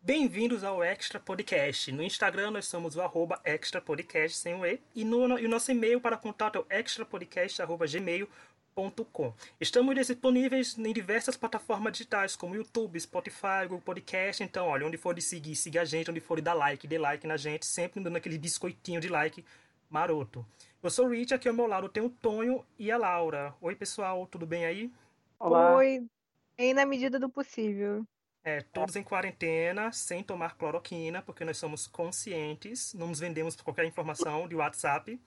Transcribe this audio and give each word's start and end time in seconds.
Bem-vindos 0.00 0.62
ao 0.62 0.80
Extra 0.82 1.18
Podcast. 1.18 1.90
No 1.92 2.02
Instagram 2.02 2.52
nós 2.52 2.66
somos 2.66 2.96
o 2.96 3.02
arroba 3.02 3.40
Extra 3.44 3.80
Podcast 3.80 4.38
sem 4.38 4.54
o 4.54 4.64
E. 4.64 4.80
E, 4.94 5.04
no, 5.04 5.38
e 5.38 5.44
o 5.44 5.48
nosso 5.48 5.72
e-mail 5.72 6.00
para 6.00 6.16
contato 6.16 6.56
é 6.56 6.60
o 6.60 6.66
extrapodcast.gmail.com. 6.80 9.34
Estamos 9.60 9.94
disponíveis 9.94 10.78
em 10.78 10.92
diversas 10.92 11.36
plataformas 11.36 11.92
digitais, 11.92 12.36
como 12.36 12.54
YouTube, 12.54 13.00
Spotify, 13.00 13.64
Google 13.64 13.80
Podcast. 13.80 14.40
Então, 14.42 14.68
olha, 14.68 14.86
onde 14.86 14.96
for 14.96 15.14
de 15.14 15.20
seguir, 15.20 15.56
siga 15.56 15.82
a 15.82 15.84
gente. 15.84 16.10
Onde 16.10 16.20
for 16.20 16.36
de 16.36 16.42
dar 16.42 16.54
like, 16.54 16.86
dê 16.86 16.96
like 16.96 17.26
na 17.26 17.36
gente. 17.36 17.66
Sempre 17.66 18.00
dando 18.00 18.16
aquele 18.16 18.38
biscoitinho 18.38 19.00
de 19.00 19.08
like 19.08 19.44
maroto. 19.90 20.46
Eu 20.80 20.90
sou 20.90 21.06
o 21.06 21.10
Rich, 21.10 21.34
aqui 21.34 21.48
ao 21.48 21.54
meu 21.54 21.66
lado 21.66 21.88
tem 21.88 22.02
o 22.02 22.08
Tonho 22.08 22.64
e 22.78 22.90
a 22.90 22.96
Laura. 22.96 23.52
Oi, 23.60 23.74
pessoal, 23.74 24.26
tudo 24.28 24.46
bem 24.46 24.64
aí? 24.64 24.92
Olá. 25.40 25.76
Oi, 25.76 26.06
bem 26.56 26.72
na 26.72 26.86
medida 26.86 27.18
do 27.18 27.28
possível. 27.28 28.06
É, 28.48 28.62
todos 28.72 28.96
em 28.96 29.02
quarentena, 29.02 29.92
sem 29.92 30.22
tomar 30.22 30.56
cloroquina, 30.56 31.20
porque 31.20 31.44
nós 31.44 31.58
somos 31.58 31.86
conscientes, 31.86 32.94
não 32.94 33.08
nos 33.08 33.20
vendemos 33.20 33.54
por 33.54 33.62
qualquer 33.62 33.84
informação 33.84 34.48
de 34.48 34.54
WhatsApp. 34.54 35.20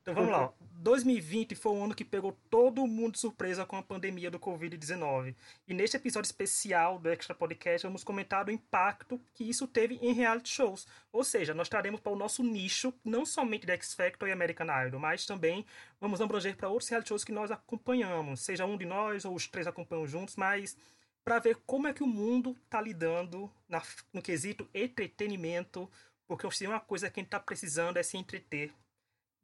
Então 0.00 0.14
vamos 0.14 0.30
lá. 0.30 0.52
2020 0.74 1.56
foi 1.56 1.72
um 1.72 1.84
ano 1.84 1.94
que 1.94 2.04
pegou 2.04 2.38
todo 2.48 2.86
mundo 2.86 3.14
de 3.14 3.18
surpresa 3.18 3.66
com 3.66 3.74
a 3.74 3.82
pandemia 3.82 4.30
do 4.30 4.38
Covid-19. 4.38 5.34
E 5.66 5.74
neste 5.74 5.96
episódio 5.96 6.28
especial 6.28 6.98
do 6.98 7.08
Extra 7.08 7.34
Podcast, 7.34 7.86
vamos 7.86 8.04
comentar 8.04 8.46
o 8.46 8.52
impacto 8.52 9.20
que 9.34 9.42
isso 9.42 9.66
teve 9.66 9.98
em 10.00 10.12
reality 10.12 10.50
shows. 10.50 10.86
Ou 11.10 11.24
seja, 11.24 11.54
nós 11.54 11.68
traremos 11.68 12.00
para 12.00 12.12
o 12.12 12.16
nosso 12.16 12.44
nicho, 12.44 12.94
não 13.04 13.26
somente 13.26 13.66
de 13.66 13.72
X 13.72 13.94
Factor 13.94 14.28
e 14.28 14.32
American 14.32 14.66
Idol, 14.86 15.00
mas 15.00 15.26
também 15.26 15.66
vamos 16.00 16.20
abranger 16.20 16.54
para 16.56 16.68
outros 16.68 16.88
reality 16.88 17.08
shows 17.08 17.24
que 17.24 17.32
nós 17.32 17.50
acompanhamos. 17.50 18.42
Seja 18.42 18.64
um 18.64 18.76
de 18.76 18.84
nós 18.84 19.24
ou 19.24 19.34
os 19.34 19.48
três 19.48 19.66
acompanham 19.66 20.06
juntos, 20.06 20.36
mas 20.36 20.76
para 21.24 21.38
ver 21.38 21.56
como 21.66 21.88
é 21.88 21.94
que 21.94 22.02
o 22.02 22.06
mundo 22.06 22.56
está 22.64 22.80
lidando 22.80 23.50
na, 23.66 23.82
no 24.12 24.20
quesito 24.20 24.68
entretenimento, 24.74 25.90
porque 26.26 26.48
se 26.50 26.66
uma 26.66 26.80
coisa 26.80 27.10
que 27.10 27.18
a 27.18 27.22
gente 27.22 27.28
está 27.28 27.40
precisando 27.40 27.96
é 27.96 28.02
se 28.02 28.18
entreter 28.18 28.72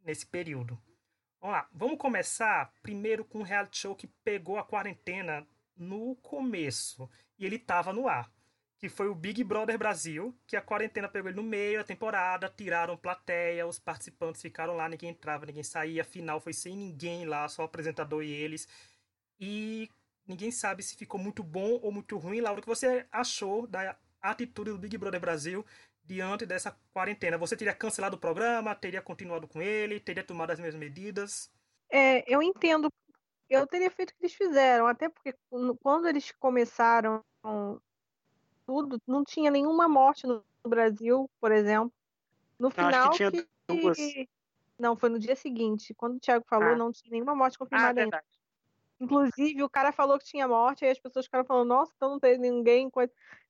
nesse 0.04 0.26
período. 0.26 0.78
Vamos 1.40 1.56
lá, 1.56 1.68
vamos 1.72 1.98
começar 1.98 2.70
primeiro 2.82 3.24
com 3.24 3.38
um 3.38 3.42
reality 3.42 3.78
show 3.78 3.96
que 3.96 4.06
pegou 4.06 4.58
a 4.58 4.64
quarentena 4.64 5.46
no 5.74 6.14
começo 6.16 7.08
e 7.38 7.46
ele 7.46 7.56
estava 7.56 7.94
no 7.94 8.06
ar, 8.06 8.30
que 8.78 8.90
foi 8.90 9.08
o 9.08 9.14
Big 9.14 9.42
Brother 9.42 9.78
Brasil, 9.78 10.36
que 10.46 10.56
a 10.56 10.60
quarentena 10.60 11.08
pegou 11.08 11.30
ele 11.30 11.40
no 11.40 11.42
meio 11.42 11.78
da 11.78 11.84
temporada, 11.84 12.52
tiraram 12.54 12.94
plateia, 12.94 13.66
os 13.66 13.78
participantes 13.78 14.42
ficaram 14.42 14.76
lá, 14.76 14.86
ninguém 14.86 15.10
entrava, 15.10 15.46
ninguém 15.46 15.62
saía, 15.62 16.02
a 16.02 16.04
final 16.04 16.40
foi 16.40 16.52
sem 16.52 16.76
ninguém 16.76 17.24
lá, 17.24 17.48
só 17.48 17.62
o 17.62 17.64
apresentador 17.64 18.22
e 18.22 18.30
eles. 18.30 18.68
E 19.38 19.88
Ninguém 20.26 20.50
sabe 20.50 20.82
se 20.82 20.96
ficou 20.96 21.18
muito 21.18 21.42
bom 21.42 21.78
ou 21.82 21.90
muito 21.90 22.16
ruim. 22.16 22.40
Laura, 22.40 22.60
o 22.60 22.62
que 22.62 22.68
você 22.68 23.06
achou 23.10 23.66
da 23.66 23.96
atitude 24.20 24.70
do 24.70 24.78
Big 24.78 24.96
Brother 24.96 25.20
Brasil 25.20 25.64
diante 26.04 26.46
dessa 26.46 26.76
quarentena? 26.92 27.38
Você 27.38 27.56
teria 27.56 27.74
cancelado 27.74 28.16
o 28.16 28.20
programa? 28.20 28.74
Teria 28.74 29.02
continuado 29.02 29.48
com 29.48 29.60
ele? 29.60 29.98
Teria 29.98 30.22
tomado 30.22 30.50
as 30.50 30.60
mesmas 30.60 30.80
medidas? 30.80 31.50
É, 31.88 32.24
eu 32.32 32.42
entendo. 32.42 32.92
Eu 33.48 33.66
teria 33.66 33.90
feito 33.90 34.10
o 34.10 34.14
que 34.14 34.22
eles 34.22 34.34
fizeram, 34.34 34.86
até 34.86 35.08
porque 35.08 35.34
quando 35.80 36.06
eles 36.06 36.30
começaram 36.38 37.24
tudo, 38.64 39.00
não 39.06 39.24
tinha 39.24 39.50
nenhuma 39.50 39.88
morte 39.88 40.26
no 40.26 40.44
Brasil, 40.64 41.28
por 41.40 41.50
exemplo. 41.50 41.92
No 42.56 42.70
final. 42.70 43.10
que, 43.10 43.30
que... 43.30 43.48
Duas. 43.66 43.98
Não, 44.78 44.96
foi 44.96 45.08
no 45.10 45.18
dia 45.18 45.34
seguinte. 45.34 45.92
Quando 45.92 46.16
o 46.16 46.20
Thiago 46.20 46.44
falou, 46.48 46.68
ah. 46.68 46.76
não 46.76 46.92
tinha 46.92 47.10
nenhuma 47.10 47.34
morte 47.34 47.58
confirmada 47.58 48.00
ah, 48.00 48.04
ainda. 48.04 48.24
Inclusive, 49.00 49.62
o 49.62 49.70
cara 49.70 49.92
falou 49.92 50.18
que 50.18 50.26
tinha 50.26 50.46
morte, 50.46 50.84
aí 50.84 50.90
as 50.90 50.98
pessoas 50.98 51.24
ficaram 51.24 51.44
falando, 51.44 51.68
nossa, 51.68 51.92
então 51.96 52.10
não 52.10 52.20
teve 52.20 52.38
ninguém. 52.38 52.90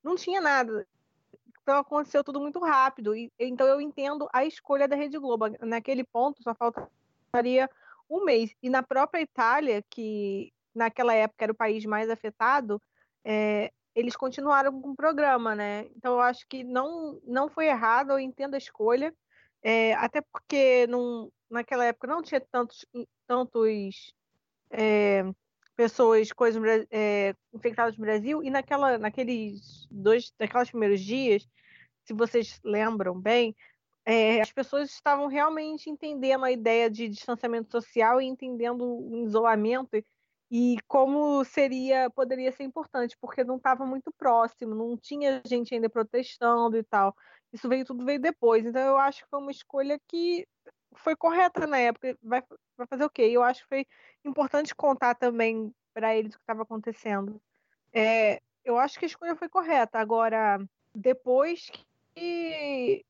Não 0.02 0.14
tinha 0.14 0.40
nada. 0.40 0.86
Então 1.62 1.78
aconteceu 1.78 2.22
tudo 2.22 2.40
muito 2.40 2.60
rápido. 2.60 3.14
E, 3.16 3.32
então 3.38 3.66
eu 3.66 3.80
entendo 3.80 4.28
a 4.32 4.44
escolha 4.44 4.86
da 4.86 4.94
Rede 4.94 5.18
Globo. 5.18 5.46
Naquele 5.60 6.04
ponto 6.04 6.42
só 6.42 6.54
faltaria 6.54 7.68
um 8.08 8.24
mês. 8.24 8.54
E 8.62 8.70
na 8.70 8.82
própria 8.82 9.22
Itália, 9.22 9.82
que 9.90 10.52
naquela 10.74 11.14
época 11.14 11.44
era 11.44 11.52
o 11.52 11.56
país 11.56 11.84
mais 11.84 12.08
afetado, 12.08 12.80
é, 13.24 13.72
eles 13.94 14.16
continuaram 14.16 14.80
com 14.80 14.90
o 14.90 14.96
programa, 14.96 15.54
né? 15.54 15.86
Então 15.96 16.14
eu 16.14 16.20
acho 16.20 16.46
que 16.48 16.62
não, 16.62 17.20
não 17.24 17.48
foi 17.48 17.66
errado, 17.66 18.12
eu 18.12 18.20
entendo 18.20 18.54
a 18.54 18.58
escolha. 18.58 19.12
É, 19.62 19.94
até 19.94 20.20
porque 20.20 20.86
não, 20.86 21.30
naquela 21.50 21.84
época 21.84 22.06
não 22.06 22.22
tinha 22.22 22.40
tantos, 22.40 22.86
tantos 23.26 24.14
é, 24.70 25.24
pessoas 25.76 26.30
coisas, 26.32 26.62
é, 26.90 27.34
infectadas 27.52 27.96
no 27.96 28.04
Brasil, 28.04 28.42
e 28.42 28.50
naquela, 28.50 28.98
naqueles 28.98 29.86
dois, 29.90 30.32
naqueles 30.38 30.70
primeiros 30.70 31.00
dias, 31.00 31.46
se 32.04 32.12
vocês 32.12 32.60
lembram 32.64 33.18
bem, 33.18 33.54
é, 34.04 34.40
as 34.40 34.52
pessoas 34.52 34.90
estavam 34.90 35.26
realmente 35.26 35.88
entendendo 35.90 36.44
a 36.44 36.50
ideia 36.50 36.90
de 36.90 37.08
distanciamento 37.08 37.70
social 37.70 38.20
e 38.20 38.26
entendendo 38.26 38.82
o 38.84 39.24
isolamento 39.26 40.02
e 40.50 40.78
como 40.88 41.44
seria 41.44 42.10
poderia 42.10 42.50
ser 42.50 42.64
importante, 42.64 43.16
porque 43.20 43.44
não 43.44 43.56
estava 43.56 43.86
muito 43.86 44.12
próximo, 44.18 44.74
não 44.74 44.96
tinha 44.96 45.40
gente 45.46 45.74
ainda 45.74 45.88
protestando 45.88 46.76
e 46.76 46.82
tal. 46.82 47.14
Isso 47.52 47.68
veio 47.68 47.84
tudo 47.84 48.04
veio 48.04 48.20
depois. 48.20 48.66
Então 48.66 48.82
eu 48.82 48.98
acho 48.98 49.22
que 49.22 49.30
foi 49.30 49.38
uma 49.38 49.50
escolha 49.50 50.00
que 50.08 50.46
foi 50.94 51.16
correta 51.16 51.66
na 51.66 51.78
época. 51.78 52.16
Vai, 52.22 52.42
vai 52.76 52.86
fazer 52.86 53.04
o 53.04 53.10
quê? 53.10 53.22
Eu 53.22 53.42
acho 53.42 53.62
que 53.62 53.68
foi 53.68 53.86
importante 54.24 54.74
contar 54.74 55.14
também 55.14 55.74
para 55.92 56.14
eles 56.16 56.34
o 56.34 56.38
que 56.38 56.42
estava 56.42 56.62
acontecendo. 56.62 57.40
É, 57.92 58.40
eu 58.64 58.78
acho 58.78 58.98
que 58.98 59.04
a 59.04 59.08
escolha 59.08 59.36
foi 59.36 59.48
correta. 59.48 59.98
Agora, 59.98 60.58
depois 60.94 61.70
que 62.14 63.04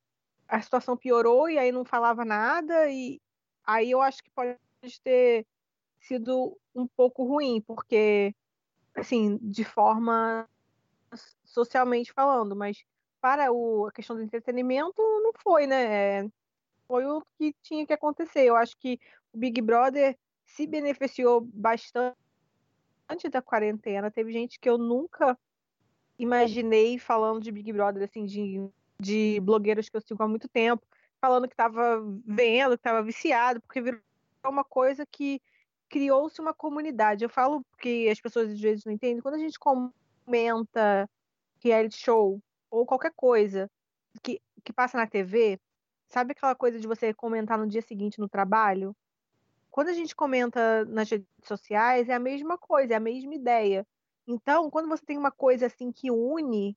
a 0.49 0.61
situação 0.61 0.97
piorou 0.97 1.49
e 1.49 1.59
aí 1.59 1.71
não 1.73 1.85
falava 1.85 2.25
nada, 2.25 2.89
e 2.89 3.21
aí 3.65 3.91
eu 3.91 4.01
acho 4.03 4.23
que 4.23 4.31
pode 4.31 4.57
ter 5.03 5.47
sido 6.01 6.57
um 6.75 6.87
pouco 6.87 7.25
ruim, 7.25 7.61
porque, 7.61 8.35
assim, 8.95 9.39
de 9.43 9.65
forma 9.65 10.49
socialmente 11.45 12.13
falando, 12.13 12.55
mas 12.57 12.85
para 13.21 13.53
o, 13.53 13.87
a 13.87 13.93
questão 13.93 14.17
do 14.17 14.23
entretenimento 14.23 15.03
não 15.23 15.33
foi, 15.43 15.67
né? 15.67 16.23
Foi 16.91 17.07
o 17.07 17.23
que 17.39 17.55
tinha 17.63 17.87
que 17.87 17.93
acontecer. 17.93 18.41
Eu 18.41 18.57
acho 18.57 18.77
que 18.77 18.99
o 19.33 19.39
Big 19.39 19.63
Brother 19.63 20.19
se 20.45 20.67
beneficiou 20.67 21.41
bastante 21.41 22.17
da 23.31 23.41
quarentena. 23.41 24.11
Teve 24.11 24.33
gente 24.33 24.59
que 24.59 24.69
eu 24.69 24.77
nunca 24.77 25.39
imaginei 26.19 26.99
falando 26.99 27.41
de 27.41 27.53
Big 27.53 27.73
Brother, 27.73 28.03
assim, 28.03 28.27
de, 28.27 28.69
de 28.99 29.39
blogueiros 29.41 29.89
que 29.89 29.97
eu 29.97 30.01
sigo 30.01 30.21
há 30.21 30.27
muito 30.27 30.49
tempo, 30.49 30.85
falando 31.21 31.47
que 31.47 31.55
estava 31.55 32.03
vendo, 32.27 32.71
que 32.71 32.81
estava 32.81 33.05
viciado, 33.05 33.61
porque 33.61 33.81
virou 33.81 34.01
uma 34.45 34.65
coisa 34.65 35.07
que 35.07 35.41
criou-se 35.89 36.41
uma 36.41 36.53
comunidade. 36.53 37.23
Eu 37.23 37.31
falo 37.31 37.65
que 37.79 38.09
as 38.09 38.21
pessoas 38.21 38.51
às 38.51 38.61
vezes 38.61 38.85
não 38.85 38.93
entendem. 38.93 39.23
Quando 39.23 39.37
a 39.37 39.39
gente 39.39 39.61
comenta 39.61 41.09
reality 41.63 41.97
show 41.97 42.43
ou 42.69 42.85
qualquer 42.85 43.13
coisa 43.15 43.71
que, 44.25 44.43
que 44.65 44.73
passa 44.73 44.99
na 44.99 45.07
TV, 45.07 45.57
Sabe 46.11 46.33
aquela 46.33 46.55
coisa 46.57 46.79
de 46.79 46.87
você 46.89 47.15
comentar 47.15 47.57
no 47.57 47.69
dia 47.69 47.81
seguinte 47.83 48.19
no 48.19 48.29
trabalho? 48.29 48.95
Quando 49.71 49.89
a 49.89 49.93
gente 49.93 50.15
comenta 50.15 50.85
nas 50.87 51.09
redes 51.09 51.29
sociais, 51.45 52.09
é 52.09 52.15
a 52.15 52.19
mesma 52.19 52.59
coisa, 52.59 52.95
é 52.95 52.97
a 52.97 53.01
mesma 53.01 53.33
ideia. 53.33 53.87
Então, 54.27 54.69
quando 54.71 54.89
você 54.89 55.05
tem 55.05 55.17
uma 55.17 55.31
coisa 55.31 55.67
assim 55.67 55.93
que 55.93 56.11
une, 56.11 56.77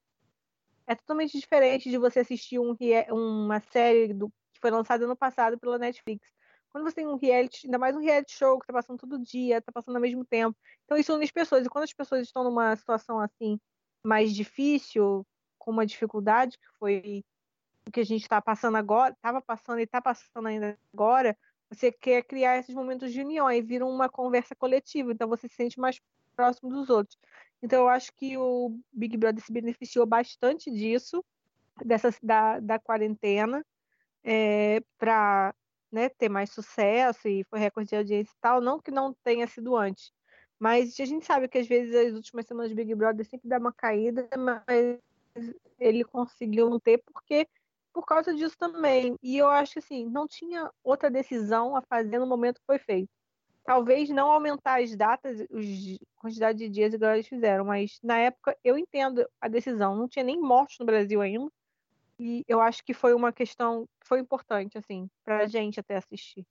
é 0.85 0.93
totalmente 0.93 1.39
diferente 1.39 1.89
de 1.89 1.97
você 1.97 2.19
assistir 2.19 2.59
um, 2.59 2.75
uma 3.11 3.59
série 3.59 4.13
do, 4.13 4.29
que 4.53 4.61
foi 4.61 4.69
lançada 4.69 5.05
ano 5.05 5.15
passado 5.15 5.57
pela 5.57 5.79
Netflix. 5.79 6.31
Quando 6.69 6.83
você 6.83 6.95
tem 6.95 7.07
um 7.07 7.17
reality, 7.17 7.65
ainda 7.65 7.79
mais 7.79 7.95
um 7.95 7.99
reality 7.99 8.33
show 8.33 8.59
que 8.59 8.67
tá 8.67 8.73
passando 8.73 8.99
todo 8.99 9.19
dia, 9.19 9.61
tá 9.61 9.71
passando 9.71 9.95
ao 9.95 10.01
mesmo 10.01 10.23
tempo. 10.25 10.55
Então 10.85 10.97
isso 10.97 11.13
une 11.13 11.23
as 11.23 11.31
pessoas. 11.31 11.65
E 11.65 11.69
quando 11.69 11.85
as 11.85 11.93
pessoas 11.93 12.21
estão 12.21 12.43
numa 12.43 12.75
situação 12.75 13.19
assim 13.19 13.59
mais 14.03 14.33
difícil, 14.33 15.25
com 15.57 15.71
uma 15.71 15.85
dificuldade 15.85 16.57
que 16.57 16.67
foi 16.77 17.23
que 17.91 17.99
a 17.99 18.05
gente 18.05 18.21
está 18.21 18.41
passando 18.41 18.77
agora, 18.77 19.13
estava 19.13 19.41
passando 19.41 19.79
e 19.79 19.83
está 19.83 20.01
passando 20.01 20.47
ainda 20.47 20.77
agora, 20.93 21.37
você 21.69 21.91
quer 21.91 22.23
criar 22.23 22.57
esses 22.57 22.73
momentos 22.73 23.11
de 23.11 23.21
união 23.21 23.49
e 23.51 23.61
vira 23.61 23.85
uma 23.85 24.07
conversa 24.07 24.55
coletiva, 24.55 25.11
então 25.11 25.27
você 25.27 25.47
se 25.47 25.55
sente 25.55 25.79
mais 25.79 25.99
próximo 26.35 26.69
dos 26.69 26.89
outros. 26.89 27.17
Então 27.61 27.81
eu 27.81 27.89
acho 27.89 28.11
que 28.13 28.37
o 28.37 28.77
Big 28.91 29.17
Brother 29.17 29.43
se 29.43 29.51
beneficiou 29.51 30.05
bastante 30.05 30.69
disso, 30.69 31.23
dessa 31.83 32.09
da, 32.21 32.59
da 32.59 32.79
quarentena, 32.79 33.65
é, 34.23 34.81
para 34.97 35.53
né, 35.91 36.09
ter 36.09 36.29
mais 36.29 36.49
sucesso 36.49 37.27
e 37.27 37.43
foi 37.45 37.59
recorde 37.59 37.89
de 37.89 37.95
audiência 37.95 38.31
e 38.31 38.41
tal, 38.41 38.61
não 38.61 38.79
que 38.79 38.91
não 38.91 39.13
tenha 39.23 39.47
sido 39.47 39.75
antes. 39.75 40.11
Mas 40.59 40.99
a 40.99 41.05
gente 41.05 41.25
sabe 41.25 41.47
que 41.47 41.57
às 41.57 41.67
vezes 41.67 41.95
as 41.95 42.13
últimas 42.13 42.45
semanas 42.45 42.69
de 42.69 42.75
Big 42.75 42.93
Brother 42.95 43.25
sempre 43.25 43.49
dá 43.49 43.57
uma 43.57 43.73
caída, 43.73 44.27
mas 44.37 44.99
ele 45.79 46.03
conseguiu 46.03 46.69
não 46.69 46.79
ter 46.79 46.99
porque 46.99 47.47
por 47.93 48.05
causa 48.05 48.33
disso 48.35 48.57
também. 48.57 49.17
E 49.23 49.37
eu 49.37 49.49
acho 49.49 49.73
que 49.73 49.79
assim, 49.79 50.05
não 50.09 50.27
tinha 50.27 50.71
outra 50.83 51.09
decisão 51.11 51.75
a 51.75 51.81
fazer 51.83 52.19
no 52.19 52.27
momento 52.27 52.59
que 52.59 52.65
foi 52.65 52.79
feito. 52.79 53.09
talvez 53.65 54.09
não 54.09 54.31
aumentar 54.31 54.81
as 54.81 54.95
datas, 54.95 55.41
a 55.41 55.45
quantidade 56.17 56.59
de 56.59 56.69
dias 56.69 56.93
igual 56.93 57.13
eles 57.13 57.27
fizeram, 57.27 57.65
mas 57.65 57.99
na 58.03 58.17
época 58.19 58.57
eu 58.63 58.77
entendo 58.77 59.27
a 59.41 59.47
decisão. 59.47 59.95
Não 59.95 60.07
tinha 60.09 60.23
nem 60.25 60.39
morte 60.41 60.79
no 60.79 60.85
Brasil 60.85 61.21
ainda. 61.21 61.51
E 62.19 62.43
eu 62.47 62.61
acho 62.61 62.83
que 62.85 62.93
foi 62.93 63.13
uma 63.13 63.33
questão 63.33 63.87
que 64.01 64.07
foi 64.07 64.19
importante, 64.19 64.77
assim, 64.77 65.09
pra 65.25 65.47
gente 65.47 65.79
até 65.79 65.97
assistir. 65.97 66.45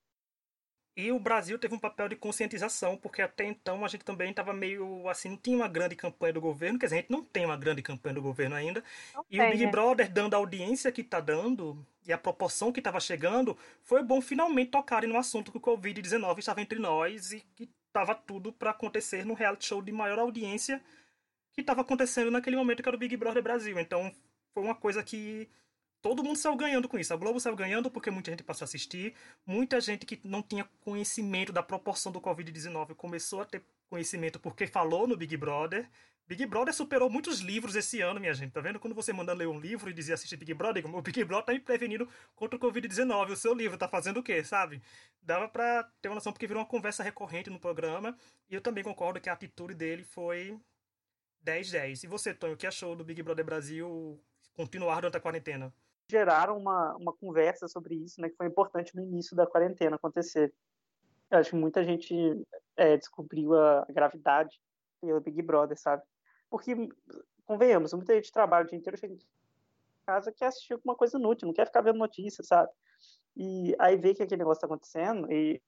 E 0.94 1.10
o 1.10 1.18
Brasil 1.18 1.58
teve 1.58 1.74
um 1.74 1.78
papel 1.78 2.06
de 2.08 2.16
conscientização, 2.16 2.98
porque 2.98 3.22
até 3.22 3.44
então 3.44 3.82
a 3.82 3.88
gente 3.88 4.04
também 4.04 4.30
estava 4.30 4.52
meio 4.52 5.08
assim, 5.08 5.30
não 5.30 5.36
tinha 5.38 5.56
uma 5.56 5.68
grande 5.68 5.96
campanha 5.96 6.34
do 6.34 6.40
governo, 6.40 6.78
quer 6.78 6.86
dizer, 6.86 6.96
a 6.96 7.00
gente 7.00 7.10
não 7.10 7.24
tem 7.24 7.46
uma 7.46 7.56
grande 7.56 7.80
campanha 7.80 8.14
do 8.14 8.20
governo 8.20 8.54
ainda. 8.54 8.84
Não 9.14 9.24
e 9.30 9.38
tem, 9.38 9.48
o 9.48 9.50
Big 9.50 9.64
né? 9.64 9.70
Brother, 9.70 10.12
dando 10.12 10.34
a 10.34 10.36
audiência 10.36 10.92
que 10.92 11.00
está 11.00 11.18
dando 11.18 11.86
e 12.06 12.12
a 12.12 12.18
proporção 12.18 12.70
que 12.70 12.80
estava 12.80 13.00
chegando, 13.00 13.56
foi 13.82 14.02
bom 14.02 14.20
finalmente 14.20 14.70
tocarem 14.70 15.08
no 15.08 15.16
assunto 15.16 15.50
que 15.50 15.56
o 15.56 15.60
Covid-19 15.60 16.38
estava 16.38 16.60
entre 16.60 16.78
nós 16.78 17.32
e 17.32 17.40
que 17.56 17.70
estava 17.86 18.14
tudo 18.14 18.52
para 18.52 18.70
acontecer 18.70 19.24
no 19.24 19.34
reality 19.34 19.66
show 19.66 19.80
de 19.80 19.92
maior 19.92 20.18
audiência 20.18 20.82
que 21.52 21.60
estava 21.62 21.80
acontecendo 21.80 22.30
naquele 22.30 22.56
momento 22.56 22.82
que 22.82 22.88
era 22.88 22.96
o 22.96 22.98
Big 22.98 23.16
Brother 23.16 23.42
Brasil. 23.42 23.78
Então 23.78 24.12
foi 24.52 24.62
uma 24.62 24.74
coisa 24.74 25.02
que 25.02 25.48
todo 26.02 26.22
mundo 26.22 26.36
saiu 26.36 26.56
ganhando 26.56 26.88
com 26.88 26.98
isso. 26.98 27.14
A 27.14 27.16
Globo 27.16 27.40
saiu 27.40 27.54
ganhando 27.56 27.90
porque 27.90 28.10
muita 28.10 28.32
gente 28.32 28.42
passou 28.42 28.64
a 28.64 28.66
assistir. 28.66 29.14
Muita 29.46 29.80
gente 29.80 30.04
que 30.04 30.20
não 30.24 30.42
tinha 30.42 30.68
conhecimento 30.80 31.52
da 31.52 31.62
proporção 31.62 32.10
do 32.10 32.20
Covid-19 32.20 32.94
começou 32.96 33.40
a 33.40 33.44
ter 33.44 33.62
conhecimento 33.88 34.40
porque 34.40 34.66
falou 34.66 35.06
no 35.06 35.16
Big 35.16 35.36
Brother. 35.36 35.88
Big 36.26 36.46
Brother 36.46 36.72
superou 36.72 37.10
muitos 37.10 37.40
livros 37.40 37.76
esse 37.76 38.00
ano, 38.00 38.18
minha 38.18 38.34
gente. 38.34 38.52
Tá 38.52 38.60
vendo? 38.60 38.80
Quando 38.80 38.94
você 38.94 39.12
manda 39.12 39.32
ler 39.32 39.46
um 39.48 39.60
livro 39.60 39.90
e 39.90 39.92
dizia 39.92 40.14
assistir 40.14 40.36
Big 40.36 40.54
Brother, 40.54 40.84
o 40.86 41.02
Big 41.02 41.24
Brother 41.24 41.46
tá 41.46 41.52
me 41.52 41.60
prevenindo 41.60 42.08
contra 42.34 42.56
o 42.56 42.60
Covid-19. 42.60 43.30
O 43.30 43.36
seu 43.36 43.54
livro 43.54 43.78
tá 43.78 43.86
fazendo 43.86 44.18
o 44.18 44.22
quê, 44.22 44.42
sabe? 44.42 44.82
Dava 45.22 45.48
pra 45.48 45.84
ter 46.00 46.08
uma 46.08 46.16
noção 46.16 46.32
porque 46.32 46.46
virou 46.46 46.62
uma 46.62 46.68
conversa 46.68 47.02
recorrente 47.02 47.50
no 47.50 47.60
programa. 47.60 48.16
E 48.50 48.54
eu 48.54 48.60
também 48.60 48.82
concordo 48.82 49.20
que 49.20 49.28
a 49.28 49.34
atitude 49.34 49.74
dele 49.74 50.04
foi 50.04 50.58
10-10. 51.44 52.04
E 52.04 52.06
você, 52.06 52.34
Tonho, 52.34 52.54
o 52.54 52.56
que 52.56 52.66
achou 52.66 52.96
do 52.96 53.04
Big 53.04 53.22
Brother 53.22 53.44
Brasil 53.44 54.20
continuar 54.54 54.96
durante 54.96 55.16
a 55.16 55.20
quarentena? 55.20 55.72
Geraram 56.12 56.56
uma, 56.58 56.94
uma 56.96 57.12
conversa 57.12 57.66
sobre 57.66 57.94
isso, 57.96 58.20
né, 58.20 58.28
que 58.28 58.36
foi 58.36 58.46
importante 58.46 58.94
no 58.94 59.02
início 59.02 59.34
da 59.34 59.46
quarentena 59.46 59.96
acontecer. 59.96 60.54
Eu 61.30 61.38
acho 61.38 61.50
que 61.50 61.56
muita 61.56 61.82
gente 61.82 62.14
é, 62.76 62.96
descobriu 62.96 63.58
a 63.58 63.86
gravidade 63.88 64.60
pelo 65.00 65.20
Big 65.20 65.40
Brother, 65.40 65.78
sabe? 65.78 66.02
Porque, 66.50 66.76
convenhamos, 67.46 67.94
muita 67.94 68.14
gente 68.14 68.30
trabalha 68.30 68.64
o 68.64 68.68
dia 68.68 68.78
inteiro, 68.78 68.98
chega 68.98 69.14
em 69.14 69.18
casa, 70.06 70.30
quer 70.30 70.46
assistir 70.46 70.74
alguma 70.74 70.94
coisa 70.94 71.18
inútil, 71.18 71.46
não 71.46 71.54
quer 71.54 71.66
ficar 71.66 71.80
vendo 71.80 71.98
notícias, 71.98 72.46
sabe? 72.46 72.70
E 73.34 73.74
aí 73.78 73.96
vê 73.96 74.14
que 74.14 74.22
aquele 74.22 74.40
negócio 74.40 74.58
está 74.58 74.66
acontecendo 74.66 75.32
e, 75.32 75.60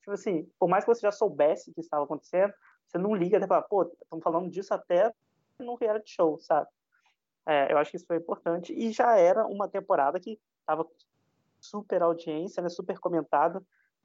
tipo 0.00 0.10
assim, 0.10 0.50
por 0.58 0.68
mais 0.68 0.84
que 0.84 0.92
você 0.92 1.02
já 1.02 1.12
soubesse 1.12 1.72
que 1.72 1.80
estava 1.80 2.04
acontecendo, 2.04 2.52
você 2.88 2.98
não 2.98 3.14
liga 3.14 3.36
até 3.36 3.46
falar, 3.46 3.62
pô, 3.62 3.84
estão 3.84 4.20
falando 4.20 4.50
disso 4.50 4.74
até 4.74 5.14
no 5.56 5.76
reality 5.76 6.10
show, 6.10 6.36
sabe? 6.40 6.68
É, 7.46 7.72
eu 7.72 7.78
acho 7.78 7.90
que 7.90 7.96
isso 7.96 8.06
foi 8.06 8.16
importante. 8.16 8.72
E 8.72 8.92
já 8.92 9.16
era 9.16 9.46
uma 9.46 9.68
temporada 9.68 10.20
que 10.20 10.38
estava 10.60 10.86
super 11.60 12.02
audiência, 12.02 12.62
né, 12.62 12.68
super 12.68 12.98
comentada. 12.98 13.62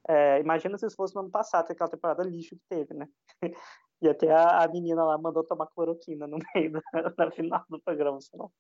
É, 0.07 0.39
imagina 0.39 0.77
se 0.77 0.85
isso 0.85 0.95
fosse 0.95 1.15
no 1.15 1.21
ano 1.21 1.31
passado, 1.31 1.71
aquela 1.71 1.89
temporada 1.89 2.23
lixo 2.23 2.55
que 2.55 2.61
teve, 2.69 2.93
né? 2.93 3.07
E 4.01 4.09
até 4.09 4.29
a, 4.29 4.65
a 4.65 4.67
menina 4.67 5.05
lá 5.05 5.17
mandou 5.17 5.41
tomar 5.41 5.67
cloroquina 5.67 6.27
no 6.27 6.37
meio 6.53 6.73
da, 6.73 6.81
da 7.17 7.31
final 7.31 7.63
do 7.69 7.79
programa, 7.79 8.19
senão. 8.19 8.51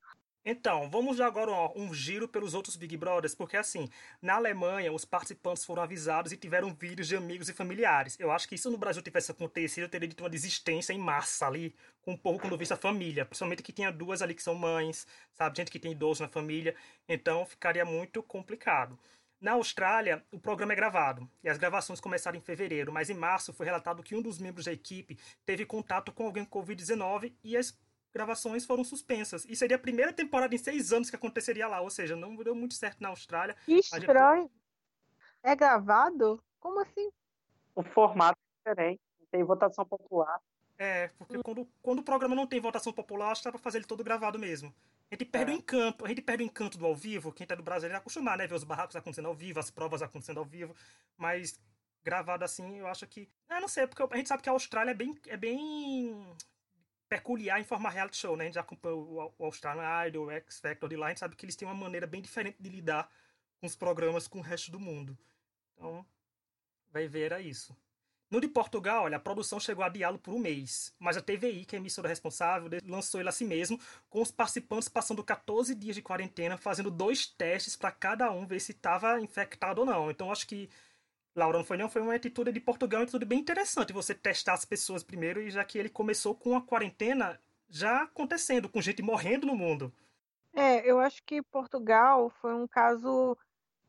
Então, 0.47 0.87
vamos 0.91 1.19
agora 1.19 1.49
ó, 1.49 1.73
um 1.75 1.91
giro 1.91 2.27
pelos 2.27 2.53
outros 2.53 2.75
Big 2.75 2.95
Brothers, 2.95 3.33
porque 3.33 3.57
assim, 3.57 3.89
na 4.21 4.35
Alemanha 4.35 4.93
os 4.93 5.03
participantes 5.03 5.65
foram 5.65 5.81
avisados 5.81 6.31
e 6.31 6.37
tiveram 6.37 6.71
vídeos 6.71 7.07
de 7.07 7.15
amigos 7.15 7.49
e 7.49 7.53
familiares. 7.53 8.15
Eu 8.19 8.29
acho 8.31 8.47
que 8.47 8.53
isso 8.53 8.69
no 8.69 8.77
Brasil 8.77 9.01
tivesse 9.01 9.31
acontecido, 9.31 9.85
eu 9.85 9.89
teria 9.89 10.07
dito 10.07 10.23
uma 10.23 10.29
desistência 10.29 10.93
em 10.93 10.99
massa 10.99 11.47
ali, 11.47 11.73
com 12.03 12.11
um 12.11 12.17
pouco 12.17 12.41
quando 12.41 12.57
visse 12.59 12.71
a 12.73 12.77
família, 12.77 13.25
principalmente 13.25 13.63
que 13.63 13.73
tinha 13.73 13.91
duas 13.91 14.21
ali 14.21 14.35
que 14.35 14.43
são 14.43 14.53
mães, 14.53 15.07
sabe, 15.33 15.57
gente 15.57 15.71
que 15.71 15.79
tem 15.79 15.93
idoso 15.93 16.21
na 16.21 16.29
família, 16.29 16.75
então 17.09 17.43
ficaria 17.43 17.83
muito 17.83 18.21
complicado. 18.21 18.99
Na 19.41 19.53
Austrália, 19.53 20.23
o 20.31 20.39
programa 20.39 20.73
é 20.73 20.75
gravado 20.75 21.27
e 21.43 21.49
as 21.49 21.57
gravações 21.57 21.99
começaram 21.99 22.37
em 22.37 22.41
fevereiro, 22.41 22.91
mas 22.91 23.09
em 23.09 23.15
março 23.15 23.51
foi 23.51 23.65
relatado 23.65 24.03
que 24.03 24.15
um 24.15 24.21
dos 24.21 24.37
membros 24.37 24.65
da 24.65 24.71
equipe 24.71 25.17
teve 25.43 25.65
contato 25.65 26.11
com 26.11 26.25
alguém 26.25 26.45
com 26.45 26.61
Covid-19 26.61 27.33
e 27.43 27.57
as 27.57 27.77
gravações 28.15 28.65
foram 28.65 28.83
suspensas. 28.85 29.45
E 29.49 29.55
seria 29.57 29.75
a 29.75 29.79
primeira 29.79 30.13
temporada 30.13 30.55
em 30.55 30.57
seis 30.57 30.93
anos 30.93 31.09
que 31.09 31.17
aconteceria 31.17 31.67
lá, 31.67 31.81
ou 31.81 31.89
seja, 31.89 32.15
não 32.15 32.33
deu 32.37 32.55
muito 32.55 32.73
certo 32.73 33.01
na 33.01 33.09
Austrália. 33.09 33.55
Que 33.65 33.73
estranho. 33.73 34.43
Gente... 34.43 34.51
É 35.43 35.53
gravado? 35.53 36.41
Como 36.61 36.79
assim? 36.79 37.11
O 37.75 37.83
formato 37.83 38.39
é 38.65 38.69
diferente, 38.69 39.01
tem 39.29 39.43
votação 39.43 39.85
popular. 39.85 40.39
É, 40.77 41.09
porque 41.17 41.41
quando, 41.43 41.67
quando 41.81 41.99
o 41.99 42.03
programa 42.03 42.35
não 42.35 42.47
tem 42.47 42.61
votação 42.61 42.93
popular, 42.93 43.31
acho 43.31 43.41
que 43.41 43.47
dá 43.47 43.51
pra 43.51 43.61
fazer 43.61 43.79
ele 43.79 43.85
todo 43.85 44.03
gravado 44.03 44.39
mesmo. 44.39 44.73
A 45.11 45.15
gente 45.15 45.25
perde 45.25 45.51
é. 45.51 45.55
o 45.55 45.57
encanto, 45.57 46.05
a 46.05 46.07
gente 46.07 46.21
perde 46.21 46.43
o 46.43 46.45
encanto 46.45 46.77
do 46.77 46.85
ao 46.85 46.95
vivo, 46.95 47.33
quem 47.33 47.45
tá 47.45 47.53
do 47.53 47.63
Brasil 47.63 47.89
é 47.89 47.95
acostumado, 47.95 48.39
né? 48.39 48.47
Ver 48.47 48.55
os 48.55 48.63
barracos 48.63 48.95
acontecendo 48.95 49.27
ao 49.27 49.35
vivo, 49.35 49.59
as 49.59 49.69
provas 49.69 50.01
acontecendo 50.01 50.39
ao 50.39 50.45
vivo, 50.45 50.73
mas 51.17 51.59
gravado 52.03 52.45
assim, 52.45 52.79
eu 52.79 52.87
acho 52.87 53.05
que. 53.07 53.29
Eu 53.49 53.61
não 53.61 53.67
sei, 53.67 53.85
porque 53.85 54.01
a 54.01 54.17
gente 54.17 54.29
sabe 54.29 54.41
que 54.41 54.49
a 54.49 54.53
Austrália 54.53 54.91
é 54.91 54.95
bem, 54.95 55.19
é 55.27 55.37
bem 55.37 56.35
peculiar 57.15 57.59
em 57.59 57.63
forma 57.63 57.89
reality 57.89 58.17
show, 58.17 58.35
né? 58.35 58.43
A 58.43 58.47
gente 58.47 58.55
já 58.55 58.61
acompanhou 58.61 59.33
o 59.37 59.45
Australian 59.45 60.07
Idol, 60.07 60.25
o 60.25 60.31
X 60.31 60.59
Factor 60.59 60.89
de 60.89 60.95
lá, 60.95 61.07
a 61.07 61.09
gente 61.09 61.19
sabe 61.19 61.35
que 61.35 61.45
eles 61.45 61.55
têm 61.55 61.67
uma 61.67 61.73
maneira 61.73 62.05
bem 62.05 62.21
diferente 62.21 62.57
de 62.59 62.69
lidar 62.69 63.09
com 63.59 63.67
os 63.67 63.75
programas 63.75 64.27
com 64.27 64.39
o 64.39 64.41
resto 64.41 64.69
do 64.69 64.79
mundo. 64.79 65.17
Então, 65.73 66.05
vai 66.91 67.07
ver 67.07 67.31
era 67.31 67.41
isso. 67.41 67.75
No 68.29 68.41
de 68.41 68.47
Portugal, 68.47 69.03
olha, 69.03 69.17
a 69.17 69.19
produção 69.19 69.59
chegou 69.59 69.83
a 69.83 69.87
adiá-lo 69.87 70.19
por 70.19 70.33
um 70.33 70.39
mês, 70.39 70.93
mas 70.99 71.15
a 71.15 71.21
TVI, 71.21 71.63
que 71.63 71.75
é 71.75 71.77
a 71.77 71.79
emissora 71.79 72.09
responsável, 72.09 72.69
lançou 72.83 73.19
ele 73.19 73.29
a 73.29 73.31
si 73.31 73.45
mesmo, 73.45 73.79
com 74.09 74.21
os 74.21 74.31
participantes 74.31 74.89
passando 74.89 75.23
14 75.23 75.73
dias 75.75 75.95
de 75.95 76.01
quarentena, 76.01 76.57
fazendo 76.57 76.91
dois 76.91 77.27
testes 77.27 77.75
para 77.75 77.91
cada 77.91 78.31
um 78.31 78.45
ver 78.45 78.59
se 78.59 78.71
estava 78.71 79.21
infectado 79.21 79.81
ou 79.81 79.85
não. 79.85 80.09
Então, 80.09 80.31
acho 80.31 80.47
que 80.47 80.69
Laura, 81.35 81.57
não 81.57 81.65
foi 81.65 81.77
não, 81.77 81.89
foi 81.89 82.01
uma 82.01 82.15
atitude 82.15 82.51
de 82.51 82.61
Portugal, 82.61 83.01
uma 83.01 83.03
atitude 83.03 83.25
bem 83.25 83.39
interessante 83.39 83.91
você 83.91 84.15
testar 84.15 84.53
as 84.53 84.63
pessoas 84.63 85.03
primeiro, 85.03 85.41
e 85.41 85.51
já 85.51 85.63
que 85.65 85.77
ele 85.77 85.89
começou 85.89 86.33
com 86.33 86.55
a 86.55 86.61
quarentena 86.61 87.39
já 87.69 88.03
acontecendo, 88.03 88.69
com 88.69 88.81
gente 88.81 89.01
morrendo 89.01 89.45
no 89.45 89.55
mundo. 89.55 89.93
É, 90.53 90.89
eu 90.89 90.99
acho 90.99 91.21
que 91.25 91.41
Portugal 91.41 92.29
foi 92.41 92.53
um 92.53 92.65
caso 92.65 93.37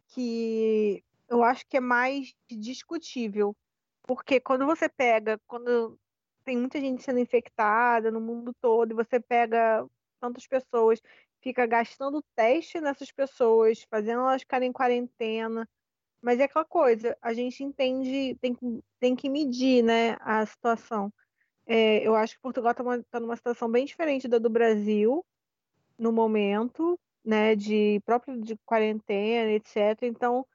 que 0.08 1.04
eu 1.28 1.44
acho 1.44 1.64
que 1.69 1.76
é 1.76 1.81
mais 1.81 2.34
discutível, 2.50 3.54
porque 4.02 4.40
quando 4.40 4.66
você 4.66 4.88
pega, 4.88 5.40
quando 5.46 5.96
tem 6.44 6.56
muita 6.56 6.81
gente 6.81 7.02
sendo 7.02 7.20
infectada 7.20 8.10
no 8.10 8.20
mundo 8.20 8.52
todo, 8.60 8.90
e 8.90 8.94
você 8.94 9.20
pega 9.20 9.87
tantas 10.20 10.46
pessoas, 10.46 11.00
fica 11.40 11.64
gastando 11.66 12.25
teste 12.34 12.81
nessas 12.81 13.12
pessoas, 13.12 13.85
fazendo 13.88 14.23
elas 14.23 14.42
ficarem 14.42 14.71
em 14.71 14.73
quarentena, 14.73 15.68
mas 16.23 16.40
é 16.40 16.44
aquela 16.44 16.64
coisa, 16.64 17.16
a 17.23 17.32
gente 17.32 17.62
entende, 17.62 18.37
tem 18.40 18.54
que, 18.54 18.85
tem 19.00 19.16
que 19.16 19.28
medir 19.28 19.82
né, 19.82 20.16
a 20.20 20.44
situação. 20.46 21.12
É, 21.66 22.06
eu 22.06 22.14
acho 22.14 22.35
que 22.35 22.40
Portugal 22.40 22.73
está 22.73 22.85
tá 23.11 23.20
numa 23.20 23.37
situação 23.37 23.70
bem 23.70 23.85
diferente 23.85 24.28
da 24.28 24.38
do 24.38 24.50
Brasil 24.50 25.25
no 25.99 26.12
momento, 26.12 26.99
né, 27.25 27.56
de 27.56 28.00
próprio 28.04 28.40
de 28.40 28.56
quarentena, 28.64 29.50
etc. 29.52 30.02
Então, 30.02 30.46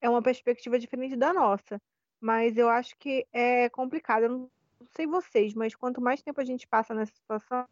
é 0.00 0.08
uma 0.10 0.22
perspectiva 0.22 0.78
diferente 0.78 1.16
da 1.16 1.32
nossa. 1.32 1.80
Mas 2.20 2.56
eu 2.56 2.68
acho 2.68 2.96
que 2.98 3.26
é 3.32 3.68
complicado. 3.70 4.24
Eu 4.24 4.30
não 4.30 4.50
sei 4.96 5.06
vocês, 5.06 5.54
mas 5.54 5.74
quanto 5.74 6.00
mais 6.00 6.22
tempo 6.22 6.40
a 6.40 6.44
gente 6.44 6.66
passa 6.66 6.94
nessa 6.94 7.14
situação, 7.14 7.66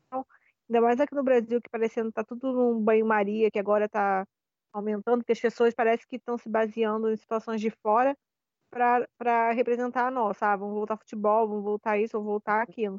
ainda 0.68 0.80
mais 0.80 1.00
aqui 1.00 1.14
no 1.14 1.24
Brasil, 1.24 1.60
que 1.60 1.68
parecendo 1.70 2.12
tá 2.12 2.24
tudo 2.24 2.52
num 2.52 2.80
banho-maria, 2.80 3.50
que 3.50 3.58
agora 3.58 3.86
está 3.86 4.26
aumentando, 4.74 5.18
porque 5.18 5.32
as 5.32 5.40
pessoas 5.40 5.74
parecem 5.74 6.06
que 6.08 6.16
estão 6.16 6.36
se 6.36 6.48
baseando 6.48 7.10
em 7.10 7.16
situações 7.16 7.60
de 7.60 7.70
fora 7.70 8.16
para 8.70 9.52
representar 9.52 10.08
a 10.08 10.10
nossa. 10.10 10.46
Ah, 10.46 10.56
vamos 10.56 10.74
voltar 10.74 10.96
futebol, 10.96 11.48
vamos 11.48 11.64
voltar 11.64 11.98
isso, 11.98 12.12
vamos 12.14 12.26
voltar 12.26 12.62
aquilo. 12.62 12.98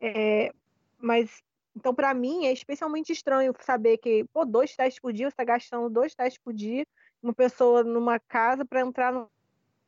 É, 0.00 0.52
mas, 0.98 1.42
então, 1.76 1.94
para 1.94 2.14
mim, 2.14 2.46
é 2.46 2.52
especialmente 2.52 3.12
estranho 3.12 3.52
saber 3.60 3.98
que, 3.98 4.24
pô, 4.32 4.44
dois 4.44 4.74
testes 4.76 5.00
por 5.00 5.12
dia, 5.12 5.26
você 5.26 5.34
está 5.34 5.44
gastando 5.44 5.90
dois 5.90 6.14
testes 6.14 6.40
por 6.42 6.54
dia, 6.54 6.84
uma 7.22 7.34
pessoa 7.34 7.82
numa 7.82 8.20
casa 8.20 8.64
para 8.64 8.80
entrar 8.80 9.12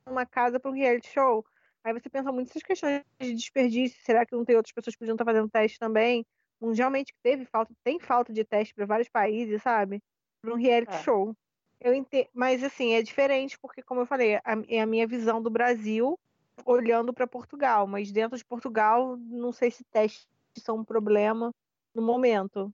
numa 0.07 0.27
casa 0.27 0.59
para 0.59 0.71
um 0.71 0.75
reality 0.75 1.09
show. 1.09 1.45
Aí 1.85 1.93
você 1.93 2.11
pensa 2.11 2.33
muito 2.33 2.49
nessas 2.49 2.63
questões 2.63 3.03
de 3.21 3.35
desperdício. 3.35 4.03
Será 4.03 4.27
que 4.27 4.35
não 4.35 4.45
tem 4.45 4.57
outras 4.57 4.73
pessoas 4.73 4.95
que 4.95 4.99
podiam 4.99 5.15
estar 5.15 5.25
fazendo 5.25 5.49
teste 5.49 5.79
também? 5.79 6.27
Mundialmente 6.61 7.15
teve 7.23 7.47
falta, 7.47 7.73
tem 7.83 7.99
falta 7.99 8.33
de 8.33 8.45
teste 8.45 8.75
para 8.75 8.85
vários 8.85 9.09
países, 9.09 9.63
sabe? 9.63 10.03
Para 10.41 10.53
um 10.53 10.57
reality 10.57 10.95
é. 10.95 11.03
show. 11.03 11.35
Eu 11.81 11.95
entendo, 11.95 12.29
mas 12.35 12.63
assim, 12.63 12.93
é 12.93 13.03
diferente 13.03 13.59
porque, 13.59 13.83
como 13.83 14.03
eu 14.03 14.07
falei, 14.07 14.37
a, 14.37 14.43
é 14.69 14.81
a 14.81 14.87
minha 14.87 15.07
visão 15.07 15.41
do 15.41 15.51
Brasil 15.51 16.19
olhando 16.67 17.13
para 17.13 17.27
Portugal, 17.27 17.87
mas 17.87 18.13
dentro 18.13 18.37
de 18.37 18.45
Portugal, 18.45 19.17
não 19.17 19.51
sei 19.51 19.71
se 19.71 19.83
testes 19.85 20.29
são 20.59 20.79
um 20.79 20.85
problema 20.85 21.55
no 21.95 22.03
momento. 22.03 22.73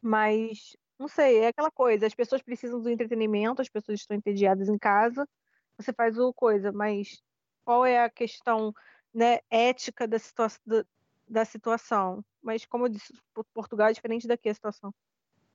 Mas, 0.00 0.74
não 0.98 1.06
sei, 1.06 1.40
é 1.40 1.48
aquela 1.48 1.70
coisa, 1.70 2.06
as 2.06 2.14
pessoas 2.14 2.40
precisam 2.40 2.80
do 2.80 2.88
entretenimento, 2.88 3.60
as 3.60 3.68
pessoas 3.68 4.00
estão 4.00 4.16
entediadas 4.16 4.68
em 4.68 4.78
casa, 4.78 5.28
você 5.76 5.92
faz 5.92 6.18
o 6.18 6.32
coisa, 6.32 6.72
mas 6.72 7.22
qual 7.62 7.84
é 7.84 8.02
a 8.02 8.08
questão 8.08 8.72
né, 9.12 9.40
ética 9.50 10.06
da, 10.08 10.18
situa 10.18 10.48
da, 10.64 10.84
da 11.28 11.44
situação. 11.44 12.24
Mas, 12.42 12.64
como 12.64 12.86
eu 12.86 12.88
disse, 12.88 13.12
Portugal 13.52 13.88
é 13.88 13.92
diferente 13.92 14.26
daqui 14.26 14.48
a 14.48 14.54
situação. 14.54 14.94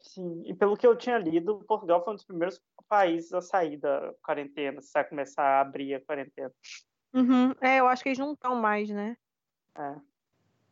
Sim, 0.08 0.44
e 0.46 0.54
pelo 0.54 0.78
que 0.78 0.86
eu 0.86 0.96
tinha 0.96 1.18
lido, 1.18 1.64
Portugal 1.68 2.04
foi 2.04 2.14
um 2.14 2.16
dos 2.16 2.26
primeiros 2.26 2.62
países 2.88 3.34
a 3.34 3.42
sair 3.42 3.78
da 3.78 4.14
quarentena, 4.22 4.80
vai 4.94 5.04
começar 5.04 5.44
a 5.44 5.62
abrir 5.62 5.96
a 5.96 6.02
quarentena. 6.02 6.52
Uhum. 7.14 7.52
É, 7.60 7.80
eu 7.80 7.88
acho 7.88 8.04
que 8.04 8.10
eles 8.10 8.20
não 8.20 8.34
estão 8.34 8.56
mais, 8.56 8.90
né? 8.90 9.18
É. 9.78 9.96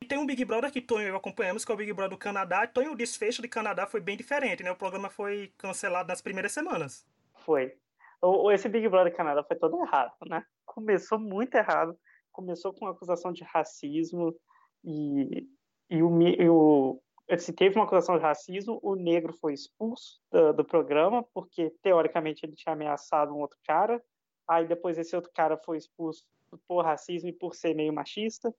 E 0.01 0.05
tem 0.05 0.17
um 0.17 0.25
Big 0.25 0.43
Brother 0.45 0.71
que 0.71 0.81
Tonho 0.81 1.07
e 1.07 1.09
eu 1.09 1.15
acompanhamos, 1.15 1.65
que 1.65 1.71
é 1.71 1.75
o 1.75 1.77
Big 1.77 1.91
Brother 1.93 2.11
do 2.11 2.17
Canadá. 2.17 2.67
Tonho, 2.67 2.91
o 2.91 2.95
desfecho 2.95 3.41
de 3.41 3.47
Canadá 3.47 3.87
foi 3.87 4.01
bem 4.01 4.17
diferente, 4.17 4.61
né? 4.61 4.71
O 4.71 4.75
programa 4.75 5.09
foi 5.09 5.53
cancelado 5.57 6.09
nas 6.09 6.21
primeiras 6.21 6.51
semanas. 6.51 7.05
Foi. 7.37 7.73
O, 8.21 8.51
esse 8.51 8.69
Big 8.69 8.87
Brother 8.87 9.15
Canadá 9.15 9.43
foi 9.43 9.57
todo 9.57 9.81
errado, 9.81 10.13
né? 10.27 10.45
Começou 10.65 11.17
muito 11.17 11.55
errado. 11.55 11.97
Começou 12.31 12.73
com 12.73 12.87
acusação 12.87 13.31
de 13.31 13.43
racismo 13.43 14.35
e, 14.83 15.47
e, 15.89 16.03
o, 16.03 16.21
e 16.21 16.49
o, 16.49 17.01
se 17.37 17.53
teve 17.53 17.75
uma 17.75 17.85
acusação 17.85 18.17
de 18.17 18.23
racismo, 18.23 18.79
o 18.83 18.95
negro 18.95 19.33
foi 19.33 19.53
expulso 19.53 20.19
do, 20.31 20.53
do, 20.53 20.65
programa, 20.65 21.23
porque 21.33 21.69
teoricamente 21.81 22.45
ele 22.45 22.55
tinha 22.55 22.73
ameaçado 22.73 23.33
um 23.33 23.39
outro 23.39 23.57
cara. 23.65 24.03
Aí 24.47 24.67
depois 24.67 24.97
esse 24.97 25.15
outro 25.15 25.31
cara 25.33 25.57
foi 25.57 25.77
expulso 25.77 26.25
por 26.67 26.83
racismo 26.83 27.29
e 27.29 27.33
por 27.33 27.55
ser 27.55 27.73
meio 27.73 27.93
machista. 27.93 28.53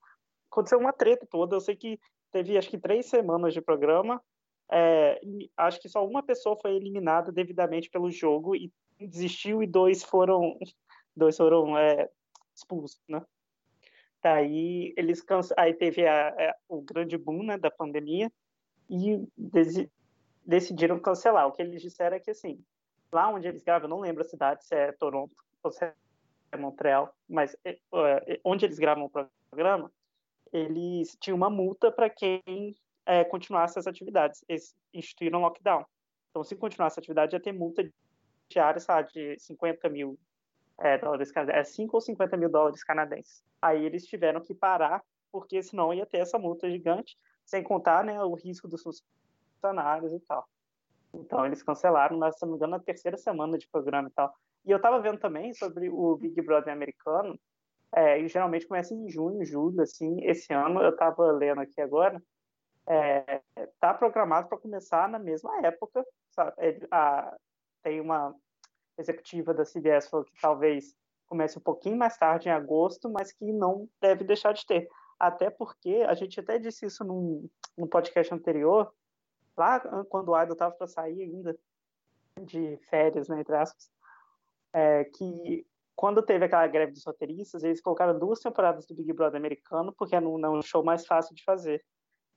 Aconteceu 0.50 0.78
uma 0.78 0.92
treta 0.92 1.26
toda. 1.30 1.56
Eu 1.56 1.61
sei 1.61 1.76
que 1.76 2.00
teve 2.33 2.56
acho 2.56 2.71
que 2.71 2.78
três 2.78 3.06
semanas 3.06 3.52
de 3.52 3.61
programa. 3.61 4.23
É, 4.73 5.21
acho 5.59 5.78
que 5.80 5.88
só 5.88 6.04
uma 6.04 6.23
pessoa 6.23 6.59
foi 6.61 6.75
eliminada 6.75 7.30
devidamente 7.30 7.90
pelo 7.90 8.11
jogo 8.11 8.56
e 8.56 8.73
desistiu 8.99 9.62
e 9.62 9.66
dois 9.66 10.02
foram 10.02 10.59
dois 11.14 11.37
foram 11.37 11.76
é, 11.76 12.09
expulsos, 12.54 12.99
né? 13.06 13.23
Daí 14.23 14.94
eles 14.97 15.21
cansa... 15.21 15.54
aí 15.59 15.75
teve 15.75 16.06
a, 16.06 16.28
a, 16.28 16.42
é, 16.42 16.54
o 16.66 16.80
grande 16.80 17.18
boom 17.18 17.42
né, 17.42 17.59
da 17.59 17.71
pandemia 17.71 18.33
e 18.88 19.26
decidiram 20.45 20.99
cancelar. 20.99 21.47
O 21.47 21.53
que 21.53 21.62
eles 21.62 21.81
disseram 21.81 22.17
é 22.17 22.21
que, 22.21 22.31
assim, 22.31 22.62
lá 23.12 23.29
onde 23.29 23.49
eles 23.49 23.62
gravam, 23.62 23.87
eu 23.87 23.91
não 23.91 24.00
lembro 24.00 24.23
a 24.23 24.29
cidade, 24.29 24.64
se 24.64 24.75
é 24.75 24.93
Toronto 24.93 25.35
ou 25.62 25.71
se 25.71 25.85
é 25.85 26.57
Montreal, 26.57 27.14
mas 27.29 27.57
é, 27.64 27.79
onde 28.45 28.64
eles 28.64 28.79
gravam 28.79 29.07
o 29.07 29.29
programa, 29.50 29.91
eles 30.53 31.17
tinham 31.21 31.37
uma 31.37 31.50
multa 31.50 31.91
para 31.91 32.09
quem 32.09 32.43
é, 33.07 33.25
continuasse 33.25 33.79
as 33.79 33.87
atividades. 33.87 34.45
Eles 34.49 34.75
instituíram 34.93 35.41
lockdown. 35.41 35.85
Então, 36.31 36.45
se 36.45 36.55
continuasse 36.57 36.99
a 36.99 37.00
atividade, 37.00 37.35
ia 37.35 37.41
ter 37.41 37.53
multa 37.53 37.88
diária, 38.49 38.81
sabe, 38.81 39.12
de 39.12 39.38
50 39.38 39.88
mil 39.88 40.19
é, 40.79 40.99
dólares 40.99 41.31
canadenses, 41.31 41.61
é 41.61 41.64
5 41.64 41.97
ou 41.97 42.00
50 42.00 42.37
mil 42.37 42.50
dólares 42.50 42.85
canadenses. 42.85 43.43
Aí 43.61 43.85
eles 43.85 44.07
tiveram 44.07 44.41
que 44.41 44.55
parar, 44.55 45.03
porque 45.31 45.62
senão 45.62 45.93
ia 45.93 46.07
ter 46.07 46.19
essa 46.19 46.38
multa 46.38 46.71
gigante 46.71 47.17
sem 47.45 47.63
contar 47.63 48.05
né, 48.05 48.23
o 48.23 48.35
risco 48.35 48.69
dos 48.69 48.83
funcionários 48.83 50.13
e 50.13 50.21
tal. 50.21 50.47
Então 51.13 51.47
eles 51.47 51.63
cancelaram, 51.63 52.21
se 52.33 52.43
não 52.43 52.51
me 52.51 52.57
engano, 52.57 52.73
na 52.73 52.81
terceira 52.81 53.17
semana 53.17 53.57
de 53.57 53.69
programa 53.69 54.09
e 54.09 54.13
tal. 54.13 54.35
E 54.65 54.71
eu 54.71 54.79
estava 54.79 55.01
vendo 55.01 55.19
também 55.19 55.53
sobre 55.53 55.89
o 55.91 56.17
Big 56.17 56.41
Brother 56.43 56.73
americano, 56.73 57.39
é, 57.95 58.21
e 58.21 58.29
geralmente 58.29 58.67
começa 58.67 58.93
em 58.93 59.09
junho, 59.09 59.45
julho, 59.45 59.81
assim. 59.81 60.25
Esse 60.25 60.53
ano, 60.53 60.83
eu 60.83 60.91
estava 60.91 61.31
lendo 61.31 61.61
aqui 61.61 61.81
agora, 61.81 62.21
é, 62.87 63.41
tá 63.79 63.95
programado 63.95 64.49
para 64.49 64.59
começar 64.59 65.09
na 65.09 65.19
mesma 65.19 65.65
época. 65.65 66.05
É, 66.59 66.81
a, 66.91 67.37
tem 67.83 68.01
uma 68.01 68.35
executiva 68.99 69.55
da 69.55 69.65
CBS 69.65 70.09
falou 70.09 70.25
que 70.25 70.33
talvez 70.41 70.95
comece 71.27 71.59
um 71.59 71.63
pouquinho 71.63 71.97
mais 71.97 72.17
tarde, 72.17 72.49
em 72.49 72.53
agosto, 72.53 73.09
mas 73.11 73.33
que 73.33 73.53
não 73.53 73.89
deve 74.01 74.25
deixar 74.25 74.53
de 74.53 74.67
ter 74.67 74.89
até 75.18 75.50
porque 75.50 76.04
a 76.06 76.14
gente 76.14 76.38
até 76.40 76.59
disse 76.59 76.87
isso 76.87 77.04
num, 77.04 77.49
num 77.76 77.87
podcast 77.87 78.33
anterior, 78.33 78.92
lá 79.56 79.80
quando 80.09 80.30
o 80.30 80.42
Idol 80.42 80.52
estava 80.52 80.75
para 80.75 80.87
sair 80.87 81.23
ainda 81.23 81.56
de 82.40 82.76
férias, 82.88 83.28
né, 83.28 83.40
entre 83.40 83.54
aspas, 83.54 83.90
é, 84.73 85.04
que 85.04 85.66
quando 85.94 86.23
teve 86.23 86.44
aquela 86.44 86.66
greve 86.66 86.92
dos 86.92 87.04
roteiristas, 87.04 87.62
eles 87.62 87.80
colocaram 87.80 88.18
duas 88.18 88.40
temporadas 88.40 88.87
do 88.87 88.94
Big 88.94 89.12
Brother 89.12 89.38
americano, 89.38 89.92
porque 89.92 90.16
é 90.16 90.21
um, 90.21 90.59
um 90.59 90.62
show 90.62 90.83
mais 90.83 91.06
fácil 91.06 91.35
de 91.35 91.44
fazer. 91.44 91.85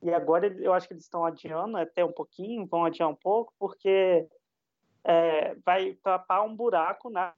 E 0.00 0.12
agora 0.14 0.46
eu 0.46 0.72
acho 0.72 0.86
que 0.86 0.94
eles 0.94 1.04
estão 1.04 1.24
adiando 1.24 1.76
até 1.76 2.04
um 2.04 2.12
pouquinho, 2.12 2.66
vão 2.66 2.84
adiar 2.84 3.08
um 3.08 3.16
pouco, 3.16 3.52
porque 3.58 4.28
é, 5.02 5.56
vai 5.56 5.94
tapar 5.94 6.44
um 6.44 6.54
buraco 6.54 7.10
na 7.10 7.34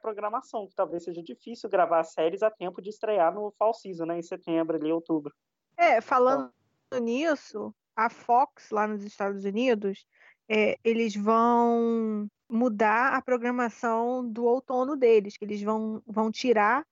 programação, 0.00 0.66
que 0.66 0.74
talvez 0.74 1.04
seja 1.04 1.22
difícil 1.22 1.68
gravar 1.68 2.02
séries 2.04 2.42
a 2.42 2.50
tempo 2.50 2.80
de 2.80 2.90
estrear 2.90 3.34
no 3.34 3.52
fall 3.58 3.74
season, 3.74 4.06
né, 4.06 4.18
em 4.18 4.22
setembro, 4.22 4.76
ali, 4.76 4.92
outubro. 4.92 5.34
É, 5.76 6.00
falando 6.00 6.52
então... 6.86 7.00
nisso, 7.00 7.74
a 7.94 8.10
Fox, 8.10 8.70
lá 8.70 8.86
nos 8.86 9.02
Estados 9.02 9.44
Unidos, 9.44 10.06
é, 10.48 10.78
eles 10.84 11.14
vão 11.16 12.28
mudar 12.48 13.14
a 13.14 13.22
programação 13.22 14.28
do 14.28 14.44
outono 14.44 14.96
deles, 14.96 15.36
que 15.36 15.44
eles 15.44 15.62
vão, 15.62 16.02
vão 16.06 16.30
tirar 16.30 16.86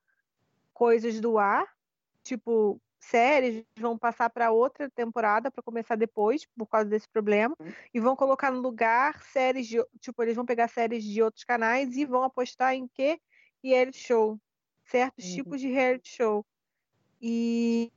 coisas 0.72 1.20
do 1.20 1.38
ar, 1.38 1.66
tipo 2.22 2.80
séries 3.04 3.64
vão 3.78 3.96
passar 3.96 4.30
para 4.30 4.50
outra 4.50 4.90
temporada 4.90 5.50
para 5.50 5.62
começar 5.62 5.96
depois 5.96 6.46
por 6.56 6.66
causa 6.66 6.88
desse 6.88 7.08
problema 7.08 7.56
uhum. 7.60 7.72
e 7.92 8.00
vão 8.00 8.16
colocar 8.16 8.50
no 8.50 8.60
lugar 8.60 9.22
séries 9.24 9.66
de 9.66 9.84
tipo 10.00 10.22
eles 10.22 10.34
vão 10.34 10.44
pegar 10.44 10.68
séries 10.68 11.04
de 11.04 11.22
outros 11.22 11.44
canais 11.44 11.96
e 11.96 12.04
vão 12.04 12.22
apostar 12.22 12.74
em 12.74 12.88
que 12.88 13.20
reality 13.62 13.98
show 13.98 14.38
certos 14.84 15.24
uhum. 15.26 15.34
tipos 15.34 15.60
de 15.60 15.68
reality 15.68 16.08
show 16.08 16.44
e, 17.20 17.92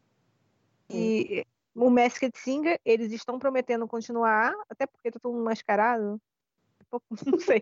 e 0.90 1.46
o 1.76 1.90
Masked 1.90 2.38
Singer 2.38 2.80
eles 2.86 3.12
estão 3.12 3.40
prometendo 3.40 3.88
continuar 3.88 4.54
até 4.70 4.86
porque 4.86 5.12
tá 5.12 5.20
todo 5.20 5.34
mundo 5.34 5.46
mascarado 5.46 6.22
não 7.26 7.40
sei. 7.40 7.62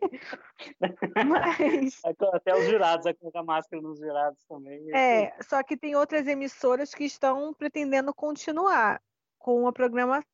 Mas... 1.27 2.01
Até 2.33 2.55
os 2.55 2.65
jurados, 2.65 3.03
vai 3.03 3.13
colocar 3.13 3.43
máscara 3.43 3.81
nos 3.81 3.99
jurados 3.99 4.43
também. 4.47 4.93
É, 4.93 5.35
só 5.43 5.61
que 5.63 5.77
tem 5.77 5.95
outras 5.95 6.27
emissoras 6.27 6.93
que 6.93 7.03
estão 7.03 7.53
pretendendo 7.53 8.13
continuar 8.13 9.01
com 9.37 9.67
a 9.67 9.73
programação. 9.73 10.25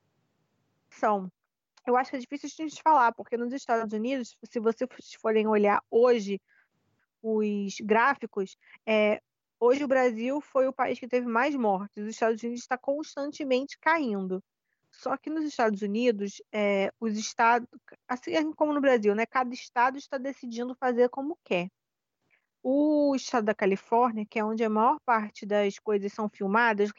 Eu 1.85 1.97
acho 1.97 2.11
que 2.11 2.17
é 2.17 2.19
difícil 2.19 2.49
a 2.59 2.69
gente 2.69 2.81
falar, 2.81 3.11
porque 3.13 3.37
nos 3.37 3.53
Estados 3.53 3.91
Unidos, 3.93 4.37
se 4.43 4.59
vocês 4.59 4.87
forem 5.19 5.47
olhar 5.47 5.83
hoje 5.89 6.39
os 7.23 7.75
gráficos, 7.81 8.57
é, 8.85 9.21
hoje 9.59 9.83
o 9.83 9.87
Brasil 9.87 10.41
foi 10.41 10.67
o 10.67 10.73
país 10.73 10.99
que 10.99 11.07
teve 11.07 11.27
mais 11.27 11.55
mortes. 11.55 12.03
Os 12.03 12.09
Estados 12.09 12.41
Unidos 12.41 12.61
está 12.61 12.77
constantemente 12.77 13.77
caindo. 13.79 14.43
Só 14.91 15.17
que 15.17 15.29
nos 15.29 15.45
Estados 15.45 15.81
Unidos, 15.81 16.41
é, 16.51 16.91
os 16.99 17.17
estados, 17.17 17.67
assim 18.07 18.51
como 18.53 18.73
no 18.73 18.81
Brasil, 18.81 19.15
né, 19.15 19.25
cada 19.25 19.53
estado 19.53 19.97
está 19.97 20.17
decidindo 20.17 20.75
fazer 20.75 21.09
como 21.09 21.37
quer. 21.43 21.69
O 22.61 23.15
estado 23.15 23.45
da 23.45 23.55
Califórnia, 23.55 24.25
que 24.29 24.37
é 24.37 24.43
onde 24.43 24.63
a 24.63 24.69
maior 24.69 24.99
parte 25.05 25.45
das 25.45 25.79
coisas 25.79 26.13
são 26.13 26.29
filmadas, 26.29 26.91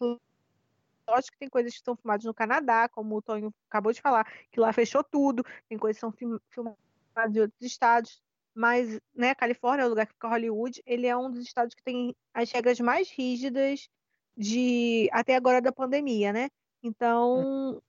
lógico 1.07 1.33
que 1.33 1.39
tem 1.39 1.49
coisas 1.49 1.73
que 1.75 1.85
são 1.85 1.95
filmadas 1.95 2.25
no 2.25 2.35
Canadá, 2.35 2.89
como 2.89 3.17
o 3.17 3.23
Tonho 3.23 3.55
acabou 3.69 3.93
de 3.93 4.01
falar, 4.01 4.27
que 4.51 4.59
lá 4.59 4.73
fechou 4.73 5.05
tudo, 5.05 5.45
tem 5.69 5.79
coisas 5.79 5.97
que 5.97 6.01
são 6.01 6.13
filmadas 6.51 7.37
em 7.37 7.41
outros 7.41 7.61
estados, 7.61 8.21
mas 8.55 8.99
né, 9.15 9.35
Califórnia 9.35 9.85
é 9.85 9.87
o 9.87 9.91
lugar 9.91 10.07
que 10.07 10.15
fica 10.15 10.29
Hollywood, 10.29 10.83
ele 10.85 11.07
é 11.07 11.17
um 11.17 11.31
dos 11.31 11.45
estados 11.45 11.75
que 11.75 11.83
tem 11.83 12.17
as 12.35 12.51
regras 12.51 12.81
mais 12.81 13.11
rígidas 13.11 13.89
de 14.37 15.09
até 15.13 15.37
agora 15.37 15.61
da 15.61 15.71
pandemia, 15.71 16.33
né? 16.33 16.49
Então, 16.83 17.81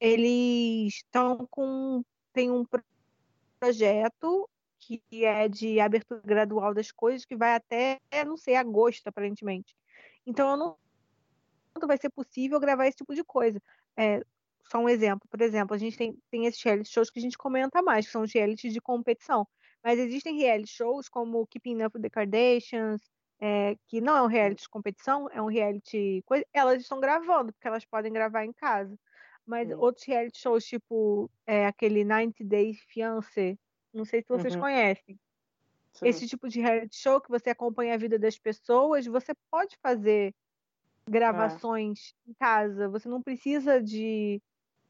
eles 0.00 0.94
estão 0.94 1.46
com. 1.50 2.04
Tem 2.32 2.50
um 2.50 2.64
projeto 3.58 4.48
que 4.78 5.24
é 5.24 5.48
de 5.48 5.80
abertura 5.80 6.20
gradual 6.24 6.72
das 6.72 6.92
coisas, 6.92 7.24
que 7.24 7.34
vai 7.34 7.54
até, 7.54 7.98
não 8.24 8.36
sei, 8.36 8.54
agosto, 8.54 9.08
aparentemente. 9.08 9.74
Então, 10.24 10.50
eu 10.50 10.56
não 10.56 11.88
vai 11.88 11.98
ser 11.98 12.10
possível 12.10 12.60
gravar 12.60 12.86
esse 12.86 12.98
tipo 12.98 13.14
de 13.14 13.24
coisa. 13.24 13.60
É, 13.96 14.22
só 14.70 14.78
um 14.78 14.88
exemplo, 14.88 15.28
por 15.28 15.40
exemplo, 15.40 15.74
a 15.74 15.78
gente 15.78 15.96
tem, 15.96 16.16
tem 16.30 16.46
esses 16.46 16.62
reality 16.62 16.90
shows 16.90 17.10
que 17.10 17.18
a 17.18 17.22
gente 17.22 17.38
comenta 17.38 17.82
mais, 17.82 18.06
que 18.06 18.12
são 18.12 18.22
os 18.22 18.32
realities 18.32 18.72
de 18.72 18.80
competição. 18.80 19.46
Mas 19.82 19.98
existem 19.98 20.38
reality 20.38 20.70
shows 20.70 21.08
como 21.08 21.46
Keeping 21.46 21.82
Up 21.82 21.96
with 21.96 22.02
the 22.02 22.10
Kardashians, 22.10 23.02
é, 23.40 23.76
que 23.86 24.00
não 24.00 24.16
é 24.16 24.22
um 24.22 24.26
reality 24.26 24.62
de 24.62 24.68
competição, 24.68 25.28
é 25.30 25.40
um 25.40 25.46
reality. 25.46 26.24
Elas 26.52 26.82
estão 26.82 27.00
gravando, 27.00 27.52
porque 27.52 27.68
elas 27.68 27.84
podem 27.84 28.12
gravar 28.12 28.44
em 28.44 28.52
casa. 28.52 28.98
Mas 29.46 29.68
Sim. 29.68 29.74
outros 29.74 30.04
reality 30.06 30.38
shows, 30.38 30.64
tipo 30.64 31.30
é, 31.46 31.66
aquele 31.66 32.04
90 32.04 32.44
Days 32.44 32.80
Fiancé, 32.88 33.56
não 33.92 34.04
sei 34.04 34.22
se 34.22 34.28
vocês 34.28 34.54
uhum. 34.54 34.60
conhecem. 34.60 35.18
Sim. 35.92 36.08
Esse 36.08 36.26
tipo 36.26 36.48
de 36.48 36.60
reality 36.60 36.96
show 36.96 37.20
que 37.20 37.30
você 37.30 37.50
acompanha 37.50 37.94
a 37.94 37.98
vida 37.98 38.18
das 38.18 38.38
pessoas, 38.38 39.06
você 39.06 39.32
pode 39.50 39.76
fazer 39.82 40.34
é. 41.06 41.10
gravações 41.10 42.14
é. 42.26 42.30
em 42.30 42.34
casa. 42.34 42.88
Você 42.88 43.08
não 43.08 43.22
precisa 43.22 43.80
de 43.80 44.42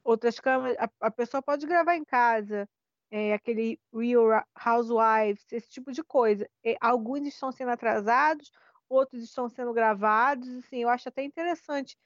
outras 0.02 0.40
câmeras. 0.40 0.76
A, 0.78 0.90
a 1.00 1.10
pessoa 1.10 1.42
pode 1.42 1.66
gravar 1.66 1.96
em 1.96 2.04
casa 2.04 2.68
é, 3.10 3.34
aquele 3.34 3.78
Real 3.92 4.44
Housewives, 4.64 5.44
esse 5.52 5.68
tipo 5.68 5.92
de 5.92 6.02
coisa. 6.02 6.48
E 6.64 6.76
alguns 6.80 7.26
estão 7.26 7.52
sendo 7.52 7.70
atrasados, 7.70 8.50
outros 8.88 9.22
estão 9.22 9.48
sendo 9.48 9.72
gravados. 9.72 10.48
Assim, 10.56 10.82
eu 10.82 10.88
acho 10.88 11.08
até 11.08 11.22
interessante 11.22 11.96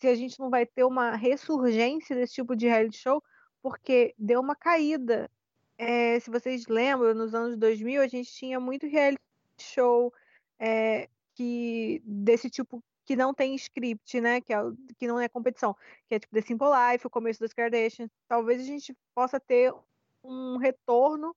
se 0.00 0.06
a 0.06 0.14
gente 0.14 0.38
não 0.38 0.50
vai 0.50 0.64
ter 0.64 0.84
uma 0.84 1.16
ressurgência 1.16 2.14
desse 2.14 2.34
tipo 2.34 2.54
de 2.54 2.66
reality 2.66 2.98
show, 2.98 3.22
porque 3.62 4.14
deu 4.18 4.40
uma 4.40 4.54
caída. 4.54 5.30
É, 5.76 6.18
se 6.20 6.30
vocês 6.30 6.66
lembram, 6.66 7.14
nos 7.14 7.34
anos 7.34 7.56
2000 7.56 8.02
a 8.02 8.08
gente 8.08 8.32
tinha 8.32 8.58
muito 8.58 8.86
reality 8.86 9.20
show 9.60 10.12
é, 10.58 11.08
que 11.34 12.02
desse 12.04 12.50
tipo 12.50 12.82
que 13.04 13.16
não 13.16 13.32
tem 13.32 13.54
script, 13.54 14.20
né? 14.20 14.40
Que, 14.40 14.52
é, 14.52 14.58
que 14.98 15.06
não 15.06 15.18
é 15.18 15.28
competição, 15.28 15.74
que 16.06 16.14
é 16.16 16.18
tipo 16.18 16.34
The 16.34 16.42
Simple 16.42 16.68
Life, 16.68 17.06
o 17.06 17.10
começo 17.10 17.40
das 17.40 17.54
Kardashians. 17.54 18.10
Talvez 18.28 18.60
a 18.60 18.64
gente 18.64 18.94
possa 19.14 19.40
ter 19.40 19.72
um 20.22 20.56
retorno 20.56 21.34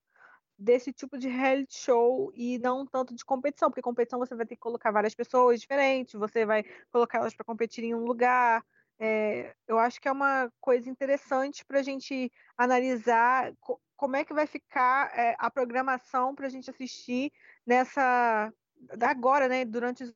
desse 0.58 0.94
tipo 0.94 1.18
de 1.18 1.28
reality 1.28 1.80
show 1.80 2.32
e 2.36 2.60
não 2.60 2.86
tanto 2.86 3.16
de 3.16 3.26
competição, 3.26 3.70
porque 3.70 3.82
competição 3.82 4.20
você 4.20 4.36
vai 4.36 4.46
ter 4.46 4.56
que 4.56 4.62
colocar 4.62 4.92
várias 4.92 5.16
pessoas 5.16 5.60
diferentes, 5.60 6.14
você 6.14 6.46
vai 6.46 6.64
colocar 6.92 7.18
elas 7.18 7.34
para 7.34 7.46
competir 7.46 7.84
em 7.84 7.96
um 7.96 8.06
lugar. 8.06 8.64
É, 9.00 9.56
eu 9.68 9.80
acho 9.80 10.00
que 10.00 10.08
é 10.08 10.12
uma 10.12 10.52
coisa 10.62 10.88
interessante 10.88 11.66
para 11.66 11.80
a 11.80 11.84
gente 11.84 12.32
analisar 12.56 13.54
co 13.60 13.80
como 13.98 14.16
é 14.16 14.26
que 14.26 14.34
vai 14.34 14.48
ficar 14.48 15.16
é, 15.16 15.36
a 15.38 15.50
programação 15.52 16.34
para 16.34 16.48
a 16.48 16.50
gente 16.50 16.70
assistir 16.72 17.32
nessa 17.66 18.52
agora, 19.00 19.48
né, 19.48 19.64
durante 19.64 20.04
o 20.04 20.16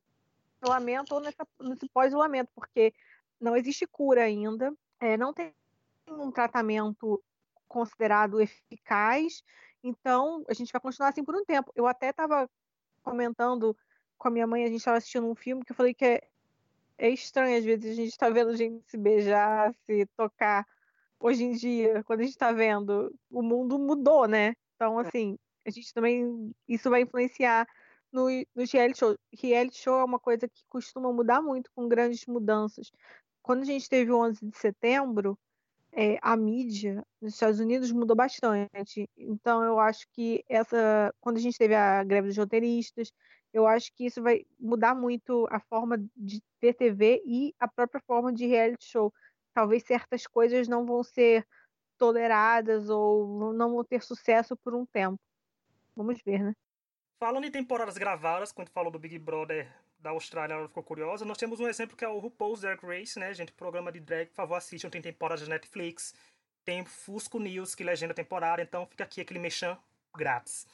isolamento 0.60 1.14
ou 1.14 1.20
nessa, 1.20 1.46
nesse 1.60 1.88
pós-isolamento, 1.90 2.50
porque 2.52 2.92
não 3.40 3.56
existe 3.56 3.86
cura 3.86 4.22
ainda, 4.22 4.74
é, 4.98 5.16
não 5.16 5.32
tem 5.32 5.54
um 6.08 6.32
tratamento 6.32 7.22
considerado 7.68 8.40
eficaz 8.40 9.42
então, 9.86 10.44
a 10.48 10.52
gente 10.52 10.72
vai 10.72 10.80
continuar 10.80 11.10
assim 11.10 11.22
por 11.22 11.36
um 11.36 11.44
tempo. 11.44 11.70
Eu 11.76 11.86
até 11.86 12.10
estava 12.10 12.50
comentando 13.04 13.76
com 14.18 14.26
a 14.26 14.30
minha 14.32 14.46
mãe, 14.46 14.64
a 14.64 14.66
gente 14.66 14.78
estava 14.78 14.96
assistindo 14.96 15.28
um 15.28 15.34
filme 15.36 15.64
que 15.64 15.70
eu 15.70 15.76
falei 15.76 15.94
que 15.94 16.04
é, 16.04 16.22
é 16.98 17.08
estranho, 17.10 17.56
às 17.56 17.64
vezes, 17.64 17.92
a 17.92 17.94
gente 17.94 18.08
está 18.10 18.28
vendo 18.28 18.56
gente 18.56 18.82
se 18.88 18.96
beijar, 18.96 19.72
se 19.86 20.04
tocar. 20.16 20.66
Hoje 21.20 21.44
em 21.44 21.52
dia, 21.52 22.02
quando 22.02 22.20
a 22.20 22.22
gente 22.24 22.32
está 22.32 22.50
vendo, 22.50 23.14
o 23.30 23.42
mundo 23.42 23.78
mudou, 23.78 24.26
né? 24.26 24.56
Então, 24.74 25.00
é. 25.00 25.06
assim, 25.06 25.38
a 25.64 25.70
gente 25.70 25.94
também. 25.94 26.52
Isso 26.66 26.90
vai 26.90 27.02
influenciar 27.02 27.66
no, 28.10 28.26
no 28.56 28.64
reality 28.72 28.98
show. 28.98 29.16
Reality 29.32 29.78
show 29.78 30.00
é 30.00 30.04
uma 30.04 30.18
coisa 30.18 30.48
que 30.48 30.64
costuma 30.68 31.12
mudar 31.12 31.40
muito 31.40 31.70
com 31.74 31.88
grandes 31.88 32.26
mudanças. 32.26 32.90
Quando 33.40 33.62
a 33.62 33.66
gente 33.66 33.88
teve 33.88 34.10
o 34.10 34.18
11 34.18 34.44
de 34.44 34.58
setembro, 34.58 35.38
é, 35.96 36.18
a 36.20 36.36
mídia 36.36 37.02
nos 37.22 37.32
Estados 37.32 37.58
Unidos 37.58 37.90
mudou 37.90 38.14
bastante. 38.14 39.08
Então, 39.16 39.64
eu 39.64 39.80
acho 39.80 40.06
que 40.12 40.44
essa, 40.46 41.12
quando 41.20 41.38
a 41.38 41.40
gente 41.40 41.56
teve 41.56 41.74
a 41.74 42.04
greve 42.04 42.28
dos 42.28 42.36
roteiristas, 42.36 43.10
eu 43.50 43.66
acho 43.66 43.90
que 43.94 44.04
isso 44.04 44.22
vai 44.22 44.44
mudar 44.60 44.94
muito 44.94 45.48
a 45.50 45.58
forma 45.58 45.96
de 46.14 46.42
ter 46.60 46.74
TV 46.74 47.22
e 47.24 47.54
a 47.58 47.66
própria 47.66 48.02
forma 48.06 48.30
de 48.30 48.44
reality 48.44 48.84
show. 48.84 49.10
Talvez 49.54 49.84
certas 49.84 50.26
coisas 50.26 50.68
não 50.68 50.84
vão 50.84 51.02
ser 51.02 51.46
toleradas 51.96 52.90
ou 52.90 53.54
não 53.54 53.72
vão 53.72 53.82
ter 53.82 54.02
sucesso 54.02 54.54
por 54.54 54.74
um 54.74 54.84
tempo. 54.84 55.18
Vamos 55.96 56.20
ver, 56.22 56.42
né? 56.42 56.54
Falando 57.18 57.46
em 57.46 57.50
temporadas 57.50 57.96
gravadas, 57.96 58.52
quando 58.52 58.68
falou 58.68 58.92
do 58.92 58.98
Big 58.98 59.18
Brother 59.18 59.74
da 60.06 60.10
Austrália, 60.10 60.54
ela 60.54 60.68
ficou 60.68 60.84
curiosa. 60.84 61.24
Nós 61.24 61.36
temos 61.36 61.58
um 61.58 61.66
exemplo 61.66 61.96
que 61.96 62.04
é 62.04 62.08
o 62.08 62.18
RuPaul's 62.18 62.60
Drag 62.60 62.78
Race, 62.86 63.18
né, 63.18 63.34
gente? 63.34 63.50
Programa 63.52 63.90
de 63.90 63.98
drag, 63.98 64.28
por 64.28 64.36
favor, 64.36 64.54
assistam. 64.54 64.88
Tem 64.88 65.02
temporada 65.02 65.42
de 65.42 65.50
Netflix. 65.50 66.14
Tem 66.64 66.84
Fusco 66.84 67.40
News, 67.40 67.74
que 67.74 67.82
legenda 67.82 68.12
a 68.12 68.14
temporada. 68.14 68.62
Então 68.62 68.86
fica 68.86 69.02
aqui 69.02 69.20
aquele 69.20 69.40
mexão 69.40 69.76
grátis. 70.16 70.64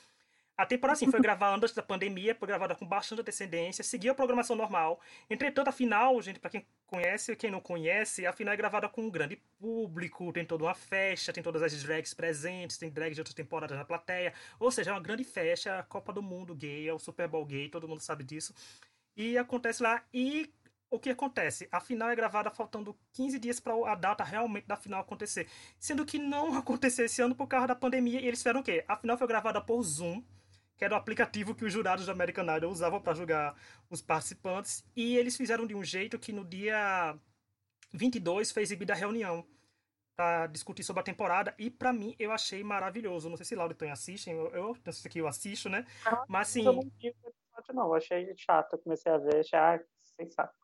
A 0.54 0.66
temporada, 0.66 0.96
assim, 0.96 1.10
foi 1.10 1.18
gravada 1.22 1.56
antes 1.56 1.74
da 1.74 1.82
pandemia, 1.82 2.34
foi 2.34 2.46
gravada 2.46 2.74
com 2.74 2.86
bastante 2.86 3.22
antecedência, 3.22 3.82
seguiu 3.82 4.12
a 4.12 4.14
programação 4.14 4.54
normal. 4.54 5.00
Entretanto, 5.30 5.68
a 5.68 5.72
final, 5.72 6.20
gente, 6.20 6.38
para 6.38 6.50
quem 6.50 6.66
conhece 6.86 7.32
e 7.32 7.36
quem 7.36 7.50
não 7.50 7.60
conhece, 7.60 8.26
a 8.26 8.34
final 8.34 8.52
é 8.52 8.56
gravada 8.56 8.86
com 8.86 9.00
um 9.00 9.10
grande 9.10 9.40
público, 9.58 10.30
tem 10.30 10.44
toda 10.44 10.64
uma 10.64 10.74
festa, 10.74 11.32
tem 11.32 11.42
todas 11.42 11.62
as 11.62 11.82
drags 11.82 12.12
presentes, 12.12 12.76
tem 12.76 12.90
drags 12.90 13.14
de 13.14 13.22
outras 13.22 13.34
temporadas 13.34 13.78
na 13.78 13.84
plateia. 13.84 14.34
Ou 14.60 14.70
seja, 14.70 14.90
é 14.90 14.92
uma 14.92 15.00
grande 15.00 15.24
festa, 15.24 15.78
a 15.78 15.82
Copa 15.82 16.12
do 16.12 16.22
Mundo 16.22 16.54
gay, 16.54 16.86
é 16.86 16.92
o 16.92 16.98
Super 16.98 17.26
Bowl 17.28 17.46
gay, 17.46 17.70
todo 17.70 17.88
mundo 17.88 18.00
sabe 18.00 18.22
disso. 18.22 18.54
E 19.16 19.36
acontece 19.38 19.82
lá. 19.82 20.02
E 20.12 20.52
o 20.90 20.98
que 20.98 21.10
acontece? 21.10 21.68
A 21.72 21.80
final 21.80 22.10
é 22.10 22.16
gravada 22.16 22.50
faltando 22.50 22.96
15 23.12 23.38
dias 23.38 23.58
para 23.58 23.74
a 23.90 23.94
data 23.94 24.22
realmente 24.22 24.66
da 24.66 24.76
final 24.76 25.00
acontecer. 25.00 25.48
Sendo 25.78 26.04
que 26.04 26.18
não 26.18 26.54
aconteceu 26.58 27.06
esse 27.06 27.22
ano 27.22 27.34
por 27.34 27.46
causa 27.46 27.68
da 27.68 27.74
pandemia. 27.74 28.20
E 28.20 28.26
eles 28.26 28.40
fizeram 28.40 28.60
o 28.60 28.62
quê? 28.62 28.84
A 28.86 28.96
final 28.96 29.16
foi 29.16 29.26
gravada 29.26 29.60
por 29.60 29.82
Zoom, 29.82 30.22
que 30.76 30.84
era 30.84 30.94
o 30.94 30.96
aplicativo 30.96 31.54
que 31.54 31.64
os 31.64 31.72
jurados 31.72 32.06
do 32.06 32.12
American 32.12 32.44
Idol 32.56 32.70
usavam 32.70 33.00
para 33.00 33.14
julgar 33.14 33.54
os 33.88 34.02
participantes. 34.02 34.84
E 34.94 35.16
eles 35.16 35.36
fizeram 35.36 35.66
de 35.66 35.74
um 35.74 35.82
jeito 35.82 36.18
que 36.18 36.32
no 36.32 36.44
dia 36.44 37.16
22 37.92 38.50
foi 38.52 38.62
exibida 38.62 38.92
a 38.92 38.96
reunião 38.96 39.46
para 40.14 40.46
discutir 40.46 40.84
sobre 40.84 41.00
a 41.00 41.04
temporada 41.04 41.54
e 41.58 41.70
para 41.70 41.92
mim 41.92 42.14
eu 42.18 42.32
achei 42.32 42.62
maravilhoso. 42.62 43.28
Não 43.28 43.36
sei 43.36 43.46
se 43.46 43.54
Laura 43.54 43.72
e 43.72 43.76
Tony 43.76 43.90
assistem, 43.90 44.34
eu, 44.34 44.48
eu 44.50 44.76
não 44.84 44.92
sei 44.92 45.10
se 45.10 45.18
eu 45.18 45.26
assisto, 45.26 45.68
né? 45.68 45.86
Mas 46.28 46.48
assim, 46.48 46.64
episódio, 47.62 47.74
não. 47.74 47.94
Achei 47.94 48.34
chato. 48.36 48.74
Eu 48.74 48.78
comecei 48.78 49.12
a 49.12 49.18
ver, 49.18 49.40
achei, 49.40 49.58
ah, 49.58 49.80
sem 50.16 50.30
saco. 50.30 50.54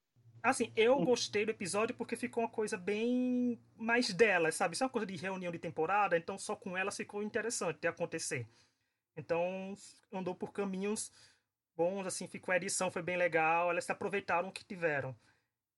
Assim, 0.43 0.73
eu 0.77 0.97
hum. 0.97 1.05
gostei 1.05 1.45
do 1.45 1.51
episódio 1.51 1.97
porque 1.97 2.17
ficou 2.17 2.45
uma 2.45 2.51
coisa 2.51 2.77
bem 2.77 3.61
mais 3.77 4.13
dela, 4.13 4.53
sabe? 4.53 4.75
Isso 4.75 4.85
é 4.85 4.87
uma 4.87 4.93
coisa 4.93 5.07
de 5.07 5.17
reunião 5.17 5.51
de 5.51 5.59
temporada, 5.59 6.17
então 6.17 6.39
só 6.39 6.55
com 6.55 6.77
ela 6.77 6.93
ficou 6.93 7.23
interessante 7.23 7.81
de 7.81 7.89
acontecer. 7.89 8.47
Então, 9.17 9.75
andou 10.13 10.35
por 10.35 10.53
caminhos 10.53 11.11
bons, 11.77 12.07
assim, 12.07 12.29
ficou 12.29 12.53
a 12.53 12.57
edição, 12.57 12.91
foi 12.91 13.03
bem 13.03 13.17
legal, 13.17 13.71
elas 13.71 13.85
se 13.85 13.93
aproveitaram 13.93 14.49
o 14.49 14.53
que 14.53 14.65
tiveram. 14.65 15.15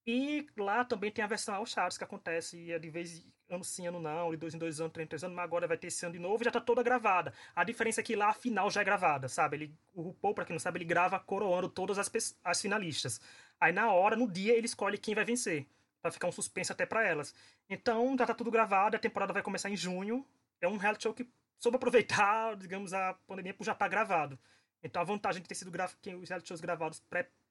E 0.06 0.46
lá 0.58 0.84
também 0.84 1.10
tem 1.10 1.24
a 1.24 1.28
versão 1.28 1.54
All 1.54 1.64
Stars 1.64 1.96
que 1.96 2.04
acontece 2.04 2.78
de 2.78 2.90
vez 2.90 3.24
ano 3.54 3.64
sim, 3.64 3.86
ano 3.86 4.00
não, 4.00 4.30
de 4.30 4.36
dois 4.36 4.54
em 4.54 4.58
dois 4.58 4.80
anos, 4.80 4.92
três 4.92 5.06
em 5.06 5.08
três 5.08 5.24
anos, 5.24 5.34
mas 5.34 5.44
agora 5.44 5.66
vai 5.66 5.76
ter 5.76 5.88
esse 5.88 6.04
ano 6.04 6.12
de 6.12 6.18
novo 6.18 6.44
já 6.44 6.50
tá 6.50 6.60
toda 6.60 6.82
gravada. 6.82 7.32
A 7.54 7.64
diferença 7.64 8.00
é 8.00 8.04
que 8.04 8.14
lá 8.14 8.28
a 8.28 8.34
final 8.34 8.70
já 8.70 8.80
é 8.80 8.84
gravada, 8.84 9.28
sabe? 9.28 9.56
Ele, 9.56 9.74
o 9.94 10.02
RuPaul, 10.02 10.34
pra 10.34 10.44
quem 10.44 10.54
não 10.54 10.60
sabe, 10.60 10.78
ele 10.78 10.84
grava 10.84 11.18
coroando 11.18 11.68
todas 11.68 11.98
as, 11.98 12.10
as 12.44 12.60
finalistas. 12.60 13.20
Aí 13.60 13.72
na 13.72 13.92
hora, 13.92 14.16
no 14.16 14.30
dia, 14.30 14.56
ele 14.56 14.66
escolhe 14.66 14.98
quem 14.98 15.14
vai 15.14 15.24
vencer. 15.24 15.66
Pra 16.00 16.10
ficar 16.10 16.28
um 16.28 16.32
suspense 16.32 16.72
até 16.72 16.86
para 16.86 17.06
elas. 17.06 17.34
Então 17.68 18.16
já 18.16 18.26
tá 18.26 18.34
tudo 18.34 18.50
gravado, 18.50 18.96
a 18.96 18.98
temporada 18.98 19.32
vai 19.32 19.42
começar 19.42 19.68
em 19.68 19.76
junho. 19.76 20.26
É 20.60 20.66
um 20.66 20.78
reality 20.78 21.02
show 21.02 21.12
que 21.12 21.28
soube 21.58 21.76
aproveitar, 21.76 22.56
digamos, 22.58 22.94
a 22.94 23.14
pandemia 23.26 23.52
por 23.52 23.64
já 23.64 23.72
estar 23.72 23.84
tá 23.84 23.88
gravado. 23.88 24.38
Então 24.82 25.02
a 25.02 25.04
vantagem 25.04 25.42
de 25.42 25.48
ter 25.48 25.54
sido 25.54 25.68
os 25.68 26.28
reality 26.28 26.48
shows 26.48 26.60
gravados 26.60 27.02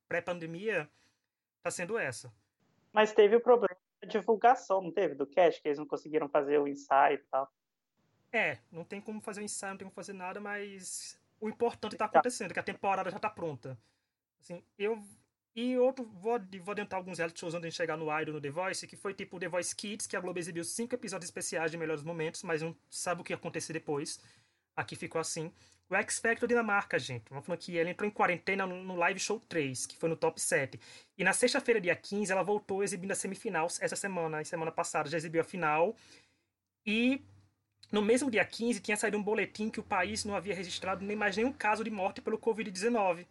pré-pandemia 0.07 0.73
pré 0.73 0.89
tá 1.61 1.69
sendo 1.69 1.97
essa. 1.97 2.33
Mas 2.91 3.13
teve 3.13 3.35
o 3.35 3.41
problema 3.41 3.77
divulgação, 4.09 4.81
não 4.81 4.91
teve? 4.91 5.15
Do 5.15 5.25
cast, 5.25 5.61
que 5.61 5.67
eles 5.67 5.79
não 5.79 5.85
conseguiram 5.85 6.27
fazer 6.27 6.59
o 6.59 6.67
ensaio 6.67 7.15
e 7.15 7.23
tal. 7.31 7.49
É, 8.31 8.59
não 8.71 8.83
tem 8.83 9.01
como 9.01 9.21
fazer 9.21 9.41
o 9.41 9.43
ensaio, 9.43 9.71
não 9.71 9.77
tem 9.77 9.87
como 9.87 9.95
fazer 9.95 10.13
nada, 10.13 10.39
mas 10.39 11.19
o 11.39 11.49
importante 11.49 11.93
está 11.93 12.05
acontecendo, 12.05 12.53
que 12.53 12.59
a 12.59 12.63
temporada 12.63 13.09
já 13.09 13.17
está 13.17 13.29
pronta. 13.29 13.77
Assim, 14.39 14.63
eu. 14.77 15.01
E 15.55 15.77
outro, 15.77 16.05
vou, 16.05 16.39
vou 16.61 16.71
adiantar 16.71 16.97
alguns 16.97 17.17
reality 17.17 17.39
shows 17.39 17.53
antes 17.53 17.71
de 17.71 17.75
chegar 17.75 17.97
no 17.97 18.05
Idol 18.21 18.35
no 18.35 18.41
The 18.41 18.51
Voice, 18.51 18.87
que 18.87 18.95
foi 18.95 19.13
tipo 19.13 19.39
The 19.39 19.47
Voice 19.47 19.75
Kids, 19.75 20.05
que 20.05 20.15
a 20.15 20.19
Globo 20.21 20.37
exibiu 20.39 20.63
cinco 20.63 20.95
episódios 20.95 21.27
especiais 21.27 21.71
de 21.71 21.77
melhores 21.77 22.03
momentos, 22.03 22.43
mas 22.43 22.61
não 22.61 22.75
sabe 22.89 23.21
o 23.21 23.23
que 23.23 23.33
ia 23.33 23.35
acontecer 23.35 23.73
depois. 23.73 24.21
Aqui 24.75 24.95
ficou 24.95 25.19
assim. 25.19 25.51
O 25.89 25.95
X 25.95 26.19
Factor 26.19 26.47
Dinamarca, 26.47 26.99
gente. 26.99 27.29
Vamos 27.29 27.45
falando 27.45 27.59
que 27.59 27.75
ela 27.75 27.89
entrou 27.89 28.07
em 28.07 28.11
quarentena 28.11 28.67
no 28.67 28.95
Live 28.95 29.19
Show 29.19 29.39
3, 29.39 29.87
que 29.87 29.97
foi 29.97 30.07
no 30.07 30.15
top 30.15 30.39
7. 30.39 30.79
E 31.17 31.23
na 31.23 31.33
sexta-feira, 31.33 31.81
dia 31.81 31.95
15, 31.95 32.31
ela 32.31 32.43
voltou 32.43 32.83
exibindo 32.83 33.11
a 33.11 33.15
semifinal 33.15 33.65
essa 33.65 33.95
semana. 33.95 34.39
E 34.39 34.45
semana 34.45 34.71
passada 34.71 35.09
já 35.09 35.17
exibiu 35.17 35.41
a 35.41 35.43
final. 35.43 35.95
E 36.85 37.23
no 37.91 38.03
mesmo 38.03 38.29
dia 38.29 38.45
15 38.45 38.79
tinha 38.81 38.95
saído 38.95 39.17
um 39.17 39.23
boletim 39.23 39.69
que 39.69 39.79
o 39.79 39.83
país 39.83 40.23
não 40.23 40.35
havia 40.35 40.53
registrado 40.53 41.03
nem 41.03 41.17
mais 41.17 41.35
nenhum 41.35 41.51
caso 41.51 41.83
de 41.83 41.89
morte 41.89 42.21
pelo 42.21 42.37
Covid-19. 42.37 43.25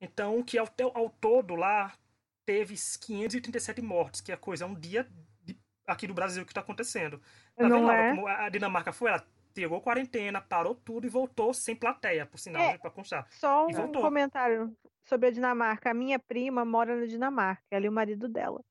Então, 0.00 0.42
que 0.42 0.58
ao, 0.58 0.68
ao, 0.94 1.10
todo 1.10 1.54
lá 1.54 1.96
teve 2.44 2.74
537 2.74 3.80
mortes, 3.80 4.20
que 4.20 4.32
é 4.32 4.36
coisa, 4.36 4.64
é 4.64 4.66
um 4.66 4.74
dia 4.74 5.08
de, 5.44 5.56
aqui 5.86 6.08
do 6.08 6.14
Brasil 6.14 6.44
que 6.44 6.50
está 6.50 6.60
acontecendo. 6.60 7.20
Tá 7.56 7.68
não 7.68 7.86
vendo 7.86 7.90
é? 7.92 8.10
como 8.10 8.26
a 8.26 8.48
Dinamarca 8.48 8.92
foi? 8.92 9.10
Ela 9.10 9.24
pegou 9.58 9.80
quarentena, 9.80 10.40
parou 10.40 10.74
tudo 10.74 11.06
e 11.06 11.10
voltou 11.10 11.52
sem 11.52 11.74
plateia, 11.74 12.24
por 12.24 12.38
sinal, 12.38 12.62
é, 12.62 12.78
para 12.78 12.90
constar. 12.92 13.26
Só 13.30 13.66
um 13.66 13.92
comentário 13.92 14.72
sobre 15.04 15.28
a 15.28 15.30
Dinamarca. 15.32 15.90
A 15.90 15.94
minha 15.94 16.16
prima 16.16 16.64
mora 16.64 16.94
na 16.94 17.06
Dinamarca, 17.06 17.64
ela 17.68 17.84
e 17.84 17.88
o 17.88 17.92
marido 17.92 18.28
dela. 18.28 18.62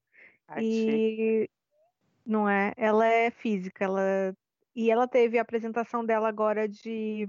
Ai, 0.47 0.63
e 0.63 1.49
não 2.25 2.47
é, 2.47 2.73
ela 2.77 3.05
é 3.05 3.29
física, 3.29 3.83
ela 3.83 4.33
e 4.73 4.89
ela 4.89 5.07
teve 5.07 5.37
a 5.37 5.41
apresentação 5.41 6.05
dela 6.05 6.29
agora 6.29 6.69
de 6.69 7.27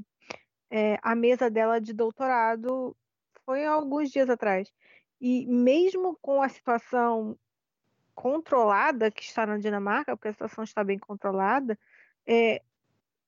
é, 0.71 0.99
a 1.03 1.17
mesa 1.17 1.51
dela 1.51 1.81
de 1.81 1.93
doutorado 1.93 2.97
foi 3.45 3.65
alguns 3.65 4.11
dias 4.11 4.31
atrás. 4.31 4.71
E 5.21 5.47
mesmo 5.47 6.17
com 6.23 6.41
a 6.43 6.49
situação 6.49 7.37
controlada 8.15 9.11
que 9.11 9.23
está 9.23 9.47
na 9.47 9.59
Dinamarca, 9.59 10.17
porque 10.17 10.29
a 10.29 10.33
situação 10.33 10.63
está 10.63 10.85
bem 10.85 10.99
controlada, 10.99 11.77
é, 12.27 12.63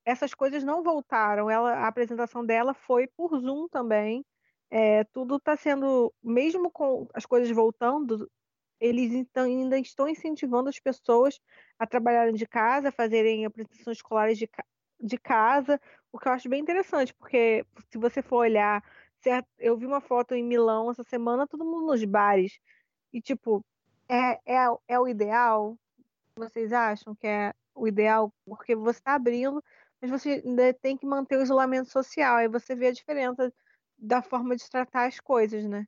essas 0.04 0.34
coisas 0.34 0.64
não 0.64 0.82
voltaram. 0.82 1.50
Ela, 1.50 1.74
a 1.74 1.88
apresentação 1.88 2.44
dela 2.44 2.74
foi 2.74 3.06
por 3.06 3.38
Zoom 3.40 3.68
também. 3.68 4.24
é, 4.70 5.04
tudo 5.04 5.36
está 5.36 5.56
sendo, 5.56 6.12
mesmo 6.22 6.70
com 6.70 7.08
as 7.14 7.26
coisas 7.26 7.50
voltando, 7.50 8.30
eles 8.80 9.12
então, 9.12 9.44
ainda 9.44 9.78
estão 9.78 10.08
incentivando 10.08 10.68
as 10.68 10.78
pessoas 10.78 11.40
a 11.78 11.86
trabalharem 11.86 12.34
de 12.34 12.46
casa, 12.46 12.92
fazerem 12.92 13.44
apresentações 13.44 13.98
escolares 13.98 14.38
de, 14.38 14.48
de 15.00 15.18
casa, 15.18 15.80
o 16.12 16.18
que 16.18 16.28
eu 16.28 16.32
acho 16.32 16.48
bem 16.48 16.60
interessante, 16.60 17.14
porque 17.14 17.64
se 17.90 17.98
você 17.98 18.22
for 18.22 18.38
olhar, 18.38 18.82
certo, 19.22 19.48
eu 19.58 19.76
vi 19.76 19.86
uma 19.86 20.00
foto 20.00 20.34
em 20.34 20.42
Milão 20.42 20.90
essa 20.90 21.04
semana, 21.04 21.46
todo 21.46 21.64
mundo 21.64 21.86
nos 21.86 22.04
bares, 22.04 22.58
e 23.12 23.20
tipo, 23.20 23.64
é, 24.08 24.40
é, 24.46 24.66
é 24.88 25.00
o 25.00 25.08
ideal? 25.08 25.76
Vocês 26.36 26.72
acham 26.72 27.14
que 27.14 27.26
é 27.26 27.52
o 27.74 27.86
ideal? 27.86 28.32
Porque 28.46 28.74
você 28.74 28.98
está 28.98 29.14
abrindo, 29.14 29.62
mas 30.00 30.10
você 30.10 30.42
ainda 30.44 30.72
tem 30.74 30.96
que 30.96 31.06
manter 31.06 31.36
o 31.36 31.42
isolamento 31.42 31.90
social, 31.90 32.36
aí 32.36 32.48
você 32.48 32.74
vê 32.74 32.88
a 32.88 32.92
diferença 32.92 33.52
da 33.98 34.22
forma 34.22 34.56
de 34.56 34.68
tratar 34.68 35.06
as 35.06 35.20
coisas, 35.20 35.64
né? 35.64 35.86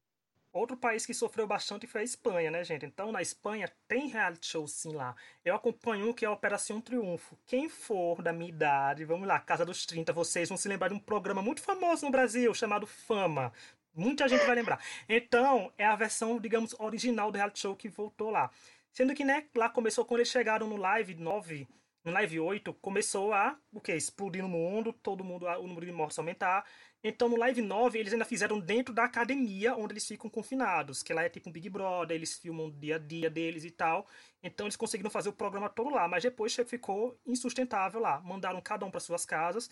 Outro 0.53 0.77
país 0.77 1.07
que 1.07 1.14
sofreu 1.14 1.46
bastante 1.46 1.87
foi 1.87 2.03
a 2.03 2.05
Espanha, 2.05 2.51
né, 2.51 2.62
gente? 2.62 2.85
Então, 2.85 3.11
na 3.11 3.22
Espanha 3.22 3.72
tem 3.88 4.09
reality 4.09 4.46
show 4.46 4.68
sim 4.68 4.92
lá. 4.92 5.16
Eu 5.42 5.55
acompanho 5.55 6.11
um 6.11 6.12
que 6.12 6.27
é 6.27 6.29
a 6.29 6.33
Operação 6.33 6.79
Triunfo. 6.79 7.38
Quem 7.46 7.70
for 7.70 8.20
da 8.20 8.35
minha 8.35 8.51
idade, 8.51 9.07
vamos 9.07 9.27
lá, 9.27 9.40
Casa 9.40 9.64
dos 9.64 9.87
30, 9.87 10.12
vocês 10.12 10.51
vão 10.51 10.59
se 10.59 10.68
lembrar 10.68 10.88
de 10.88 10.94
um 10.94 10.98
programa 10.98 11.40
muito 11.40 11.62
famoso 11.62 12.05
no 12.05 12.12
Brasil 12.12 12.53
chamado 12.53 12.87
Fama. 12.87 13.51
Muita 13.94 14.29
gente 14.29 14.44
vai 14.44 14.55
lembrar. 14.55 14.79
Então, 15.09 15.72
é 15.79 15.87
a 15.87 15.96
versão, 15.96 16.38
digamos, 16.38 16.79
original 16.79 17.33
do 17.33 17.37
reality 17.37 17.61
show 17.61 17.75
que 17.75 17.88
voltou 17.88 18.29
lá. 18.29 18.51
Sendo 18.92 19.14
que, 19.14 19.25
né, 19.25 19.46
lá 19.55 19.70
começou 19.70 20.05
quando 20.05 20.20
eles 20.20 20.29
chegaram 20.31 20.68
no 20.68 20.77
Live 20.77 21.14
9, 21.14 21.66
no 22.04 22.12
Live 22.12 22.40
8, 22.40 22.74
começou 22.74 23.32
a, 23.32 23.56
o 23.72 23.80
quê? 23.80 23.94
Explodir 23.94 24.42
no 24.42 24.48
mundo, 24.48 24.92
todo 24.92 25.22
mundo, 25.22 25.46
o 25.46 25.66
número 25.66 25.86
de 25.86 25.92
mortes 25.92 26.18
aumentar. 26.18 26.64
Então 27.04 27.28
no 27.28 27.36
Live 27.36 27.62
9 27.62 27.98
eles 27.98 28.12
ainda 28.12 28.24
fizeram 28.24 28.60
dentro 28.60 28.94
da 28.94 29.04
academia 29.04 29.74
onde 29.76 29.94
eles 29.94 30.06
ficam 30.06 30.30
confinados, 30.30 31.02
que 31.02 31.12
lá 31.12 31.22
é 31.24 31.28
tipo 31.28 31.48
um 31.48 31.52
Big 31.52 31.68
Brother, 31.68 32.16
eles 32.16 32.38
filmam 32.38 32.66
o 32.66 32.72
dia 32.72 32.96
a 32.96 32.98
dia 32.98 33.28
deles 33.30 33.64
e 33.64 33.70
tal. 33.70 34.06
Então 34.42 34.66
eles 34.66 34.76
conseguiram 34.76 35.10
fazer 35.10 35.28
o 35.28 35.32
programa 35.32 35.68
todo 35.68 35.90
lá, 35.90 36.06
mas 36.08 36.22
depois 36.22 36.54
ficou 36.66 37.18
insustentável 37.26 38.00
lá. 38.00 38.20
Mandaram 38.20 38.60
cada 38.60 38.86
um 38.86 38.90
para 38.90 39.00
suas 39.00 39.24
casas 39.24 39.70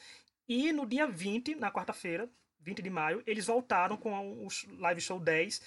e 0.49 0.73
no 0.73 0.85
dia 0.85 1.07
20, 1.07 1.55
na 1.55 1.71
quarta-feira, 1.71 2.29
20 2.61 2.83
de 2.83 2.91
maio, 2.91 3.23
eles 3.27 3.47
voltaram 3.47 3.97
com 3.97 4.45
o 4.45 4.49
Live 4.79 5.01
Show 5.01 5.21
10 5.21 5.63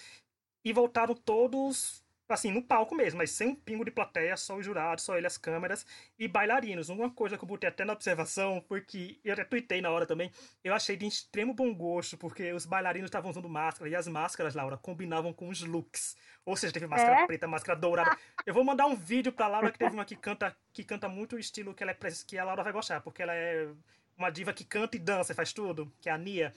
e 0.65 0.73
voltaram 0.73 1.15
todos 1.15 2.02
assim, 2.29 2.51
no 2.51 2.61
palco 2.61 2.95
mesmo, 2.95 3.17
mas 3.17 3.31
sem 3.31 3.49
um 3.49 3.55
pingo 3.55 3.83
de 3.83 3.91
plateia, 3.91 4.35
só 4.37 4.55
os 4.55 4.65
jurados, 4.65 5.03
só 5.03 5.17
ele, 5.17 5.27
as 5.27 5.37
câmeras 5.37 5.85
e 6.17 6.27
bailarinos. 6.27 6.89
Uma 6.89 7.09
coisa 7.09 7.37
que 7.37 7.43
eu 7.43 7.47
botei 7.47 7.69
até 7.69 7.83
na 7.83 7.93
observação 7.93 8.63
foi 8.67 8.81
que, 8.81 9.19
eu 9.23 9.33
até 9.33 9.43
tuitei 9.43 9.81
na 9.81 9.89
hora 9.89 10.05
também, 10.05 10.31
eu 10.63 10.73
achei 10.73 10.95
de 10.95 11.05
extremo 11.05 11.53
bom 11.53 11.73
gosto, 11.73 12.17
porque 12.17 12.53
os 12.53 12.65
bailarinos 12.65 13.07
estavam 13.07 13.31
usando 13.31 13.49
máscara 13.49 13.89
e 13.89 13.95
as 13.95 14.07
máscaras, 14.07 14.55
Laura, 14.55 14.77
combinavam 14.77 15.33
com 15.33 15.49
os 15.49 15.61
looks. 15.61 16.15
Ou 16.45 16.55
seja, 16.55 16.73
teve 16.73 16.87
máscara 16.87 17.21
é? 17.21 17.27
preta, 17.27 17.47
máscara 17.47 17.79
dourada. 17.79 18.17
Eu 18.45 18.53
vou 18.53 18.63
mandar 18.63 18.85
um 18.85 18.95
vídeo 18.95 19.31
pra 19.31 19.47
Laura 19.47 19.71
que 19.71 19.79
teve 19.79 19.93
uma 19.93 20.05
que 20.05 20.15
canta, 20.15 20.55
que 20.73 20.83
canta 20.83 21.07
muito 21.07 21.35
o 21.35 21.39
estilo 21.39 21.73
que 21.73 21.83
ela 21.83 21.91
é 21.91 21.97
que 22.27 22.37
a 22.37 22.43
Laura 22.43 22.63
vai 22.63 22.73
gostar, 22.73 23.01
porque 23.01 23.21
ela 23.21 23.33
é 23.33 23.69
uma 24.17 24.29
diva 24.29 24.53
que 24.53 24.63
canta 24.63 24.95
e 24.95 24.99
dança 24.99 25.31
e 25.31 25.35
faz 25.35 25.53
tudo, 25.53 25.91
que 26.01 26.09
é 26.09 26.11
a 26.11 26.17
Nia. 26.17 26.53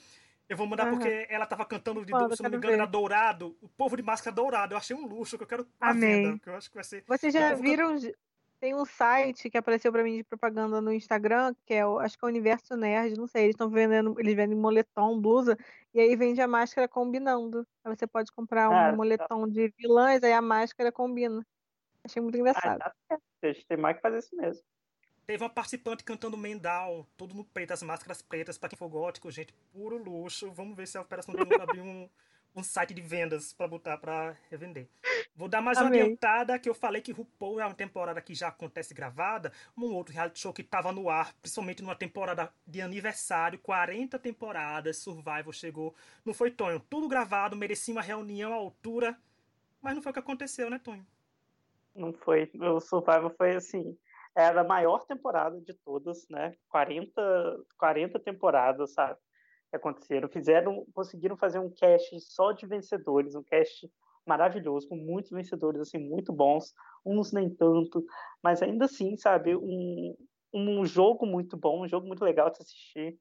Eu 0.48 0.56
vou 0.56 0.66
mandar 0.66 0.87
uhum. 0.87 0.98
porque 0.98 1.26
ela 1.28 1.46
tava 1.46 1.64
cantando 1.64 2.04
de 2.04 2.12
Mano, 2.12 2.35
se 2.37 2.42
não 2.42 2.50
me 2.50 2.56
engano, 2.56 2.72
ver. 2.74 2.80
era 2.80 2.87
dourado. 2.87 3.56
O 3.61 3.68
povo 3.68 3.96
de 3.96 4.02
máscara 4.02 4.35
dourado. 4.35 4.74
Eu 4.74 4.78
achei 4.78 4.94
um 4.94 5.06
luxo 5.06 5.37
que 5.37 5.42
eu 5.42 5.48
quero 5.48 5.66
a 5.80 5.92
venda. 5.92 6.38
Que 6.38 6.48
eu 6.48 6.54
acho 6.54 6.68
que 6.68 6.76
vai 6.76 6.85
ser. 6.85 7.04
Vocês 7.06 7.32
já 7.32 7.54
viram? 7.54 7.96
Tem 8.59 8.74
um 8.74 8.87
site 8.87 9.50
que 9.50 9.59
apareceu 9.59 9.92
para 9.92 10.02
mim 10.02 10.16
de 10.16 10.24
propaganda 10.24 10.80
no 10.80 10.92
Instagram, 10.92 11.54
que 11.66 11.74
é 11.74 11.87
o, 11.87 11.98
acho 11.98 12.16
que 12.18 12.24
é 12.24 12.26
o 12.26 12.30
Universo 12.30 12.74
Nerd, 12.74 13.14
não 13.14 13.26
sei, 13.26 13.42
eles 13.42 13.54
estão 13.54 13.68
vendendo, 13.68 14.18
eles 14.18 14.35
vendem 14.35 14.56
moletom, 14.56 15.20
blusa, 15.20 15.59
e 15.92 16.00
aí 16.00 16.16
vende 16.16 16.40
a 16.40 16.48
máscara 16.48 16.88
combinando. 16.88 17.66
Aí 17.85 17.94
você 17.94 18.06
pode 18.06 18.32
comprar 18.32 18.70
um 18.70 18.74
ah, 18.74 18.90
tá. 18.90 18.96
moletom 18.96 19.42
tá. 19.42 19.52
de 19.52 19.74
vilãs, 19.78 20.22
aí 20.22 20.32
a 20.32 20.40
máscara 20.40 20.90
combina. 20.90 21.46
Achei 22.02 22.22
muito 22.22 22.38
engraçado. 22.38 22.80
Ah, 22.80 22.94
tá 23.09 23.18
Tem 23.68 23.76
mais 23.76 23.96
que 23.96 24.02
fazer 24.02 24.18
isso 24.20 24.35
mesmo. 24.35 24.64
Teve 25.26 25.42
uma 25.42 25.50
participante 25.50 26.04
cantando 26.04 26.36
Mendal, 26.36 27.04
todo 27.16 27.34
no 27.34 27.44
preto, 27.44 27.72
as 27.72 27.82
máscaras 27.82 28.22
pretas, 28.22 28.56
pra 28.56 28.68
quem 28.68 28.78
for 28.78 28.88
gótico, 28.88 29.28
gente, 29.28 29.52
puro 29.72 29.98
luxo. 29.98 30.52
Vamos 30.52 30.76
ver 30.76 30.86
se 30.86 30.96
a 30.96 31.00
Operação 31.00 31.34
Denúncia 31.34 31.64
abrir 31.64 31.80
um, 31.80 32.08
um 32.54 32.62
site 32.62 32.94
de 32.94 33.02
vendas 33.02 33.52
para 33.52 33.66
botar 33.66 33.98
para 33.98 34.36
revender. 34.48 34.86
Vou 35.34 35.48
dar 35.48 35.60
mais 35.60 35.78
Amei. 35.78 35.98
uma 35.98 36.04
adiantada 36.04 36.56
que 36.60 36.68
eu 36.68 36.74
falei 36.74 37.02
que 37.02 37.10
RuPaul 37.10 37.60
é 37.60 37.66
uma 37.66 37.74
temporada 37.74 38.20
que 38.22 38.36
já 38.36 38.48
acontece 38.48 38.94
gravada, 38.94 39.52
um 39.76 39.92
outro 39.92 40.14
reality 40.14 40.38
show 40.38 40.52
que 40.52 40.62
estava 40.62 40.92
no 40.92 41.10
ar, 41.10 41.34
principalmente 41.42 41.82
numa 41.82 41.96
temporada 41.96 42.52
de 42.64 42.80
aniversário, 42.80 43.58
40 43.58 44.20
temporadas, 44.20 44.98
Survival 44.98 45.52
chegou. 45.52 45.92
Não 46.24 46.32
foi, 46.32 46.52
Tonho? 46.52 46.78
Tudo 46.88 47.08
gravado, 47.08 47.56
merecia 47.56 47.92
uma 47.92 48.00
reunião 48.00 48.52
à 48.52 48.56
altura, 48.56 49.18
mas 49.82 49.92
não 49.92 50.02
foi 50.02 50.10
o 50.10 50.12
que 50.12 50.20
aconteceu, 50.20 50.70
né, 50.70 50.78
Tonho? 50.78 51.04
Não 51.96 52.12
foi. 52.12 52.48
O 52.54 52.78
Survival 52.78 53.34
foi 53.36 53.56
assim 53.56 53.98
era 54.37 54.61
a 54.61 54.64
maior 54.64 55.05
temporada 55.07 55.61
de 55.61 55.75
todas, 55.75 56.27
né? 56.29 56.55
40, 56.68 57.20
40 57.79 58.20
temporadas, 58.20 58.92
sabe? 58.92 59.18
Que 59.70 59.77
aconteceram. 59.77 60.29
Fizeram, 60.29 60.87
conseguiram 60.94 61.37
fazer 61.37 61.59
um 61.59 61.70
cast 61.70 62.20
só 62.20 62.53
de 62.53 62.66
vencedores, 62.66 63.35
um 63.35 63.42
cast 63.42 63.90
maravilhoso, 64.27 64.88
com 64.88 64.96
muitos 64.96 65.31
vencedores, 65.31 65.81
assim, 65.81 65.99
muito 65.99 66.33
bons, 66.33 66.75
uns 67.05 67.33
nem 67.33 67.49
tanto, 67.49 68.05
mas 68.42 68.61
ainda 68.61 68.87
assim, 68.87 69.16
sabe? 69.16 69.55
Um, 69.57 70.16
um 70.53 70.85
jogo 70.85 71.25
muito 71.25 71.57
bom, 71.57 71.85
um 71.85 71.88
jogo 71.88 72.07
muito 72.07 72.25
legal 72.25 72.51
de 72.51 72.59
assistir. 72.61 73.18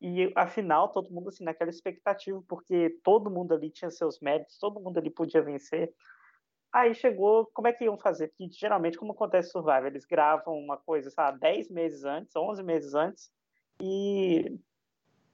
E 0.00 0.32
afinal, 0.34 0.90
todo 0.90 1.10
mundo 1.12 1.28
assim 1.28 1.44
naquela 1.44 1.68
expectativa, 1.70 2.42
porque 2.48 2.98
todo 3.04 3.30
mundo 3.30 3.52
ali 3.52 3.70
tinha 3.70 3.90
seus 3.90 4.18
méritos, 4.20 4.58
todo 4.58 4.80
mundo 4.80 4.98
ali 4.98 5.10
podia 5.10 5.42
vencer. 5.42 5.92
Aí 6.72 6.94
chegou, 6.94 7.46
como 7.52 7.66
é 7.66 7.72
que 7.72 7.84
iam 7.84 7.98
fazer? 7.98 8.28
Porque 8.28 8.48
geralmente, 8.52 8.96
como 8.96 9.12
acontece 9.12 9.48
no 9.48 9.52
Survivor, 9.62 9.86
eles 9.86 10.04
gravam 10.04 10.54
uma 10.54 10.76
coisa, 10.76 11.10
sabe, 11.10 11.40
10 11.40 11.68
meses 11.68 12.04
antes, 12.04 12.34
11 12.36 12.62
meses 12.62 12.94
antes, 12.94 13.32
e 13.82 14.56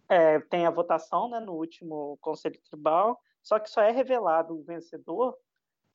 é, 0.09 0.41
tem 0.41 0.67
a 0.67 0.71
votação 0.71 1.29
né, 1.29 1.39
no 1.41 1.53
último 1.53 2.17
Conselho 2.23 2.59
Tribal, 2.71 3.21
só 3.43 3.59
que 3.59 3.69
só 3.69 3.83
é 3.83 3.91
revelado 3.91 4.59
o 4.59 4.63
vencedor 4.63 5.37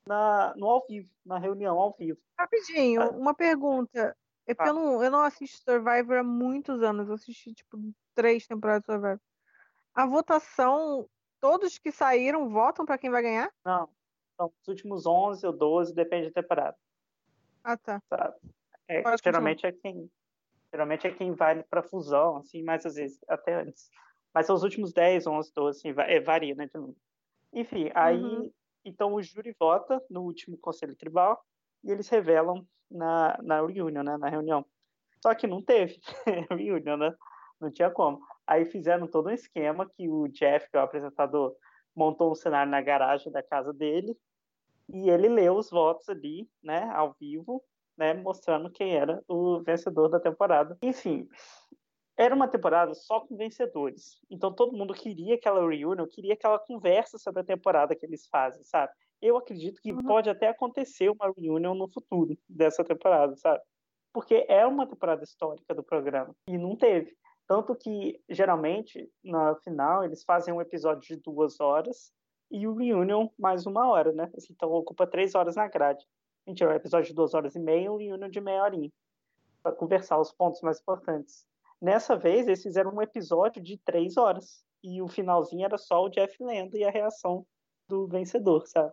na, 0.06 0.54
no 0.56 0.68
ao 0.68 0.86
vivo, 0.86 1.10
na 1.24 1.38
reunião 1.38 1.78
ao 1.78 1.92
vivo. 1.92 2.20
Rapidinho, 2.38 3.02
ah. 3.02 3.10
uma 3.10 3.34
pergunta. 3.34 4.16
É 4.46 4.54
ah. 4.56 4.68
eu, 4.68 4.74
não, 4.74 5.04
eu 5.04 5.10
não 5.10 5.22
assisto 5.22 5.58
Survivor 5.64 6.18
há 6.18 6.22
muitos 6.22 6.82
anos, 6.82 7.08
eu 7.08 7.14
assisti 7.14 7.52
tipo 7.52 7.78
três 8.14 8.46
temporadas 8.46 8.82
de 8.82 8.92
Survivor. 8.92 9.20
A 9.92 10.06
votação, 10.06 11.08
todos 11.40 11.78
que 11.78 11.90
saíram 11.90 12.48
votam 12.48 12.86
para 12.86 12.96
quem 12.96 13.10
vai 13.10 13.22
ganhar? 13.22 13.52
Não, 13.64 13.88
são 14.42 14.52
os 14.62 14.68
últimos 14.68 15.06
11 15.06 15.46
ou 15.46 15.52
12, 15.52 15.94
depende 15.94 16.28
da 16.30 16.42
temporada. 16.42 16.76
Ah, 17.62 17.76
tá. 17.76 18.02
Sabe? 18.08 18.36
É, 18.88 19.02
geralmente 19.22 19.66
é 19.66 19.72
quem 19.72 20.10
geralmente 20.72 21.06
é 21.06 21.10
quem 21.10 21.32
vai 21.32 21.62
para 21.62 21.82
fusão, 21.82 22.38
assim, 22.38 22.62
mas 22.62 22.86
às 22.86 22.94
vezes 22.94 23.18
até 23.28 23.60
antes. 23.60 23.90
Mas 24.32 24.46
são 24.46 24.56
os 24.56 24.62
últimos 24.62 24.92
10, 24.92 25.26
11, 25.26 25.52
12, 25.54 25.78
assim, 25.78 26.00
é, 26.00 26.18
varia, 26.18 26.54
né? 26.54 26.68
Enfim, 27.52 27.90
aí 27.94 28.22
uhum. 28.22 28.50
então 28.82 29.12
o 29.12 29.22
júri 29.22 29.54
vota 29.58 30.02
no 30.08 30.22
último 30.22 30.56
conselho 30.56 30.96
tribal 30.96 31.44
e 31.84 31.90
eles 31.92 32.08
revelam 32.08 32.66
na, 32.90 33.38
na 33.42 33.66
reunião, 33.66 34.02
né? 34.02 34.16
Na 34.16 34.30
reunião. 34.30 34.64
Só 35.22 35.34
que 35.34 35.46
não 35.46 35.62
teve 35.62 36.00
reunião, 36.50 36.96
né? 36.96 37.14
Não 37.60 37.70
tinha 37.70 37.90
como. 37.90 38.20
Aí 38.46 38.64
fizeram 38.64 39.06
todo 39.06 39.28
um 39.28 39.32
esquema 39.32 39.88
que 39.88 40.08
o 40.08 40.26
Jeff, 40.28 40.68
que 40.70 40.76
é 40.76 40.80
o 40.80 40.84
apresentador, 40.84 41.54
montou 41.94 42.32
um 42.32 42.34
cenário 42.34 42.70
na 42.70 42.80
garagem 42.80 43.30
da 43.30 43.42
casa 43.42 43.72
dele 43.72 44.16
e 44.92 45.08
ele 45.08 45.28
leu 45.28 45.56
os 45.56 45.70
votos 45.70 46.08
ali, 46.08 46.48
né, 46.62 46.90
ao 46.94 47.14
vivo, 47.18 47.62
né, 47.96 48.14
mostrando 48.14 48.70
quem 48.70 48.94
era 48.94 49.22
o 49.26 49.62
vencedor 49.62 50.08
da 50.08 50.20
temporada. 50.20 50.76
Enfim, 50.82 51.28
era 52.16 52.34
uma 52.34 52.48
temporada 52.48 52.94
só 52.94 53.20
com 53.20 53.36
vencedores. 53.36 54.20
Então 54.30 54.54
todo 54.54 54.76
mundo 54.76 54.92
queria 54.92 55.34
aquela 55.34 55.60
reunião, 55.60 56.06
queria 56.06 56.34
aquela 56.34 56.58
conversa 56.58 57.18
sobre 57.18 57.40
a 57.40 57.44
temporada 57.44 57.96
que 57.96 58.04
eles 58.04 58.26
fazem, 58.26 58.62
sabe? 58.64 58.92
Eu 59.20 59.36
acredito 59.36 59.80
que 59.80 59.92
uhum. 59.92 60.02
pode 60.02 60.28
até 60.28 60.48
acontecer 60.48 61.08
uma 61.08 61.32
reunião 61.36 61.74
no 61.74 61.88
futuro 61.88 62.36
dessa 62.48 62.84
temporada, 62.84 63.36
sabe? 63.36 63.62
Porque 64.12 64.44
é 64.48 64.66
uma 64.66 64.86
temporada 64.86 65.24
histórica 65.24 65.74
do 65.74 65.82
programa 65.82 66.34
e 66.46 66.58
não 66.58 66.76
teve. 66.76 67.16
Tanto 67.48 67.74
que, 67.74 68.20
geralmente, 68.28 69.10
na 69.22 69.54
final, 69.56 70.04
eles 70.04 70.24
fazem 70.24 70.52
um 70.52 70.60
episódio 70.60 71.16
de 71.16 71.22
duas 71.22 71.60
horas 71.60 72.12
e 72.52 72.68
o 72.68 72.74
Reunion 72.74 73.28
mais 73.38 73.64
uma 73.64 73.88
hora, 73.88 74.12
né? 74.12 74.30
Assim, 74.36 74.52
então 74.52 74.70
ocupa 74.70 75.06
três 75.06 75.34
horas 75.34 75.56
na 75.56 75.66
grade. 75.66 76.06
A 76.46 76.50
gente 76.50 76.64
um 76.64 76.70
episódio 76.70 77.08
de 77.08 77.14
duas 77.14 77.32
horas 77.32 77.54
e 77.56 77.58
meia 77.58 77.86
e 77.86 77.88
um 77.88 77.96
Reunion 77.96 78.28
de 78.28 78.40
meia 78.40 78.62
horinha 78.62 78.92
para 79.62 79.72
conversar 79.72 80.20
os 80.20 80.30
pontos 80.32 80.60
mais 80.60 80.78
importantes. 80.78 81.46
Nessa 81.80 82.14
vez, 82.14 82.46
eles 82.46 82.62
fizeram 82.62 82.92
um 82.92 83.00
episódio 83.00 83.62
de 83.62 83.78
três 83.78 84.18
horas 84.18 84.62
e 84.82 85.00
o 85.00 85.08
finalzinho 85.08 85.64
era 85.64 85.78
só 85.78 86.04
o 86.04 86.10
Jeff 86.10 86.36
lendo 86.44 86.76
e 86.76 86.84
a 86.84 86.90
reação 86.90 87.46
do 87.88 88.06
vencedor, 88.06 88.66
sabe? 88.66 88.92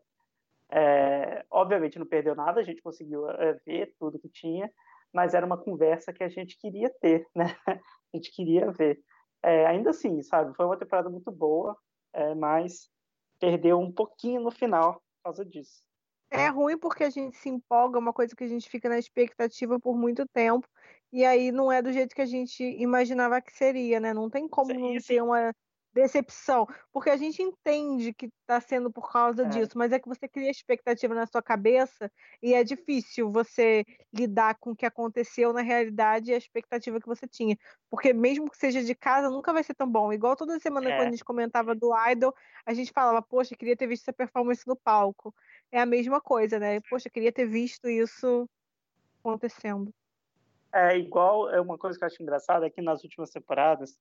É, 0.71 1.45
obviamente 1.49 1.99
não 1.99 2.05
perdeu 2.05 2.35
nada, 2.35 2.61
a 2.61 2.63
gente 2.63 2.81
conseguiu 2.81 3.29
é, 3.29 3.53
ver 3.65 3.93
tudo 3.99 4.19
que 4.19 4.29
tinha, 4.29 4.71
mas 5.11 5.33
era 5.33 5.45
uma 5.45 5.57
conversa 5.57 6.13
que 6.13 6.23
a 6.23 6.29
gente 6.29 6.57
queria 6.57 6.89
ter, 7.01 7.27
né? 7.35 7.45
A 8.11 8.17
gente 8.17 8.31
queria 8.31 8.71
ver. 8.71 8.99
É, 9.43 9.67
ainda 9.67 9.91
assim, 9.91 10.21
sabe? 10.23 10.55
Foi 10.55 10.65
uma 10.65 10.77
temporada 10.77 11.09
muito 11.11 11.31
boa, 11.31 11.77
é, 12.11 12.33
mas 12.33 12.89
perdeu 13.39 13.79
um 13.79 13.91
pouquinho 13.91 14.41
no 14.41 14.51
final 14.51 14.95
por 14.95 15.23
causa 15.23 15.45
disso. 15.45 15.81
É 16.31 16.47
ruim 16.47 16.77
porque 16.77 17.03
a 17.03 17.09
gente 17.09 17.35
se 17.37 17.49
empolga, 17.49 17.97
é 17.97 18.01
uma 18.01 18.13
coisa 18.13 18.35
que 18.35 18.43
a 18.43 18.47
gente 18.47 18.69
fica 18.69 18.87
na 18.87 18.99
expectativa 18.99 19.79
por 19.79 19.97
muito 19.97 20.27
tempo, 20.27 20.67
e 21.11 21.25
aí 21.25 21.51
não 21.51 21.71
é 21.71 21.81
do 21.81 21.91
jeito 21.91 22.13
que 22.13 22.21
a 22.21 22.25
gente 22.25 22.63
imaginava 22.63 23.41
que 23.41 23.51
seria, 23.51 23.99
né? 23.99 24.13
Não 24.13 24.29
tem 24.29 24.47
como 24.47 24.71
não 24.71 24.95
ter 24.99 25.23
uma 25.23 25.51
decepção, 25.93 26.67
porque 26.91 27.09
a 27.09 27.17
gente 27.17 27.41
entende 27.41 28.13
que 28.13 28.27
está 28.27 28.59
sendo 28.61 28.91
por 28.91 29.11
causa 29.11 29.43
é. 29.43 29.49
disso, 29.49 29.77
mas 29.77 29.91
é 29.91 29.99
que 29.99 30.07
você 30.07 30.27
cria 30.27 30.49
expectativa 30.49 31.13
na 31.15 31.25
sua 31.25 31.41
cabeça 31.41 32.11
e 32.41 32.53
é 32.53 32.63
difícil 32.63 33.29
você 33.29 33.85
lidar 34.13 34.55
com 34.59 34.71
o 34.71 34.75
que 34.75 34.85
aconteceu 34.85 35.51
na 35.51 35.61
realidade 35.61 36.31
e 36.31 36.33
a 36.33 36.37
expectativa 36.37 36.99
que 36.99 37.07
você 37.07 37.27
tinha, 37.27 37.57
porque 37.89 38.13
mesmo 38.13 38.49
que 38.49 38.57
seja 38.57 38.83
de 38.83 38.95
casa, 38.95 39.29
nunca 39.29 39.51
vai 39.51 39.63
ser 39.63 39.73
tão 39.73 39.89
bom. 39.89 40.13
Igual 40.13 40.35
toda 40.35 40.59
semana 40.59 40.89
é. 40.89 40.97
quando 40.97 41.07
a 41.07 41.11
gente 41.11 41.23
comentava 41.23 41.73
do 41.73 41.91
Idol, 42.09 42.33
a 42.65 42.73
gente 42.73 42.91
falava, 42.91 43.21
poxa, 43.21 43.55
queria 43.55 43.75
ter 43.75 43.87
visto 43.87 44.03
essa 44.03 44.13
performance 44.13 44.67
no 44.67 44.75
palco. 44.75 45.33
É 45.71 45.79
a 45.79 45.85
mesma 45.85 46.21
coisa, 46.21 46.59
né? 46.59 46.79
Poxa, 46.89 47.09
queria 47.09 47.31
ter 47.31 47.45
visto 47.45 47.87
isso 47.89 48.49
acontecendo. 49.19 49.93
É 50.71 50.97
igual, 50.97 51.49
é 51.49 51.59
uma 51.59 51.77
coisa 51.77 51.97
que 51.97 52.03
eu 52.03 52.07
acho 52.07 52.21
engraçada 52.21 52.67
é 52.67 52.69
que 52.69 52.81
nas 52.81 53.03
últimas 53.03 53.31
temporadas 53.31 53.97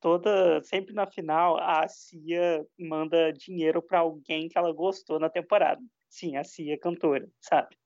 toda 0.00 0.62
sempre 0.62 0.94
na 0.94 1.06
final 1.06 1.58
a 1.58 1.86
Cia 1.88 2.64
manda 2.78 3.32
dinheiro 3.32 3.82
para 3.82 4.00
alguém 4.00 4.48
que 4.48 4.58
ela 4.58 4.72
gostou 4.72 5.18
na 5.18 5.28
temporada. 5.28 5.80
Sim, 6.08 6.36
a 6.36 6.44
Cia 6.44 6.74
é 6.74 6.78
cantora, 6.78 7.28
sabe? 7.40 7.76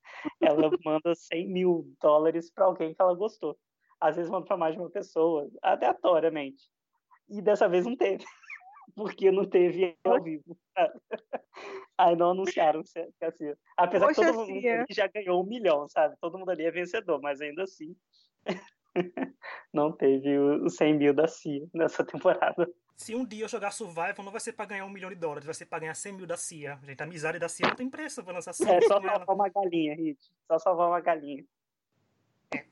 Ela 0.40 0.70
manda 0.84 1.14
100 1.14 1.48
mil 1.48 1.94
dólares 2.00 2.50
para 2.52 2.66
alguém 2.66 2.94
que 2.94 3.00
ela 3.02 3.14
gostou. 3.14 3.58
Às 4.00 4.16
vezes 4.16 4.30
manda 4.30 4.46
para 4.46 4.56
mais 4.56 4.74
de 4.74 4.80
uma 4.80 4.90
pessoa, 4.90 5.48
aleatoriamente. 5.62 6.70
E 7.28 7.40
dessa 7.40 7.68
vez 7.68 7.84
não 7.84 7.96
teve, 7.96 8.24
porque 8.96 9.30
não 9.30 9.44
teve 9.44 9.96
ao 10.04 10.22
vivo. 10.22 10.58
Aí 11.98 12.16
não 12.16 12.30
anunciaram 12.30 12.82
que 12.82 13.24
a 13.24 13.30
Cia. 13.30 13.56
Apesar 13.76 14.06
Poxa, 14.06 14.20
que 14.20 14.32
todo 14.32 14.46
mundo 14.46 14.86
já 14.90 15.06
ganhou 15.06 15.42
um 15.42 15.46
milhão, 15.46 15.88
sabe? 15.88 16.16
Todo 16.20 16.38
mundo 16.38 16.50
ali 16.50 16.64
é 16.64 16.70
vencedor, 16.70 17.20
mas 17.20 17.40
ainda 17.40 17.64
assim 17.64 17.94
não 19.72 19.92
teve 19.92 20.38
os 20.38 20.76
100 20.76 20.98
mil 20.98 21.14
da 21.14 21.26
CIA 21.26 21.66
nessa 21.72 22.04
temporada. 22.04 22.68
Se 22.96 23.14
um 23.14 23.24
dia 23.24 23.44
eu 23.44 23.48
jogar 23.48 23.70
Survival, 23.70 24.24
não 24.24 24.30
vai 24.30 24.40
ser 24.40 24.52
pra 24.52 24.66
ganhar 24.66 24.84
um 24.84 24.90
milhão 24.90 25.08
de 25.08 25.16
dólares, 25.16 25.46
vai 25.46 25.54
ser 25.54 25.64
pra 25.64 25.78
ganhar 25.78 25.94
100 25.94 26.12
mil 26.12 26.26
da 26.26 26.36
CIA. 26.36 26.78
Gente, 26.82 27.00
a 27.00 27.04
amizade 27.04 27.38
da 27.38 27.48
CIA 27.48 27.68
não 27.68 27.76
tem 27.76 27.88
preço 27.88 28.22
pra 28.22 28.34
lançar 28.34 28.52
CIA. 28.52 28.74
É 28.74 28.80
só 28.82 28.88
salvar 28.88 29.22
ela. 29.22 29.34
uma 29.34 29.48
galinha, 29.48 29.94
Hit. 29.94 30.18
Só 30.46 30.58
salvar 30.58 30.88
uma 30.88 31.00
galinha. 31.00 31.44
É. 32.54 32.64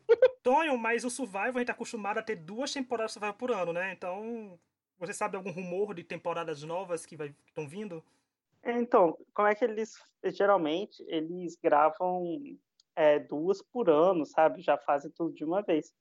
Tonho, 0.43 0.77
mas 0.77 1.05
o 1.05 1.11
Survival 1.11 1.55
a 1.55 1.59
gente 1.59 1.67
tá 1.67 1.73
acostumado 1.73 2.19
a 2.19 2.23
ter 2.23 2.37
duas 2.37 2.73
temporadas 2.73 3.13
de 3.13 3.15
Survival 3.15 3.39
por 3.39 3.51
ano, 3.51 3.73
né? 3.73 3.93
Então, 3.93 4.59
você 4.99 5.15
sabe 5.15 5.37
algum 5.37 5.51
rumor 5.51 5.95
de 5.95 6.05
temporadas 6.05 6.63
novas 6.63 7.07
que 7.07 7.17
estão 7.47 7.67
vindo? 7.67 8.05
Então, 8.63 9.17
como 9.33 9.49
é 9.49 9.55
que 9.55 9.65
eles 9.65 9.97
geralmente 10.25 11.03
eles 11.09 11.57
gravam 11.57 12.39
é, 12.95 13.19
duas 13.19 13.63
por 13.63 13.89
ano, 13.89 14.27
sabe? 14.27 14.61
Já 14.61 14.77
fazem 14.77 15.11
tudo 15.13 15.33
de 15.33 15.45
uma 15.45 15.63
vez 15.63 15.95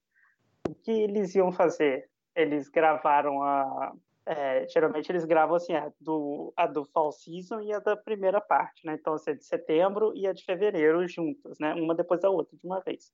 o 0.68 0.76
que 0.76 0.92
eles 0.92 1.34
iam 1.36 1.52
fazer? 1.52 2.10
Eles 2.36 2.70
gravaram 2.70 3.42
a. 3.42 3.94
É, 4.26 4.68
geralmente 4.68 5.10
eles 5.10 5.24
gravam 5.24 5.56
assim, 5.56 5.74
a 5.74 5.90
do, 6.02 6.54
a 6.58 6.68
do 6.68 6.84
Fall 6.84 7.14
Season 7.14 7.62
e 7.62 7.72
a 7.72 7.80
da 7.80 7.96
primeira 7.96 8.42
parte, 8.42 8.86
né? 8.86 8.98
Então, 9.00 9.14
assim, 9.14 9.32
a 9.32 9.34
de 9.34 9.46
setembro 9.46 10.12
e 10.14 10.28
a 10.28 10.34
de 10.34 10.44
fevereiro 10.44 11.08
juntas, 11.08 11.58
né? 11.60 11.74
Uma 11.76 11.96
depois 11.96 12.20
da 12.20 12.30
outra, 12.30 12.58
de 12.58 12.66
uma 12.66 12.82
vez. 12.82 13.10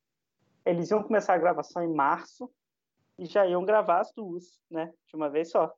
Eles 0.65 0.89
iam 0.89 1.03
começar 1.03 1.35
a 1.35 1.37
gravação 1.37 1.83
em 1.83 1.93
março 1.93 2.49
e 3.19 3.25
já 3.25 3.45
iam 3.45 3.63
gravar 3.63 3.99
as 3.99 4.11
duas, 4.11 4.59
né? 4.71 4.91
De 5.07 5.15
uma 5.15 5.29
vez 5.29 5.51
só. 5.51 5.71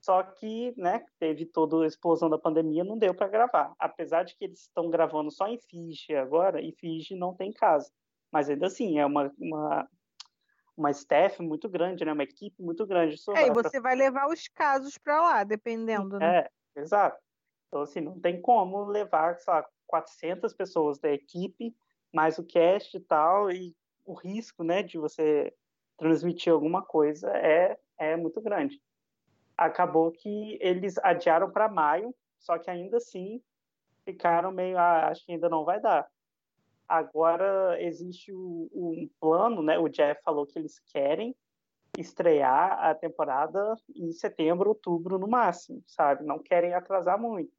Só 0.00 0.22
que, 0.22 0.74
né, 0.76 1.04
teve 1.18 1.46
toda 1.46 1.82
a 1.82 1.86
explosão 1.86 2.28
da 2.28 2.38
pandemia, 2.38 2.84
não 2.84 2.98
deu 2.98 3.14
para 3.14 3.26
gravar. 3.26 3.72
Apesar 3.78 4.22
de 4.22 4.36
que 4.36 4.44
eles 4.44 4.60
estão 4.60 4.90
gravando 4.90 5.30
só 5.30 5.48
em 5.48 5.58
Fiji 5.58 6.14
agora, 6.14 6.60
e 6.60 6.72
Fiji 6.72 7.16
não 7.16 7.34
tem 7.34 7.52
casa. 7.52 7.90
Mas 8.30 8.48
ainda 8.50 8.66
assim, 8.66 8.98
é 8.98 9.06
uma, 9.06 9.32
uma 9.38 9.88
uma 10.78 10.92
staff 10.92 11.42
muito 11.42 11.68
grande, 11.68 12.04
né? 12.04 12.12
Uma 12.12 12.22
equipe 12.22 12.62
muito 12.62 12.86
grande. 12.86 13.16
É, 13.34 13.48
e 13.48 13.50
você 13.50 13.80
vai 13.80 13.96
levar 13.96 14.28
os 14.28 14.46
casos 14.48 14.96
para 14.96 15.20
lá, 15.20 15.44
dependendo, 15.44 16.18
né? 16.18 16.38
É, 16.38 16.80
exato. 16.80 17.20
Então, 17.66 17.82
assim, 17.82 18.00
não 18.00 18.18
tem 18.18 18.40
como 18.40 18.84
levar, 18.84 19.36
sei 19.36 19.52
lá, 19.52 19.66
400 19.86 20.54
pessoas 20.54 20.98
da 20.98 21.10
equipe, 21.10 21.74
mais 22.12 22.38
o 22.38 22.44
cast 22.44 22.96
e 22.96 23.00
tal, 23.00 23.50
e 23.50 23.74
o 24.04 24.14
risco, 24.14 24.62
né, 24.62 24.82
de 24.82 24.96
você 24.96 25.52
transmitir 25.98 26.52
alguma 26.52 26.80
coisa 26.80 27.28
é, 27.36 27.76
é 27.98 28.16
muito 28.16 28.40
grande. 28.40 28.80
Acabou 29.56 30.12
que 30.12 30.56
eles 30.60 30.96
adiaram 30.98 31.50
para 31.50 31.68
maio, 31.68 32.14
só 32.38 32.56
que 32.56 32.70
ainda 32.70 32.98
assim 32.98 33.42
ficaram 34.04 34.52
meio, 34.52 34.78
ah, 34.78 35.08
acho 35.08 35.26
que 35.26 35.32
ainda 35.32 35.48
não 35.48 35.64
vai 35.64 35.80
dar. 35.80 36.08
Agora 36.88 37.76
existe 37.82 38.32
um 38.32 39.08
plano, 39.20 39.62
né? 39.62 39.78
O 39.78 39.88
Jeff 39.88 40.22
falou 40.22 40.46
que 40.46 40.58
eles 40.58 40.80
querem 40.92 41.36
estrear 41.98 42.84
a 42.84 42.94
temporada 42.94 43.74
em 43.94 44.12
setembro, 44.12 44.70
outubro 44.70 45.18
no 45.18 45.28
máximo, 45.28 45.82
sabe? 45.86 46.24
Não 46.24 46.38
querem 46.38 46.74
atrasar 46.74 47.20
muito. 47.20 47.52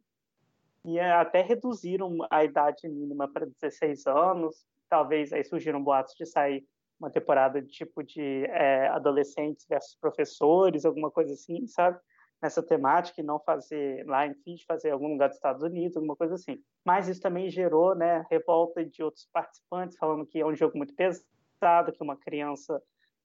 E 0.86 0.98
é, 0.98 1.12
até 1.12 1.42
reduziram 1.42 2.18
a 2.30 2.44
idade 2.44 2.88
mínima 2.88 3.28
para 3.28 3.46
16 3.46 4.08
anos. 4.08 4.66
Talvez 4.90 5.34
aí 5.34 5.44
surgiram 5.44 5.84
boatos 5.84 6.16
de 6.16 6.26
sair 6.26 6.66
uma 7.00 7.10
temporada 7.10 7.62
de 7.62 7.70
tipo 7.70 8.04
de 8.04 8.46
é, 8.46 8.88
adolescentes 8.88 9.66
versus 9.68 9.96
professores, 9.96 10.86
alguma 10.86 11.10
coisa 11.10 11.34
assim, 11.34 11.66
sabe? 11.68 12.00
Nessa 12.42 12.64
temática 12.64 13.20
e 13.20 13.24
não 13.24 13.40
fazer 13.40 14.06
lá 14.08 14.26
em 14.26 14.34
Fiji, 14.34 14.66
fazer 14.66 14.90
em 14.90 14.92
algum 14.92 15.10
lugar 15.10 15.28
dos 15.28 15.38
Estados 15.38 15.62
Unidos, 15.62 15.98
alguma 15.98 16.16
coisa 16.16 16.36
assim. 16.36 16.62
Mas 16.86 17.08
isso 17.08 17.22
também 17.22 17.50
gerou 17.50 17.94
né, 17.96 18.26
revolta 18.30 18.84
de 18.86 19.04
outros 19.04 19.28
participantes, 19.32 19.98
falando 19.98 20.26
que 20.26 20.40
é 20.40 20.46
um 20.46 20.56
jogo 20.56 20.78
muito 20.78 20.94
pesado, 20.96 21.92
que 21.92 22.02
uma 22.02 22.18
criança, 22.18 22.82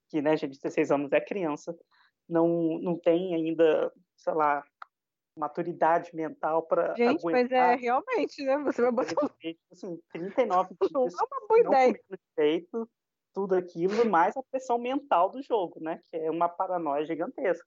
que 0.08 0.20
né, 0.20 0.36
gente 0.36 0.52
de 0.52 0.60
16 0.60 0.90
anos 0.90 1.12
é 1.12 1.20
criança, 1.20 1.76
não, 2.28 2.78
não 2.80 2.98
tem 2.98 3.34
ainda, 3.34 3.92
sei 4.16 4.34
lá, 4.34 4.64
maturidade 5.36 6.14
mental 6.14 6.62
para 6.62 6.94
Gente, 6.94 7.20
aguentar. 7.20 7.42
mas 7.42 7.52
é 7.52 7.74
realmente, 7.76 8.44
né? 8.44 8.58
Você 8.58 8.82
vai 8.82 8.92
botar 8.92 9.30
assim, 9.72 10.00
39 10.12 10.74
dias. 10.80 10.90
Não 10.92 11.06
é 11.06 11.08
uma 11.08 11.48
boa 11.48 11.60
ideia. 11.60 12.00
Direito, 12.36 12.88
tudo 13.32 13.56
aquilo, 13.56 14.08
mais 14.08 14.36
a 14.36 14.42
pressão 14.44 14.78
mental 14.78 15.30
do 15.30 15.42
jogo, 15.42 15.80
né? 15.80 16.00
Que 16.08 16.16
é 16.16 16.30
uma 16.30 16.48
paranoia 16.48 17.04
gigantesca 17.04 17.66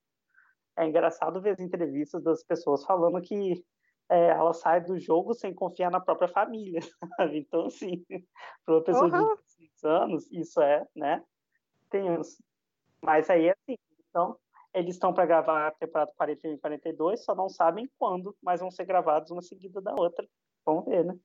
é 0.78 0.86
engraçado 0.86 1.42
ver 1.42 1.52
as 1.52 1.60
entrevistas 1.60 2.24
das 2.24 2.44
pessoas 2.44 2.86
falando 2.86 3.20
que 3.22 3.64
é, 4.10 4.28
ela 4.30 4.54
sai 4.54 4.82
do 4.82 4.98
jogo 4.98 5.34
sem 5.34 5.54
confiar 5.54 5.92
na 5.92 6.00
própria 6.00 6.28
família, 6.28 6.80
sabe? 7.18 7.40
Então, 7.40 7.66
assim, 7.66 8.06
para 8.66 8.76
uma 8.76 8.84
pessoa 8.84 9.06
uhum. 9.06 9.36
de 9.36 9.42
16 9.58 9.84
anos, 9.84 10.32
isso 10.32 10.62
é, 10.62 10.88
né, 10.96 11.24
tenso. 11.90 12.42
Mas 13.02 13.30
aí, 13.30 13.50
assim, 13.50 13.78
então, 14.10 14.38
eles 14.74 14.96
estão 14.96 15.14
para 15.14 15.26
gravar 15.26 15.68
a 15.68 15.72
temporada 15.72 16.14
41 16.16 16.54
e 16.54 16.58
42, 16.60 17.24
só 17.24 17.36
não 17.36 17.50
sabem 17.50 17.90
quando, 17.98 18.36
mas 18.42 18.62
vão 18.62 18.72
ser 18.72 18.86
gravados 18.86 19.32
uma 19.32 19.42
seguida 19.42 19.82
da 19.82 19.94
outra. 19.94 20.28
Vamos 20.66 20.86
ver, 20.86 21.04
né? 21.04 21.18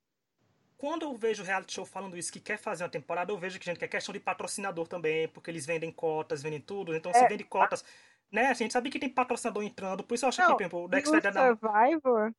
Quando 0.82 1.02
eu 1.02 1.14
vejo 1.14 1.44
reality 1.44 1.74
show 1.74 1.84
falando 1.84 2.16
isso, 2.16 2.32
que 2.32 2.40
quer 2.40 2.58
fazer 2.58 2.82
uma 2.82 2.90
temporada, 2.90 3.30
eu 3.30 3.38
vejo 3.38 3.56
que, 3.56 3.64
gente, 3.64 3.78
que 3.78 3.84
é 3.84 3.88
questão 3.88 4.12
de 4.12 4.18
patrocinador 4.18 4.88
também, 4.88 5.28
porque 5.28 5.48
eles 5.48 5.64
vendem 5.64 5.92
cotas, 5.92 6.42
vendem 6.42 6.60
tudo. 6.60 6.92
Então, 6.92 7.12
é, 7.12 7.14
se 7.14 7.28
vende 7.28 7.44
cotas, 7.44 7.84
né? 8.32 8.46
A 8.46 8.54
gente 8.54 8.72
sabe 8.72 8.90
que 8.90 8.98
tem 8.98 9.10
patrocinador 9.10 9.62
entrando, 9.62 10.02
por 10.02 10.14
isso 10.14 10.24
eu 10.24 10.30
acho 10.30 10.40
Não, 10.40 10.56
que 10.56 10.62
exemplo, 10.62 10.84
o 10.84 10.88
Dexter 10.88 11.20
o 11.20 11.32
Survivor 11.32 12.32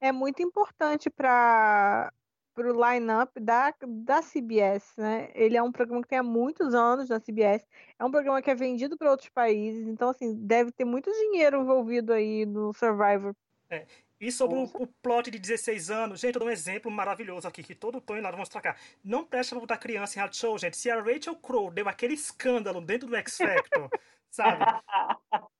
é 0.00 0.12
muito 0.12 0.42
importante 0.42 1.08
para 1.08 2.12
o 2.58 2.62
line-up 2.62 3.40
da, 3.40 3.74
da 3.86 4.20
CBS, 4.20 4.94
né? 4.98 5.30
Ele 5.34 5.56
é 5.56 5.62
um 5.62 5.72
programa 5.72 6.02
que 6.02 6.08
tem 6.08 6.18
há 6.18 6.22
muitos 6.22 6.74
anos 6.74 7.08
na 7.08 7.18
CBS, 7.18 7.66
é 7.98 8.04
um 8.04 8.10
programa 8.10 8.42
que 8.42 8.50
é 8.50 8.54
vendido 8.54 8.98
para 8.98 9.10
outros 9.10 9.30
países, 9.30 9.88
então, 9.88 10.10
assim, 10.10 10.34
deve 10.34 10.70
ter 10.70 10.84
muito 10.84 11.10
dinheiro 11.10 11.62
envolvido 11.62 12.12
aí 12.12 12.44
no 12.44 12.74
Survivor. 12.74 13.34
É. 13.70 13.86
E 14.20 14.30
sobre 14.30 14.56
o, 14.56 14.62
o, 14.62 14.86
plot 14.86 15.30
de 15.30 15.38
16 15.38 15.90
anos, 15.90 16.20
gente, 16.20 16.34
eu 16.34 16.40
dou 16.40 16.48
um 16.48 16.52
exemplo 16.52 16.90
maravilhoso 16.90 17.48
aqui, 17.48 17.62
que 17.62 17.74
todo 17.74 18.00
Tony 18.00 18.20
lá 18.20 18.34
mostrar 18.34 18.60
cá. 18.60 18.76
Não 19.02 19.24
presta 19.24 19.54
pra 19.54 19.60
botar 19.60 19.76
criança 19.76 20.14
em 20.14 20.16
reality 20.16 20.36
show, 20.36 20.56
gente. 20.56 20.76
Se 20.76 20.90
a 20.90 21.00
Rachel 21.00 21.36
Crow 21.36 21.70
deu 21.70 21.88
aquele 21.88 22.14
escândalo 22.14 22.80
dentro 22.80 23.08
do 23.08 23.16
X 23.16 23.36
Factor 23.36 23.90
sabe? 24.34 24.58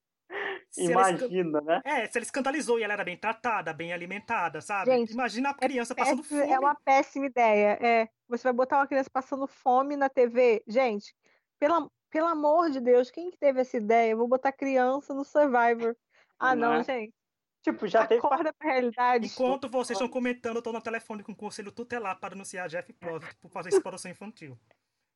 Imagina, 0.77 1.61
né? 1.61 1.81
É, 1.85 2.07
se 2.07 2.19
ela 2.19 2.25
escandalizou 2.25 2.79
e 2.79 2.83
ela 2.83 2.95
era 2.95 3.05
bem 3.05 3.17
tratada, 3.17 3.73
bem 3.73 3.93
alimentada, 3.93 4.61
sabe? 4.61 4.91
Gente, 4.91 5.13
Imagina 5.13 5.51
a 5.51 5.53
é 5.53 5.55
criança 5.55 5.93
é 5.93 5.97
passando 5.97 6.23
péssima, 6.23 6.41
fome. 6.41 6.53
É 6.53 6.59
uma 6.59 6.75
péssima 6.75 7.27
ideia. 7.27 7.79
É, 7.81 8.09
você 8.29 8.43
vai 8.43 8.53
botar 8.53 8.79
uma 8.79 8.87
criança 8.87 9.09
passando 9.13 9.47
fome 9.47 9.97
na 9.97 10.09
TV. 10.09 10.65
Gente, 10.67 11.15
pela, 11.61 11.89
pelo 12.11 12.27
amor 12.27 12.71
de 12.71 12.81
Deus, 12.81 13.11
quem 13.11 13.31
que 13.31 13.39
teve 13.39 13.61
essa 13.61 13.77
ideia? 13.77 14.11
Eu 14.11 14.17
vou 14.17 14.27
botar 14.27 14.51
criança 14.51 15.15
no 15.15 15.25
Survivor. 15.25 15.97
Ah, 16.39 16.57
não, 16.57 16.73
não 16.73 16.81
é? 16.81 16.85
gente. 16.85 17.15
Tipo, 17.63 17.87
já 17.87 18.03
Acorda 18.03 18.53
pra 18.53 18.73
realidade. 18.73 19.27
Enquanto 19.27 19.71
vocês 19.71 19.97
estão 19.97 20.09
comentando, 20.09 20.57
eu 20.57 20.63
tô 20.63 20.71
no 20.71 20.83
telefone 20.83 21.23
com 21.23 21.33
o 21.33 21.37
conselho 21.37 21.73
tutelar 21.73 22.19
para 22.21 22.35
anunciar 22.35 22.69
Jeff 22.69 22.93
Closet 22.93 23.35
por 23.41 23.51
fazer 23.51 23.71
exploração 23.71 24.11
infantil. 24.11 24.59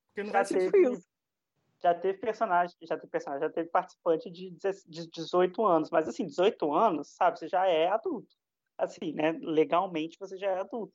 Porque 0.06 0.22
não 0.22 0.32
já 0.32 0.38
vai 0.38 0.44
ser 0.46 0.70
teve, 0.70 0.98
já 1.80 1.94
teve 1.94 2.18
personagem, 2.18 2.76
já 2.82 2.96
teve 2.96 3.10
personagem, 3.10 3.46
já 3.46 3.52
teve 3.52 3.68
participante 3.68 4.30
de, 4.30 4.50
de 4.86 5.10
18 5.10 5.64
anos, 5.64 5.90
mas 5.90 6.08
assim, 6.08 6.26
18 6.26 6.72
anos, 6.72 7.08
sabe, 7.08 7.38
você 7.38 7.48
já 7.48 7.66
é 7.66 7.88
adulto. 7.88 8.36
Assim, 8.76 9.12
né? 9.12 9.32
Legalmente 9.40 10.18
você 10.18 10.36
já 10.36 10.48
é 10.48 10.60
adulto. 10.60 10.92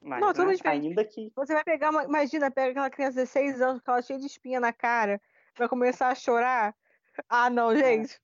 Mas, 0.00 0.20
não, 0.20 0.34
tudo 0.34 0.48
né? 0.48 0.56
ainda 0.64 1.02
que. 1.02 1.32
Você 1.34 1.54
vai 1.54 1.64
pegar 1.64 1.90
uma. 1.90 2.04
Imagina, 2.04 2.50
pega 2.50 2.70
aquela 2.72 2.90
criança 2.90 3.12
de 3.12 3.22
16 3.22 3.62
anos 3.62 3.82
com 3.82 3.90
ela 3.90 4.02
cheia 4.02 4.18
de 4.18 4.26
espinha 4.26 4.60
na 4.60 4.72
cara, 4.72 5.20
vai 5.56 5.66
começar 5.66 6.08
a 6.08 6.14
chorar. 6.14 6.76
Ah, 7.28 7.48
não, 7.48 7.70
é. 7.70 7.76
gente. 7.78 8.20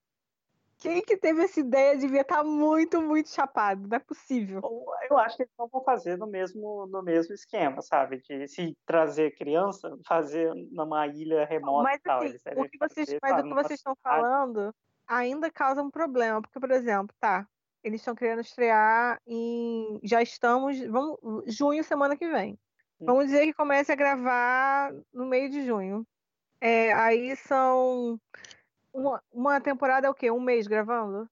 Quem 0.81 1.03
que 1.03 1.15
teve 1.15 1.45
essa 1.45 1.61
ideia 1.61 1.97
devia 1.97 2.23
estar 2.23 2.39
tá 2.39 2.45
muito, 2.45 3.03
muito 3.03 3.29
chapado. 3.29 3.87
Não 3.87 3.97
é 3.97 4.01
possível. 4.01 4.63
Eu 5.11 5.19
acho 5.19 5.37
que 5.37 5.43
eles 5.43 5.53
não 5.59 5.69
vão 5.69 5.85
fazer 5.85 6.17
no 6.17 6.27
mesmo, 6.27 6.87
no 6.87 7.03
mesmo 7.03 7.35
esquema, 7.35 7.83
sabe? 7.83 8.19
De 8.23 8.49
se 8.49 8.75
trazer 8.87 9.37
criança, 9.37 9.95
fazer 10.07 10.51
numa 10.73 11.07
ilha 11.07 11.45
remota 11.45 11.83
mas, 11.83 11.99
e 11.99 12.03
tal. 12.03 12.23
Assim, 12.23 12.37
o 12.57 12.69
que 12.69 12.79
vocês, 12.79 13.19
mas 13.23 13.41
o 13.41 13.43
que 13.43 13.55
vocês 13.55 13.79
estão 13.79 13.95
falando 14.03 14.75
ainda 15.07 15.51
causa 15.51 15.83
um 15.83 15.91
problema. 15.91 16.41
Porque, 16.41 16.59
por 16.59 16.71
exemplo, 16.71 17.15
tá, 17.21 17.47
eles 17.85 18.01
estão 18.01 18.15
querendo 18.15 18.41
estrear 18.41 19.21
em. 19.27 20.01
Já 20.03 20.23
estamos. 20.23 20.81
Vamos, 20.87 21.19
junho, 21.47 21.85
semana 21.85 22.17
que 22.17 22.27
vem. 22.27 22.59
Hum. 22.99 23.05
Vamos 23.05 23.27
dizer 23.27 23.45
que 23.45 23.53
comece 23.53 23.93
a 23.93 23.97
gravar 23.97 24.95
no 25.13 25.27
meio 25.27 25.51
de 25.51 25.63
junho. 25.67 26.07
É, 26.59 26.93
aí 26.95 27.37
são 27.37 28.19
uma, 28.93 29.23
uma 29.33 29.61
temporada 29.61 30.07
é 30.07 30.11
o 30.11 30.15
quê? 30.15 30.31
Um 30.31 30.41
mês 30.41 30.67
gravando? 30.67 31.29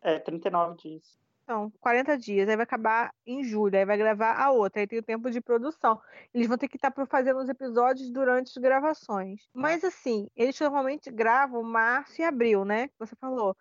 É, 0.00 0.18
39 0.18 0.76
dias. 0.76 1.18
Então, 1.44 1.72
40 1.80 2.16
dias. 2.16 2.48
Aí 2.48 2.56
vai 2.56 2.64
acabar 2.64 3.12
em 3.26 3.42
julho. 3.42 3.76
Aí 3.76 3.84
vai 3.84 3.96
gravar 3.96 4.34
a 4.34 4.50
outra. 4.50 4.80
Aí 4.80 4.86
tem 4.86 4.98
o 4.98 5.02
tempo 5.02 5.30
de 5.30 5.40
produção. 5.40 6.00
Eles 6.32 6.46
vão 6.46 6.56
ter 6.56 6.68
que 6.68 6.76
estar 6.76 6.92
fazendo 7.06 7.40
os 7.40 7.48
episódios 7.48 8.10
durante 8.10 8.48
as 8.48 8.56
gravações. 8.56 9.48
Mas, 9.52 9.84
assim, 9.84 10.28
eles 10.36 10.58
normalmente 10.60 11.10
gravam 11.10 11.62
março 11.62 12.20
e 12.20 12.24
abril, 12.24 12.64
né? 12.64 12.88
Que 12.88 12.94
você 12.98 13.14
falou. 13.16 13.56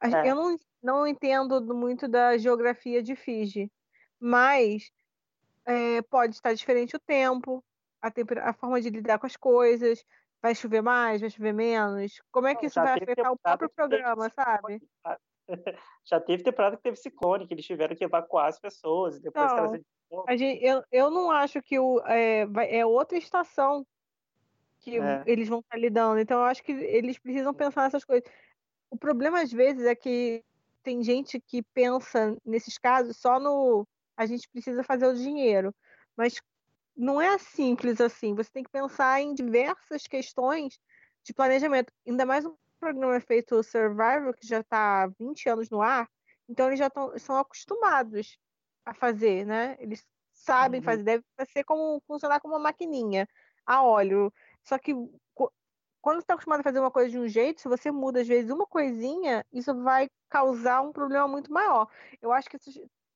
É. 0.00 0.30
Eu 0.30 0.34
não, 0.34 0.56
não 0.82 1.06
entendo 1.06 1.62
muito 1.74 2.08
da 2.08 2.36
geografia 2.36 3.02
de 3.02 3.14
Fiji. 3.14 3.70
Mas 4.18 4.90
é, 5.64 6.02
pode 6.02 6.34
estar 6.34 6.54
diferente 6.54 6.96
o 6.96 7.00
tempo, 7.00 7.62
a, 8.00 8.10
a 8.48 8.52
forma 8.52 8.80
de 8.80 8.90
lidar 8.90 9.18
com 9.18 9.26
as 9.26 9.36
coisas. 9.36 10.04
Vai 10.42 10.54
chover 10.54 10.82
mais, 10.82 11.20
vai 11.20 11.30
chover 11.30 11.52
menos? 11.52 12.20
Como 12.30 12.46
é 12.46 12.54
que 12.54 12.66
isso 12.66 12.80
vai 12.80 12.94
afetar 12.94 13.32
o 13.32 13.38
próprio 13.38 13.70
programa, 13.70 14.30
sabe? 14.30 14.80
Já 16.04 16.20
teve 16.20 16.42
temporada 16.42 16.76
que 16.76 16.82
teve 16.82 16.96
ciclone, 16.96 17.46
que 17.46 17.54
eles 17.54 17.64
tiveram 17.64 17.96
que 17.96 18.04
evacuar 18.04 18.48
as 18.48 18.58
pessoas 18.58 19.16
e 19.16 19.22
depois 19.22 19.46
não, 19.46 19.56
trazer 19.56 19.78
de. 19.78 20.36
Gente, 20.36 20.64
eu, 20.64 20.82
eu 20.92 21.10
não 21.10 21.30
acho 21.30 21.60
que 21.62 21.78
o, 21.78 22.00
é, 22.06 22.46
vai, 22.46 22.72
é 22.72 22.86
outra 22.86 23.18
estação 23.18 23.84
que 24.80 24.98
é. 24.98 25.24
eles 25.26 25.48
vão 25.48 25.60
estar 25.60 25.76
lidando. 25.76 26.20
Então, 26.20 26.38
eu 26.38 26.44
acho 26.44 26.62
que 26.62 26.72
eles 26.72 27.18
precisam 27.18 27.52
pensar 27.52 27.82
nessas 27.82 28.04
coisas. 28.04 28.28
O 28.88 28.96
problema, 28.96 29.40
às 29.40 29.52
vezes, 29.52 29.84
é 29.84 29.94
que 29.94 30.44
tem 30.82 31.02
gente 31.02 31.40
que 31.40 31.62
pensa, 31.74 32.36
nesses 32.44 32.78
casos, 32.78 33.16
só 33.16 33.40
no 33.40 33.86
a 34.16 34.24
gente 34.24 34.48
precisa 34.48 34.82
fazer 34.82 35.06
o 35.06 35.14
dinheiro. 35.14 35.74
Mas 36.16 36.40
não 36.96 37.20
é 37.20 37.36
simples 37.38 38.00
assim. 38.00 38.34
Você 38.34 38.50
tem 38.50 38.62
que 38.62 38.70
pensar 38.70 39.20
em 39.20 39.34
diversas 39.34 40.06
questões 40.06 40.80
de 41.22 41.34
planejamento. 41.34 41.92
Ainda 42.06 42.24
mais 42.24 42.44
um 42.46 42.56
programa 42.80 43.20
feito 43.20 43.62
Survivor, 43.62 44.34
que 44.34 44.46
já 44.46 44.60
está 44.60 45.04
há 45.04 45.06
20 45.18 45.48
anos 45.48 45.70
no 45.70 45.82
ar, 45.82 46.08
então 46.48 46.68
eles 46.68 46.78
já 46.78 46.88
tão, 46.88 47.18
são 47.18 47.36
acostumados 47.36 48.38
a 48.84 48.94
fazer, 48.94 49.44
né? 49.44 49.76
Eles 49.78 50.06
sabem 50.32 50.80
uhum. 50.80 50.84
fazer, 50.84 51.02
deve 51.04 51.52
ser 51.52 51.64
como 51.64 52.00
funcionar 52.06 52.40
como 52.40 52.54
uma 52.54 52.60
maquininha 52.60 53.28
a 53.64 53.82
óleo. 53.82 54.32
Só 54.62 54.78
que 54.78 54.94
quando 56.00 56.18
você 56.18 56.22
está 56.22 56.34
acostumado 56.34 56.60
a 56.60 56.62
fazer 56.62 56.78
uma 56.78 56.90
coisa 56.90 57.10
de 57.10 57.18
um 57.18 57.26
jeito, 57.26 57.60
se 57.60 57.68
você 57.68 57.90
muda 57.90 58.20
às 58.20 58.28
vezes 58.28 58.50
uma 58.50 58.66
coisinha, 58.66 59.44
isso 59.52 59.74
vai 59.82 60.08
causar 60.28 60.80
um 60.82 60.92
problema 60.92 61.26
muito 61.26 61.52
maior. 61.52 61.88
Eu 62.22 62.32
acho 62.32 62.48
que 62.48 62.58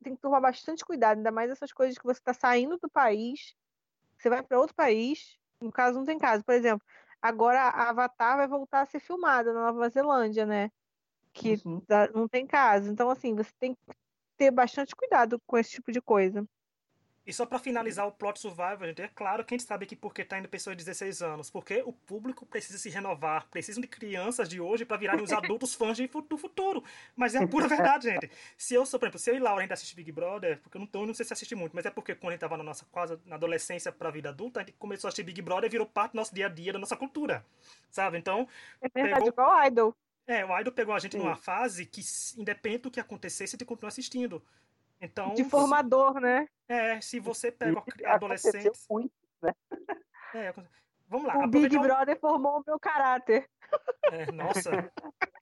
tem 0.02 0.16
que 0.16 0.20
tomar 0.20 0.40
bastante 0.40 0.84
cuidado, 0.84 1.18
ainda 1.18 1.30
mais 1.30 1.50
essas 1.50 1.72
coisas 1.72 1.96
que 1.96 2.04
você 2.04 2.18
está 2.18 2.34
saindo 2.34 2.78
do 2.78 2.90
país 2.90 3.54
você 4.20 4.28
vai 4.28 4.42
para 4.42 4.58
outro 4.58 4.74
país, 4.74 5.38
no 5.60 5.72
caso 5.72 5.98
não 5.98 6.04
tem 6.04 6.18
caso. 6.18 6.44
Por 6.44 6.54
exemplo, 6.54 6.86
agora 7.22 7.62
a 7.62 7.90
Avatar 7.90 8.36
vai 8.36 8.46
voltar 8.46 8.82
a 8.82 8.86
ser 8.86 9.00
filmada 9.00 9.52
na 9.52 9.72
Nova 9.72 9.88
Zelândia, 9.88 10.44
né? 10.44 10.70
Que 11.32 11.60
uhum. 11.64 11.82
não 12.14 12.28
tem 12.28 12.46
caso. 12.46 12.90
Então, 12.90 13.08
assim, 13.08 13.34
você 13.34 13.50
tem 13.58 13.74
que 13.74 13.80
ter 14.36 14.50
bastante 14.50 14.94
cuidado 14.94 15.40
com 15.46 15.56
esse 15.56 15.70
tipo 15.70 15.90
de 15.92 16.00
coisa. 16.00 16.44
E 17.30 17.32
só 17.32 17.46
para 17.46 17.60
finalizar 17.60 18.08
o 18.08 18.10
plot 18.10 18.40
survival, 18.40 18.86
gente, 18.86 19.02
é 19.02 19.06
claro 19.06 19.44
que 19.44 19.54
a 19.54 19.56
gente 19.56 19.64
sabe 19.64 19.86
que 19.86 19.94
porque 19.94 20.24
tá 20.24 20.36
indo 20.36 20.48
pessoas 20.48 20.76
de 20.76 20.82
16 20.84 21.22
anos, 21.22 21.48
porque 21.48 21.80
o 21.86 21.92
público 21.92 22.44
precisa 22.44 22.76
se 22.76 22.90
renovar, 22.90 23.46
precisam 23.48 23.80
de 23.80 23.86
crianças 23.86 24.48
de 24.48 24.60
hoje 24.60 24.84
para 24.84 24.96
virarem 24.96 25.22
os 25.22 25.30
adultos 25.32 25.72
fãs 25.72 25.96
do 26.28 26.36
futuro. 26.36 26.82
Mas 27.14 27.36
é 27.36 27.38
a 27.38 27.46
pura 27.46 27.68
verdade, 27.68 28.10
gente. 28.10 28.28
Se 28.58 28.74
eu 28.74 28.84
sou, 28.84 28.98
por 28.98 29.06
exemplo, 29.06 29.20
se 29.20 29.30
eu 29.30 29.36
e 29.36 29.38
Laura 29.38 29.62
ainda 29.62 29.74
assiste 29.74 29.94
Big 29.94 30.10
Brother, 30.10 30.58
porque 30.60 30.76
eu 30.76 30.80
não, 30.80 30.88
tô, 30.88 31.02
eu 31.02 31.06
não 31.06 31.14
sei 31.14 31.24
se 31.24 31.32
assiste 31.32 31.54
muito, 31.54 31.72
mas 31.72 31.86
é 31.86 31.90
porque 31.90 32.16
quando 32.16 32.30
a 32.30 32.32
gente 32.32 32.40
tava 32.40 32.56
na 32.56 32.64
nossa 32.64 32.84
quase 32.90 33.16
na 33.24 33.36
adolescência 33.36 33.92
pra 33.92 34.10
vida 34.10 34.30
adulta, 34.30 34.58
a 34.58 34.64
gente 34.64 34.72
começou 34.72 35.06
a 35.06 35.10
assistir 35.10 35.22
Big 35.22 35.40
Brother 35.40 35.66
e 35.66 35.70
virou 35.70 35.86
parte 35.86 36.14
do 36.14 36.16
nosso 36.16 36.34
dia 36.34 36.46
a 36.46 36.48
dia, 36.48 36.72
da 36.72 36.80
nossa 36.80 36.96
cultura. 36.96 37.46
Sabe? 37.92 38.18
Então. 38.18 38.48
É 38.80 38.88
verdade, 38.88 39.26
pegou... 39.26 39.28
igual 39.28 39.66
Idol. 39.68 39.96
É, 40.26 40.44
o 40.44 40.58
Idol 40.58 40.72
pegou 40.72 40.94
a 40.94 40.98
gente 40.98 41.12
Sim. 41.12 41.18
numa 41.18 41.36
fase 41.36 41.86
que, 41.86 42.00
independente 42.36 42.82
do 42.82 42.90
que 42.90 42.98
acontecesse, 42.98 43.54
a 43.54 43.56
gente 43.56 43.64
continua 43.64 43.88
assistindo. 43.88 44.42
Então, 45.00 45.32
de 45.34 45.44
formador, 45.44 46.20
né? 46.20 46.46
É, 46.68 47.00
se 47.00 47.18
você 47.18 47.50
pega 47.50 47.82
adolescentes. 48.06 48.86
Muito, 48.90 49.12
né? 49.42 49.54
É, 50.34 50.54
vamos 51.08 51.26
lá. 51.26 51.38
O 51.38 51.48
Big 51.48 51.76
Brother 51.78 52.18
formou 52.20 52.60
o 52.60 52.64
meu 52.66 52.78
caráter. 52.78 53.48
É, 54.12 54.30
nossa. 54.30 54.70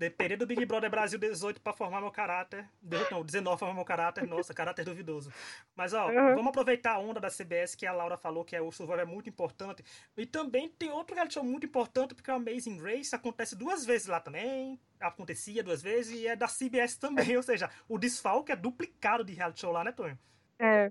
Depender 0.00 0.34
do 0.34 0.46
Big 0.46 0.64
Brother 0.64 0.90
Brasil 0.90 1.18
18 1.18 1.60
para 1.60 1.74
formar 1.74 2.00
meu 2.00 2.10
caráter. 2.10 2.66
Não, 3.10 3.22
19 3.22 3.42
para 3.42 3.58
formar 3.58 3.74
meu 3.74 3.84
caráter. 3.84 4.26
Nossa, 4.26 4.54
caráter 4.54 4.82
duvidoso. 4.82 5.30
Mas, 5.76 5.92
ó, 5.92 6.08
uhum. 6.08 6.36
vamos 6.36 6.46
aproveitar 6.46 6.92
a 6.92 6.98
onda 6.98 7.20
da 7.20 7.28
CBS 7.28 7.74
que 7.74 7.84
a 7.84 7.92
Laura 7.92 8.16
falou 8.16 8.42
que 8.42 8.56
é, 8.56 8.62
o 8.62 8.72
Survivor 8.72 8.98
é 8.98 9.04
muito 9.04 9.28
importante. 9.28 9.84
E 10.16 10.24
também 10.24 10.70
tem 10.70 10.90
outro 10.90 11.14
reality 11.14 11.34
show 11.34 11.44
muito 11.44 11.66
importante, 11.66 12.14
porque 12.14 12.30
o 12.30 12.34
Amazing 12.34 12.80
Race 12.80 13.14
acontece 13.14 13.54
duas 13.54 13.84
vezes 13.84 14.06
lá 14.06 14.18
também. 14.18 14.80
Acontecia 14.98 15.62
duas 15.62 15.82
vezes 15.82 16.18
e 16.18 16.26
é 16.26 16.34
da 16.34 16.46
CBS 16.46 16.96
também. 16.96 17.36
Ou 17.36 17.42
seja, 17.42 17.68
o 17.86 17.98
desfalque 17.98 18.52
é 18.52 18.56
duplicado 18.56 19.22
de 19.22 19.34
reality 19.34 19.60
show 19.60 19.70
lá, 19.70 19.84
né, 19.84 19.92
Tonho? 19.92 20.18
É. 20.58 20.90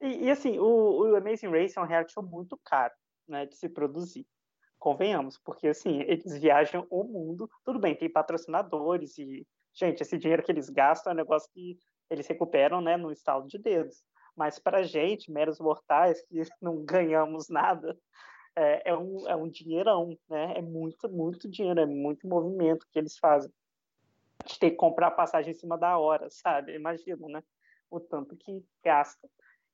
E, 0.00 0.24
e 0.24 0.30
assim, 0.32 0.58
o, 0.58 1.12
o 1.12 1.14
Amazing 1.14 1.50
Race 1.50 1.78
é 1.78 1.80
um 1.80 1.86
reality 1.86 2.14
show 2.14 2.22
muito 2.24 2.56
caro, 2.64 2.94
né, 3.28 3.46
de 3.46 3.54
se 3.54 3.68
produzir. 3.68 4.26
Convenhamos, 4.78 5.38
porque 5.38 5.68
assim, 5.68 6.00
eles 6.02 6.38
viajam 6.38 6.86
o 6.90 7.02
mundo. 7.04 7.50
Tudo 7.64 7.78
bem, 7.78 7.94
tem 7.94 8.10
patrocinadores 8.10 9.18
e, 9.18 9.46
gente, 9.74 10.02
esse 10.02 10.16
dinheiro 10.16 10.42
que 10.42 10.52
eles 10.52 10.70
gastam 10.70 11.10
é 11.10 11.14
um 11.14 11.16
negócio 11.16 11.50
que 11.52 11.78
eles 12.08 12.26
recuperam, 12.26 12.80
né, 12.80 12.96
no 12.96 13.10
estalo 13.10 13.46
de 13.46 13.58
dedos. 13.58 14.02
Mas 14.36 14.58
para 14.58 14.84
gente, 14.84 15.32
meros 15.32 15.58
mortais, 15.58 16.22
que 16.22 16.40
não 16.62 16.84
ganhamos 16.84 17.48
nada, 17.48 17.98
é, 18.58 18.90
é, 18.90 18.96
um, 18.96 19.28
é 19.28 19.36
um 19.36 19.48
dinheirão, 19.48 20.16
né? 20.28 20.54
É 20.56 20.62
muito, 20.62 21.08
muito 21.08 21.48
dinheiro, 21.48 21.80
é 21.80 21.86
muito 21.86 22.26
movimento 22.26 22.86
que 22.90 22.98
eles 22.98 23.16
fazem. 23.18 23.52
A 24.44 24.48
gente 24.48 24.58
tem 24.58 24.70
que 24.70 24.76
comprar 24.76 25.10
passagem 25.12 25.52
em 25.52 25.54
cima 25.54 25.78
da 25.78 25.98
hora, 25.98 26.28
sabe? 26.30 26.74
Imagina, 26.74 27.28
né? 27.28 27.42
O 27.90 28.00
tanto 28.00 28.36
que 28.36 28.64
gasta. 28.82 29.28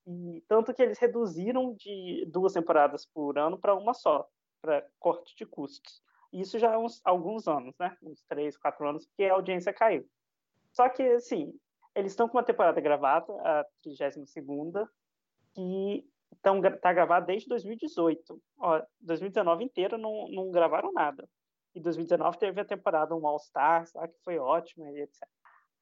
E 0.06 0.42
tanto 0.46 0.74
que 0.74 0.82
eles 0.82 0.98
reduziram 0.98 1.74
de 1.74 2.26
duas 2.30 2.52
temporadas 2.52 3.06
por 3.06 3.38
ano 3.38 3.58
para 3.58 3.74
uma 3.74 3.94
só 3.94 4.28
para 4.64 4.86
corte 4.98 5.36
de 5.36 5.44
custos. 5.44 6.02
Isso 6.32 6.58
já 6.58 6.74
há 6.74 6.78
uns, 6.78 7.02
alguns 7.04 7.46
anos, 7.46 7.76
né? 7.78 7.94
Uns 8.02 8.22
três, 8.22 8.56
quatro 8.56 8.88
anos, 8.88 9.06
que 9.14 9.24
a 9.24 9.34
audiência 9.34 9.74
caiu. 9.74 10.08
Só 10.72 10.88
que, 10.88 11.02
assim, 11.02 11.52
eles 11.94 12.12
estão 12.12 12.26
com 12.26 12.38
uma 12.38 12.44
temporada 12.44 12.80
gravada, 12.80 13.30
a 13.42 13.64
32ª, 13.86 14.88
que 15.54 16.04
está 16.32 16.92
gravada 16.92 17.26
desde 17.26 17.46
2018. 17.48 18.42
Ó, 18.58 18.82
2019 19.00 19.64
inteiro 19.64 19.98
não, 19.98 20.28
não 20.30 20.50
gravaram 20.50 20.92
nada. 20.92 21.28
E 21.74 21.80
2019 21.80 22.38
teve 22.38 22.60
a 22.60 22.64
temporada 22.64 23.14
um 23.14 23.26
All 23.26 23.36
Stars, 23.36 23.92
que 23.92 24.24
foi 24.24 24.38
ótima 24.38 24.88
etc. 24.90 25.28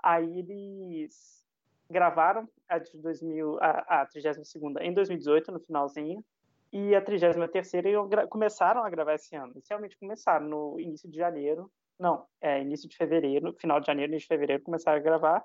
Aí 0.02 0.40
eles 0.40 1.46
gravaram 1.88 2.48
a, 2.68 2.78
de 2.78 2.98
2000, 2.98 3.58
a, 3.60 4.02
a 4.02 4.06
32ª 4.08 4.80
em 4.82 4.92
2018, 4.92 5.52
no 5.52 5.60
finalzinho, 5.60 6.24
e 6.72 6.94
a 6.94 7.02
33 7.02 7.36
e 7.84 8.26
começaram 8.28 8.82
a 8.82 8.88
gravar 8.88 9.14
esse 9.14 9.36
ano. 9.36 9.52
Eles 9.54 9.68
realmente 9.68 9.98
começaram 9.98 10.48
no 10.48 10.80
início 10.80 11.08
de 11.08 11.18
janeiro. 11.18 11.70
Não, 11.98 12.26
é 12.40 12.62
início 12.62 12.88
de 12.88 12.96
fevereiro, 12.96 13.54
final 13.60 13.78
de 13.78 13.86
janeiro, 13.86 14.10
início 14.10 14.26
de 14.26 14.34
fevereiro, 14.34 14.62
começaram 14.62 14.98
a 14.98 15.02
gravar. 15.02 15.44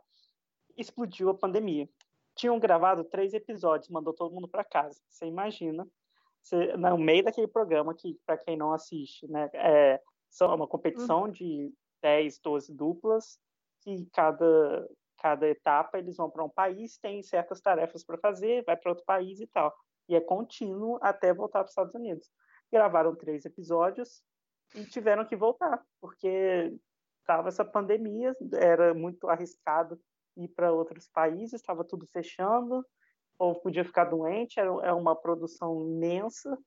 Explodiu 0.78 1.30
a 1.30 1.38
pandemia. 1.38 1.88
Tinham 2.34 2.58
gravado 2.58 3.04
três 3.04 3.34
episódios, 3.34 3.90
mandou 3.90 4.14
todo 4.14 4.34
mundo 4.34 4.48
para 4.48 4.64
casa. 4.64 5.02
Você 5.10 5.26
imagina, 5.26 5.86
você, 6.42 6.78
no 6.78 6.98
meio 6.98 7.26
daquele 7.26 7.48
programa 7.48 7.94
que, 7.94 8.18
para 8.26 8.38
quem 8.38 8.56
não 8.56 8.72
assiste, 8.72 9.28
né, 9.28 9.50
é 9.54 10.00
só 10.30 10.56
uma 10.56 10.68
competição 10.68 11.24
uhum. 11.24 11.32
de 11.32 11.74
10, 12.02 12.40
12 12.40 12.74
duplas, 12.74 13.38
que 13.82 14.06
cada, 14.14 14.88
cada 15.18 15.48
etapa 15.48 15.98
eles 15.98 16.16
vão 16.16 16.30
para 16.30 16.44
um 16.44 16.50
país, 16.50 16.98
tem 16.98 17.22
certas 17.22 17.60
tarefas 17.60 18.04
para 18.04 18.18
fazer, 18.18 18.64
vai 18.64 18.78
para 18.78 18.92
outro 18.92 19.04
país 19.04 19.42
e 19.42 19.48
tal 19.48 19.76
e 20.08 20.16
é 20.16 20.22
contínuo 20.22 20.98
até 21.02 21.34
voltar 21.34 21.60
para 21.60 21.66
os 21.66 21.72
Estados 21.72 21.96
Unidos. 21.96 22.30
gravaram 22.72 23.16
três 23.16 23.46
episódios 23.46 24.22
e 24.76 24.86
tiveram 24.86 25.26
que 25.26 25.36
voltar, 25.36 25.82
porque 26.02 26.74
estava 27.22 27.48
essa 27.50 27.66
pandemia, 27.66 28.36
era 28.54 28.94
muito 28.94 29.28
arriscado 29.30 30.00
ir 30.36 30.48
para 30.50 30.72
outros 30.72 31.08
países, 31.10 31.54
estava 31.54 31.84
tudo 31.84 32.06
fechando, 32.08 32.86
ou 33.40 33.56
podia 33.56 33.84
ficar 33.84 34.06
doente, 34.06 34.60
era, 34.60 34.70
é 34.84 34.94
uma 34.94 35.16
produção 35.16 35.82
imensa. 35.82 36.58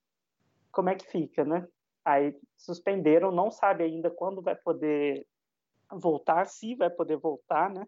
Como 0.71 0.89
é 0.89 0.95
que 0.95 1.07
fica, 1.07 1.45
né? 1.45 1.67
Aí 2.05 2.39
suspenderam, 2.57 3.31
não 3.31 3.51
sabe 3.51 3.85
ainda 3.85 4.11
quando 4.11 4.43
vai 4.43 4.55
poder 4.55 5.27
voltar, 5.91 6.47
se 6.47 6.75
vai 6.75 6.91
poder 6.91 7.17
voltar, 7.17 7.71
né? 7.71 7.87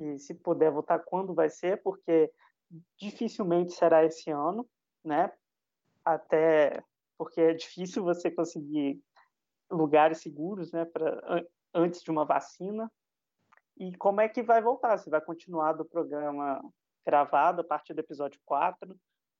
E 0.00 0.18
se 0.18 0.34
puder 0.34 0.70
voltar, 0.70 0.98
quando 1.00 1.34
vai 1.34 1.50
ser, 1.50 1.82
porque 1.82 2.30
dificilmente 2.98 3.72
será 3.72 4.04
esse 4.04 4.30
ano, 4.30 4.68
né? 5.04 5.32
Até 6.04 6.82
porque 7.16 7.40
é 7.40 7.54
difícil 7.54 8.02
você 8.02 8.30
conseguir 8.30 9.00
lugares 9.70 10.18
seguros, 10.18 10.72
né, 10.72 10.84
para 10.84 11.44
antes 11.72 12.02
de 12.02 12.10
uma 12.10 12.24
vacina. 12.24 12.90
E 13.76 13.96
como 13.96 14.20
é 14.20 14.28
que 14.28 14.42
vai 14.42 14.62
voltar? 14.62 14.98
Se 14.98 15.10
vai 15.10 15.20
continuar 15.20 15.72
do 15.72 15.84
programa 15.84 16.62
gravado 17.04 17.60
a 17.60 17.64
partir 17.64 17.92
do 17.92 18.00
episódio 18.00 18.40
4, 18.44 18.96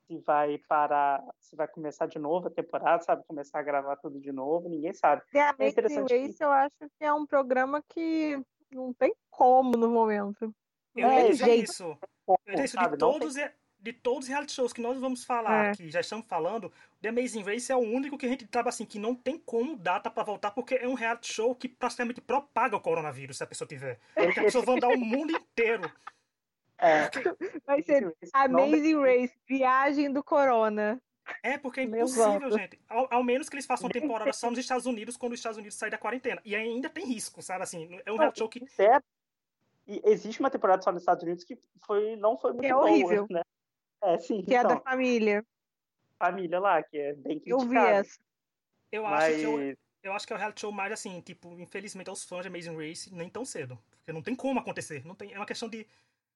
se 0.06 0.18
vai 0.18 0.58
parar, 0.68 1.24
se 1.38 1.56
vai 1.56 1.66
começar 1.68 2.06
de 2.06 2.18
novo 2.18 2.48
a 2.48 2.50
temporada, 2.50 3.02
sabe? 3.02 3.24
Começar 3.26 3.60
a 3.60 3.62
gravar 3.62 3.96
tudo 3.96 4.20
de 4.20 4.32
novo, 4.32 4.68
ninguém 4.68 4.92
sabe. 4.92 5.22
The 5.32 5.54
é 5.58 5.68
interessante. 5.68 6.16
Race, 6.16 6.36
que... 6.36 6.44
eu 6.44 6.50
acho 6.50 6.76
que 6.98 7.04
é 7.04 7.12
um 7.12 7.26
programa 7.26 7.82
que 7.88 8.38
não 8.70 8.92
tem 8.92 9.14
como 9.30 9.76
no 9.76 9.88
momento. 9.88 10.54
Eu 10.94 11.08
é, 11.08 11.28
é 11.28 11.28
isso. 11.28 11.98
É 12.46 12.64
isso 12.64 12.76
de 12.76 12.96
todos, 12.98 13.34
tem... 13.34 13.50
de 13.84 13.92
todos 13.92 14.20
os 14.20 14.28
reality 14.28 14.52
shows 14.52 14.72
que 14.72 14.80
nós 14.80 14.98
vamos 14.98 15.24
falar, 15.24 15.66
é. 15.66 15.72
que 15.74 15.90
já 15.90 16.00
estamos 16.00 16.26
falando, 16.26 16.72
The 17.02 17.10
Amazing 17.10 17.42
Race 17.42 17.70
é 17.70 17.76
o 17.76 17.80
único 17.80 18.16
que 18.16 18.24
a 18.24 18.28
gente 18.30 18.46
trava 18.46 18.70
assim, 18.70 18.86
que 18.86 18.98
não 18.98 19.14
tem 19.14 19.38
como 19.38 19.76
data 19.76 20.10
para 20.10 20.22
voltar, 20.22 20.52
porque 20.52 20.76
é 20.76 20.88
um 20.88 20.94
reality 20.94 21.30
show 21.30 21.54
que 21.54 21.68
praticamente 21.68 22.18
propaga 22.22 22.74
o 22.74 22.80
coronavírus, 22.80 23.36
se 23.36 23.44
a 23.44 23.46
pessoa 23.46 23.68
tiver. 23.68 24.00
Porque 24.14 24.40
as 24.40 24.46
pessoas 24.46 24.64
vão 24.64 24.78
dar 24.78 24.88
o 24.88 24.96
mundo 24.96 25.32
inteiro. 25.32 25.92
É. 26.78 27.10
Vai 27.66 27.82
ser 27.82 28.10
Amazing 28.32 29.00
Race, 29.00 29.34
viagem 29.46 30.10
do 30.10 30.24
corona. 30.24 30.98
É, 31.42 31.58
porque 31.58 31.80
é 31.80 31.82
impossível, 31.82 32.50
gente. 32.52 32.80
Ao, 32.88 33.06
ao, 33.12 33.22
menos 33.22 33.50
que 33.50 33.54
eles 33.54 33.66
façam 33.66 33.90
temporada 33.90 34.32
só 34.32 34.48
nos 34.48 34.58
Estados 34.58 34.86
Unidos 34.86 35.16
quando 35.16 35.34
os 35.34 35.38
Estados 35.38 35.58
Unidos 35.58 35.76
saem 35.76 35.90
da 35.90 35.98
quarentena. 35.98 36.40
E 36.42 36.56
ainda 36.56 36.88
tem 36.88 37.04
risco, 37.04 37.42
sabe? 37.42 37.62
Assim, 37.62 38.00
é 38.04 38.10
um 38.10 38.16
reality 38.16 38.38
show 38.38 38.48
que. 38.48 38.66
Certo. 38.66 39.04
E 39.86 40.00
existe 40.04 40.40
uma 40.40 40.50
temporada 40.50 40.82
só 40.82 40.90
nos 40.90 41.02
Estados 41.02 41.22
Unidos 41.22 41.44
que 41.44 41.58
foi, 41.86 42.16
não 42.16 42.38
foi 42.38 42.52
muito 42.52 42.64
é 42.64 42.72
boa, 42.72 42.84
horrível. 42.84 43.26
né? 43.30 43.42
É, 44.04 44.18
sim. 44.18 44.42
Que 44.42 44.54
então, 44.54 44.70
é 44.70 44.74
da 44.74 44.80
família. 44.80 45.44
Família 46.18 46.60
lá, 46.60 46.82
que 46.82 46.96
é 46.96 47.14
bem 47.14 47.40
criticada. 47.40 47.62
Eu 47.62 47.68
vi 47.68 47.76
essa. 47.76 48.18
Eu 48.92 49.02
Mas... 49.04 49.24
acho 49.24 49.38
que 49.38 49.44
eu, 49.44 49.76
eu 50.04 50.12
acho 50.12 50.26
que 50.26 50.32
é 50.32 50.36
o 50.36 50.38
reality 50.38 50.60
show 50.60 50.72
mais 50.72 50.92
assim, 50.92 51.20
tipo, 51.20 51.58
infelizmente 51.58 52.08
aos 52.08 52.24
fãs 52.24 52.42
de 52.42 52.48
Amazing 52.48 52.76
Race, 52.76 53.14
nem 53.14 53.28
tão 53.28 53.44
cedo. 53.44 53.78
Porque 53.98 54.12
não 54.12 54.22
tem 54.22 54.36
como 54.36 54.60
acontecer. 54.60 55.04
Não 55.04 55.14
tem, 55.14 55.32
é 55.32 55.38
uma 55.38 55.46
questão 55.46 55.68
de 55.68 55.86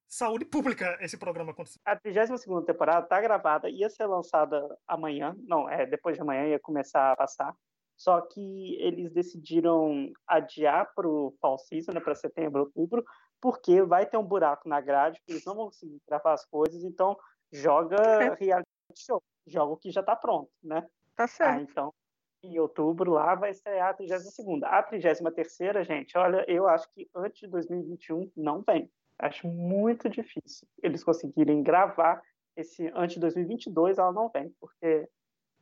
saúde 0.09 0.45
pública 0.47 0.97
esse 1.01 1.17
programa 1.19 1.53
acontecer. 1.53 1.79
A 1.85 1.95
32 1.95 2.65
temporada 2.65 3.07
tá 3.07 3.21
gravada, 3.21 3.69
ia 3.69 3.91
ser 3.91 4.07
lançada 4.07 4.77
amanhã, 4.87 5.37
não, 5.47 5.69
é 5.69 5.85
depois 5.85 6.17
de 6.17 6.23
amanhã 6.23 6.47
ia 6.47 6.59
começar 6.59 7.13
a 7.13 7.17
passar. 7.17 7.55
Só 7.97 8.21
que 8.21 8.77
eles 8.81 9.13
decidiram 9.13 10.13
adiar 10.27 10.93
para 10.95 11.09
o 11.09 11.35
fall 11.41 11.59
season, 11.59 11.93
né, 11.93 12.01
para 12.01 12.15
setembro, 12.15 12.61
outubro, 12.61 13.05
porque 13.41 13.83
vai 13.83 14.07
ter 14.07 14.17
um 14.17 14.25
buraco 14.25 14.69
na 14.69 14.81
grade, 14.81 15.21
eles 15.27 15.45
não 15.45 15.55
vão 15.55 15.67
conseguir 15.67 16.01
gravar 16.09 16.33
as 16.33 16.45
coisas, 16.47 16.85
então 16.85 17.19
joga 17.53 18.35
reality 18.35 18.69
show, 18.95 19.23
joga 19.47 19.73
o 19.73 19.77
que 19.77 19.91
já 19.91 20.01
está 20.01 20.17
pronto, 20.17 20.51
né? 20.63 20.87
Tá 21.17 21.27
certo. 21.27 21.59
Ah, 21.59 21.63
então, 21.63 21.95
em 22.43 22.59
outubro 22.59 23.13
lá 23.13 23.35
vai 23.35 23.53
ser 23.53 23.81
a 23.81 23.93
32 23.93 24.63
A 24.63 24.83
33 24.83 25.87
gente, 25.87 26.17
olha, 26.17 26.45
eu 26.49 26.69
acho 26.69 26.89
que 26.93 27.09
antes 27.15 27.41
de 27.41 27.49
2021 27.49 28.31
não 28.37 28.63
vem. 28.63 28.91
Acho 29.19 29.49
muito 29.49 30.09
difícil 30.09 30.69
eles 30.81 31.03
conseguirem 31.03 31.63
gravar 31.63 32.23
esse 32.57 32.91
antes 32.95 33.15
de 33.15 33.21
2022, 33.21 33.99
ela 33.99 34.13
não 34.13 34.29
vem, 34.29 34.53
porque 34.61 34.85
é 34.85 35.09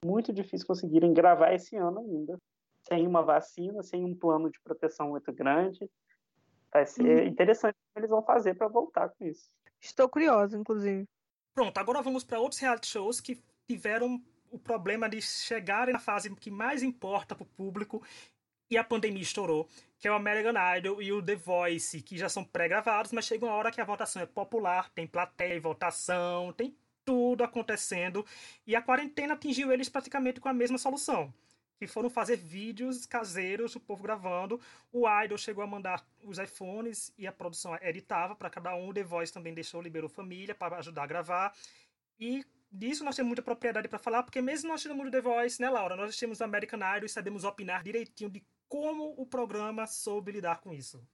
muito 0.04 0.32
difícil 0.32 0.66
conseguirem 0.66 1.12
gravar 1.12 1.52
esse 1.52 1.76
ano 1.76 2.00
ainda, 2.00 2.38
sem 2.88 3.06
uma 3.06 3.22
vacina, 3.22 3.82
sem 3.82 4.04
um 4.04 4.14
plano 4.14 4.50
de 4.50 4.60
proteção 4.60 5.10
muito 5.10 5.32
grande. 5.32 5.90
Vai 6.72 6.86
ser 6.86 7.22
uhum. 7.22 7.26
interessante 7.26 7.74
o 7.74 7.92
que 7.94 8.00
eles 8.00 8.10
vão 8.10 8.22
fazer 8.22 8.54
para 8.54 8.68
voltar 8.68 9.08
com 9.10 9.24
isso. 9.24 9.50
Estou 9.80 10.08
curiosa, 10.08 10.56
inclusive. 10.56 11.06
Pronto, 11.56 11.78
agora 11.78 12.02
vamos 12.02 12.22
para 12.22 12.38
outros 12.38 12.60
reality 12.60 12.86
shows 12.86 13.18
que 13.18 13.42
tiveram 13.66 14.22
o 14.50 14.58
problema 14.58 15.08
de 15.08 15.22
chegarem 15.22 15.90
na 15.90 15.98
fase 15.98 16.28
que 16.36 16.50
mais 16.50 16.82
importa 16.82 17.34
para 17.34 17.44
o 17.44 17.46
público 17.46 18.02
e 18.70 18.76
a 18.76 18.84
pandemia 18.84 19.22
estourou, 19.22 19.66
que 19.98 20.06
é 20.06 20.10
o 20.10 20.14
American 20.14 20.52
Idol 20.76 21.00
e 21.00 21.10
o 21.14 21.22
The 21.22 21.34
Voice, 21.34 22.02
que 22.02 22.18
já 22.18 22.28
são 22.28 22.44
pré-gravados, 22.44 23.10
mas 23.10 23.24
chega 23.24 23.46
uma 23.46 23.54
hora 23.54 23.72
que 23.72 23.80
a 23.80 23.86
votação 23.86 24.20
é 24.20 24.26
popular, 24.26 24.90
tem 24.90 25.06
plateia 25.06 25.54
e 25.54 25.58
votação, 25.58 26.52
tem 26.52 26.76
tudo 27.06 27.42
acontecendo, 27.42 28.26
e 28.66 28.76
a 28.76 28.82
quarentena 28.82 29.32
atingiu 29.32 29.72
eles 29.72 29.88
praticamente 29.88 30.40
com 30.40 30.50
a 30.50 30.52
mesma 30.52 30.76
solução, 30.76 31.32
que 31.78 31.86
foram 31.86 32.08
fazer 32.08 32.36
vídeos 32.36 33.06
caseiros, 33.06 33.76
o 33.76 33.80
povo 33.80 34.02
gravando, 34.02 34.60
o 34.92 35.06
Idol 35.22 35.38
chegou 35.38 35.62
a 35.62 35.66
mandar 35.66 36.06
os 36.24 36.38
iPhones 36.38 37.12
e 37.18 37.26
a 37.26 37.32
produção 37.32 37.76
editava 37.82 38.34
para 38.34 38.50
cada 38.50 38.74
um, 38.74 38.88
o 38.88 38.94
The 38.94 39.02
Voice 39.02 39.32
também 39.32 39.54
deixou, 39.54 39.82
liberou 39.82 40.08
família 40.08 40.54
para 40.54 40.78
ajudar 40.78 41.04
a 41.04 41.06
gravar, 41.06 41.54
e 42.18 42.44
disso 42.70 43.04
nós 43.04 43.14
temos 43.14 43.28
muita 43.28 43.42
propriedade 43.42 43.88
para 43.88 43.98
falar, 43.98 44.22
porque 44.22 44.40
mesmo 44.40 44.68
nós 44.68 44.82
temos 44.82 45.06
o 45.06 45.10
The 45.10 45.20
Voice, 45.20 45.60
né, 45.60 45.68
Laura? 45.68 45.96
Nós 45.96 46.16
temos 46.16 46.40
o 46.40 46.44
American 46.44 46.80
Idol 46.96 47.06
e 47.06 47.08
sabemos 47.08 47.44
opinar 47.44 47.82
direitinho 47.82 48.30
de 48.30 48.44
como 48.68 49.14
o 49.16 49.26
programa 49.26 49.86
soube 49.86 50.32
lidar 50.32 50.60
com 50.60 50.72
isso? 50.72 51.06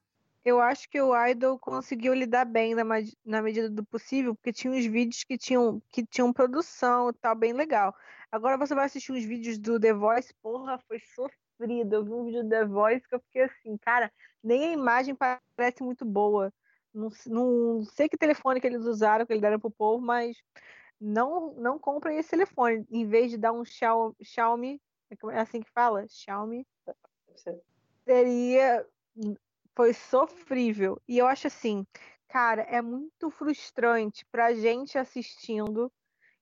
Eu 0.44 0.60
acho 0.60 0.88
que 0.88 1.00
o 1.00 1.14
Idol 1.26 1.58
conseguiu 1.58 2.12
lidar 2.14 2.44
bem 2.44 2.74
na, 2.74 2.82
na 3.24 3.40
medida 3.40 3.70
do 3.70 3.84
possível, 3.84 4.34
porque 4.34 4.52
tinha 4.52 4.72
uns 4.72 4.84
vídeos 4.84 5.22
que 5.22 5.38
tinham, 5.38 5.80
que 5.88 6.04
tinham 6.04 6.32
produção 6.32 7.10
e 7.10 7.12
tal, 7.14 7.34
bem 7.36 7.52
legal. 7.52 7.94
Agora 8.30 8.56
você 8.56 8.74
vai 8.74 8.86
assistir 8.86 9.12
uns 9.12 9.24
vídeos 9.24 9.58
do 9.58 9.78
The 9.78 9.92
Voice, 9.92 10.34
porra, 10.42 10.78
foi 10.88 10.98
sofrido. 11.14 11.94
Eu 11.94 12.04
vi 12.04 12.12
um 12.12 12.24
vídeo 12.24 12.42
do 12.42 12.48
The 12.48 12.64
Voice 12.64 13.06
que 13.06 13.14
eu 13.14 13.20
fiquei 13.20 13.42
assim, 13.42 13.76
cara, 13.78 14.12
nem 14.42 14.64
a 14.64 14.72
imagem 14.72 15.14
parece 15.14 15.82
muito 15.82 16.04
boa. 16.04 16.52
Não, 16.92 17.08
não 17.26 17.84
sei 17.84 18.08
que 18.08 18.18
telefone 18.18 18.60
que 18.60 18.66
eles 18.66 18.84
usaram, 18.84 19.24
que 19.24 19.32
eles 19.32 19.42
deram 19.42 19.60
pro 19.60 19.70
povo, 19.70 20.04
mas 20.04 20.36
não, 21.00 21.54
não 21.54 21.78
comprem 21.78 22.18
esse 22.18 22.30
telefone. 22.30 22.84
Em 22.90 23.06
vez 23.06 23.30
de 23.30 23.38
dar 23.38 23.52
um 23.52 23.64
Xiaomi, 23.64 24.80
é 25.30 25.38
assim 25.38 25.60
que 25.60 25.70
fala? 25.70 26.06
Xiaomi 26.08 26.66
seria 28.04 28.84
foi 29.74 29.92
sofrível. 29.94 31.00
E 31.08 31.18
eu 31.18 31.26
acho 31.26 31.46
assim, 31.46 31.86
cara, 32.28 32.62
é 32.62 32.80
muito 32.82 33.30
frustrante 33.30 34.24
pra 34.30 34.54
gente 34.54 34.98
assistindo. 34.98 35.92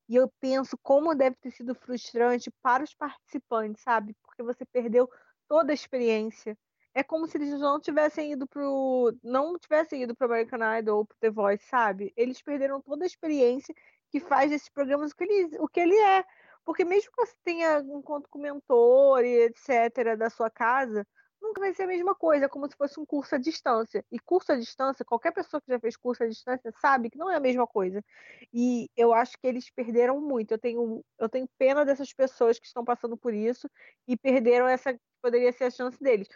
E 0.09 0.17
eu 0.17 0.29
penso 0.41 0.77
como 0.83 1.15
deve 1.15 1.37
ter 1.37 1.53
sido 1.53 1.75
frustrante 1.75 2.51
para 2.63 2.83
os 2.83 2.95
participantes, 2.95 3.83
sabe? 3.83 4.15
Porque 4.23 4.43
você 4.43 4.65
perdeu 4.67 5.09
toda 5.49 5.73
a 5.73 5.75
experiência. 5.75 6.57
É 6.93 7.03
como 7.05 7.27
se 7.27 7.39
eles 7.39 7.59
não 7.61 7.81
tivessem 7.81 8.33
ido 8.33 8.47
pro. 8.49 9.17
não 9.23 9.57
tivessem 9.59 10.03
ido 10.03 10.15
pro 10.17 10.27
American 10.27 10.79
Idol 10.79 10.99
ou 10.99 11.07
pro 11.07 11.17
The 11.21 11.31
Voice, 11.31 11.65
sabe? 11.67 12.13
Eles 12.17 12.43
perderam 12.43 12.81
toda 12.83 13.05
a 13.05 13.07
experiência 13.07 13.75
que 14.11 14.19
faz 14.21 14.51
desses 14.51 14.69
programas 14.69 15.13
o 15.13 15.17
que 15.17 15.25
ele, 15.25 15.59
o 15.61 15.69
que 15.69 15.81
ele 15.81 15.97
é. 15.97 16.25
Porque 16.65 16.85
mesmo 16.85 17.11
que 17.13 17.27
você 17.27 17.35
tenha 17.45 17.79
um 17.79 18.03
conto 18.03 18.29
com 18.29 18.41
mentor 18.41 19.25
e 19.25 19.45
etc. 19.45 20.17
da 20.17 20.29
sua 20.29 20.51
casa, 20.51 21.07
nunca 21.41 21.61
vai 21.61 21.73
ser 21.75 21.85
a 21.85 21.87
mesma 21.87 22.15
coisa, 22.15 22.47
é 22.47 22.49
como 22.49 22.69
se 22.69 22.77
fosse 22.77 22.99
um 23.01 23.07
curso 23.07 23.35
à 23.35 23.39
distância. 23.39 24.05
E 24.11 24.19
curso 24.19 24.53
à 24.53 24.57
distância, 24.57 25.05
qualquer 25.05 25.33
pessoa 25.33 25.61
que 25.61 25.73
já 25.73 25.79
fez 25.81 25.97
curso 25.97 26.23
à 26.23 26.27
distância 26.27 26.73
sabe 26.81 27.11
que 27.11 27.19
não 27.19 27.31
é 27.31 27.37
a 27.37 27.41
mesma 27.41 27.67
coisa. 27.67 28.05
E 28.53 28.89
eu 28.97 29.13
acho 29.15 29.39
que 29.39 29.47
eles 29.47 29.71
perderam 29.71 30.21
muito. 30.21 30.53
Eu 30.53 30.59
tenho, 30.59 31.05
eu 31.19 31.29
tenho 31.29 31.49
pena 31.59 31.85
dessas 31.85 32.13
pessoas 32.13 32.59
que 32.59 32.67
estão 32.67 32.85
passando 32.85 33.17
por 33.17 33.35
isso 33.35 33.69
e 34.07 34.17
perderam 34.17 34.69
essa 34.69 34.99
poderia 35.23 35.53
ser 35.53 35.65
a 35.65 35.71
chance 35.71 36.03
deles 36.03 36.29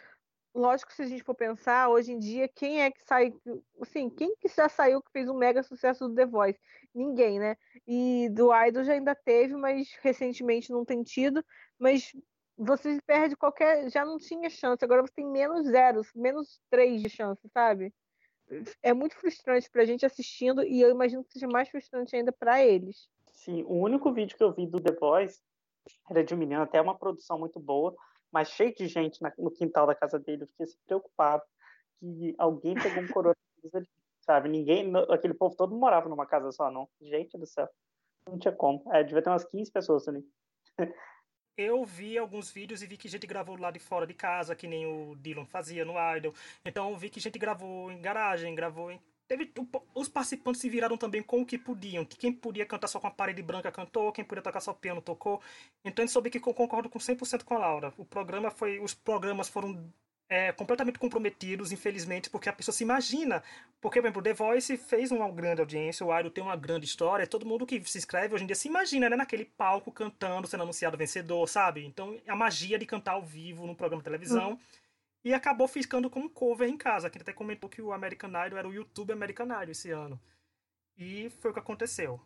lógico, 0.55 0.93
se 0.93 1.01
a 1.03 1.05
gente 1.05 1.23
for 1.23 1.35
pensar, 1.35 1.89
hoje 1.89 2.13
em 2.13 2.19
dia, 2.19 2.47
quem 2.47 2.81
é 2.81 2.89
que 2.89 3.03
sai, 3.03 3.33
assim, 3.81 4.09
quem 4.09 4.35
que 4.37 4.47
já 4.47 4.69
saiu 4.69 5.01
que 5.01 5.11
fez 5.11 5.27
um 5.27 5.37
mega 5.37 5.61
sucesso 5.61 6.07
do 6.07 6.15
The 6.15 6.25
Voice? 6.25 6.59
Ninguém, 6.93 7.39
né? 7.39 7.57
E 7.85 8.29
do 8.29 8.49
Idol 8.55 8.83
já 8.83 8.93
ainda 8.93 9.13
teve, 9.13 9.55
mas 9.55 9.89
recentemente 10.01 10.71
não 10.71 10.85
tem 10.85 11.03
tido, 11.03 11.43
mas 11.77 12.13
você 12.57 12.99
perde 13.05 13.35
qualquer, 13.35 13.89
já 13.89 14.05
não 14.05 14.17
tinha 14.17 14.49
chance, 14.49 14.83
agora 14.83 15.01
você 15.01 15.13
tem 15.13 15.25
menos 15.25 15.67
zeros, 15.67 16.09
menos 16.15 16.59
três 16.69 17.01
de 17.01 17.09
chance, 17.09 17.41
sabe? 17.49 17.93
É 18.81 18.93
muito 18.93 19.15
frustrante 19.15 19.69
pra 19.69 19.85
gente 19.85 20.05
assistindo 20.05 20.63
e 20.63 20.79
eu 20.79 20.89
imagino 20.89 21.23
que 21.23 21.33
seja 21.33 21.47
mais 21.47 21.67
frustrante 21.69 22.15
ainda 22.15 22.31
para 22.31 22.63
eles. 22.63 23.09
Sim, 23.31 23.63
o 23.63 23.73
único 23.73 24.11
vídeo 24.13 24.37
que 24.37 24.43
eu 24.43 24.53
vi 24.53 24.67
do 24.67 24.79
The 24.79 24.93
Voice 24.93 25.41
era 26.09 26.23
de 26.23 26.33
um 26.33 26.37
menino, 26.37 26.61
até 26.61 26.79
uma 26.79 26.97
produção 26.97 27.37
muito 27.37 27.59
boa, 27.59 27.95
mas 28.31 28.49
cheio 28.49 28.73
de 28.73 28.87
gente 28.87 29.19
no 29.37 29.51
quintal 29.51 29.87
da 29.87 29.95
casa 29.95 30.19
dele. 30.19 30.43
Eu 30.43 30.47
fiquei 30.47 30.65
assim, 30.65 30.77
preocupado 30.85 31.43
que 31.99 32.35
alguém 32.37 32.75
pegou 32.75 33.03
um 33.03 33.07
coronavírus 33.07 33.73
ali, 33.73 33.87
sabe? 34.21 34.49
Ninguém, 34.49 34.91
aquele 35.09 35.33
povo 35.33 35.55
todo 35.55 35.75
morava 35.75 36.09
numa 36.09 36.25
casa 36.25 36.51
só, 36.51 36.69
não. 36.71 36.87
Gente 37.01 37.37
do 37.37 37.45
céu. 37.45 37.67
Não 38.27 38.37
tinha 38.37 38.53
como. 38.53 38.83
É, 38.93 39.03
devia 39.03 39.21
ter 39.21 39.29
umas 39.29 39.45
15 39.45 39.71
pessoas 39.71 40.07
ali. 40.07 40.25
eu 41.57 41.85
vi 41.85 42.17
alguns 42.17 42.51
vídeos 42.51 42.81
e 42.81 42.87
vi 42.87 42.97
que 42.97 43.07
gente 43.07 43.25
gravou 43.25 43.57
lá 43.57 43.71
de 43.71 43.79
fora 43.79 44.05
de 44.05 44.13
casa, 44.13 44.55
que 44.55 44.67
nem 44.67 44.85
o 44.85 45.15
Dylan 45.15 45.45
fazia 45.45 45.85
no 45.85 45.93
Idol. 46.15 46.33
Então 46.63 46.97
vi 46.97 47.09
que 47.09 47.19
gente 47.19 47.39
gravou 47.39 47.91
em 47.91 48.01
garagem, 48.01 48.53
gravou 48.55 48.91
em. 48.91 48.99
Teve, 49.27 49.51
os 49.95 50.07
participantes 50.07 50.61
se 50.61 50.69
viraram 50.69 50.97
também 50.97 51.23
com 51.23 51.41
o 51.41 51.45
que 51.45 51.57
podiam. 51.57 52.05
Que 52.05 52.17
quem 52.17 52.31
podia 52.31 52.65
cantar 52.65 52.87
só 52.87 52.99
com 52.99 53.07
a 53.07 53.11
parede 53.11 53.41
branca 53.41 53.71
cantou, 53.71 54.11
quem 54.11 54.23
podia 54.23 54.43
tocar 54.43 54.59
só 54.59 54.73
piano 54.73 55.01
tocou. 55.01 55.41
Então 55.83 56.03
eu 56.03 56.09
soube 56.09 56.29
que 56.29 56.39
concordo 56.39 56.89
com 56.89 56.99
100% 56.99 57.43
com 57.43 57.55
a 57.55 57.57
Laura. 57.57 57.93
O 57.97 58.05
programa 58.05 58.51
foi, 58.51 58.79
os 58.79 58.93
programas 58.93 59.49
foram 59.49 59.91
é, 60.27 60.51
completamente 60.51 60.97
comprometidos, 60.97 61.71
infelizmente, 61.71 62.29
porque 62.29 62.49
a 62.49 62.53
pessoa 62.53 62.73
se 62.73 62.83
imagina. 62.83 63.43
Porque, 63.79 64.01
por 64.01 64.07
exemplo, 64.07 64.21
The 64.21 64.33
Voice 64.33 64.77
fez 64.77 65.11
uma 65.11 65.29
grande 65.29 65.61
audiência, 65.61 66.05
o 66.05 66.19
Idol 66.19 66.31
tem 66.31 66.43
uma 66.43 66.55
grande 66.55 66.85
história, 66.85 67.27
todo 67.27 67.45
mundo 67.45 67.65
que 67.65 67.83
se 67.83 67.97
inscreve 67.97 68.33
hoje 68.33 68.43
em 68.43 68.47
dia 68.47 68.55
se 68.55 68.67
imagina, 68.67 69.09
né, 69.09 69.15
naquele 69.15 69.45
palco 69.45 69.91
cantando, 69.91 70.47
sendo 70.47 70.63
anunciado 70.63 70.97
vencedor, 70.97 71.47
sabe? 71.47 71.85
Então, 71.85 72.19
a 72.27 72.35
magia 72.35 72.79
de 72.79 72.85
cantar 72.85 73.13
ao 73.13 73.23
vivo 73.23 73.67
num 73.67 73.75
programa 73.75 74.01
de 74.01 74.05
televisão. 74.05 74.51
Uhum. 74.51 74.59
E 75.23 75.33
acabou 75.33 75.67
ficando 75.67 76.09
com 76.09 76.19
um 76.19 76.29
cover 76.29 76.69
em 76.69 76.77
casa. 76.77 77.09
Quem 77.09 77.19
até 77.19 77.33
comentou 77.33 77.67
que 77.67 77.81
o 77.81 77.91
American 77.91 78.29
Idol 78.29 78.59
era 78.59 78.67
o 78.67 78.73
YouTube 78.73 79.11
American 79.11 79.47
Idol 79.47 79.71
esse 79.71 79.89
ano. 79.89 80.19
E 80.97 81.31
foi 81.41 81.49
o 81.49 81.53
que 81.53 81.59
aconteceu. 81.59 82.21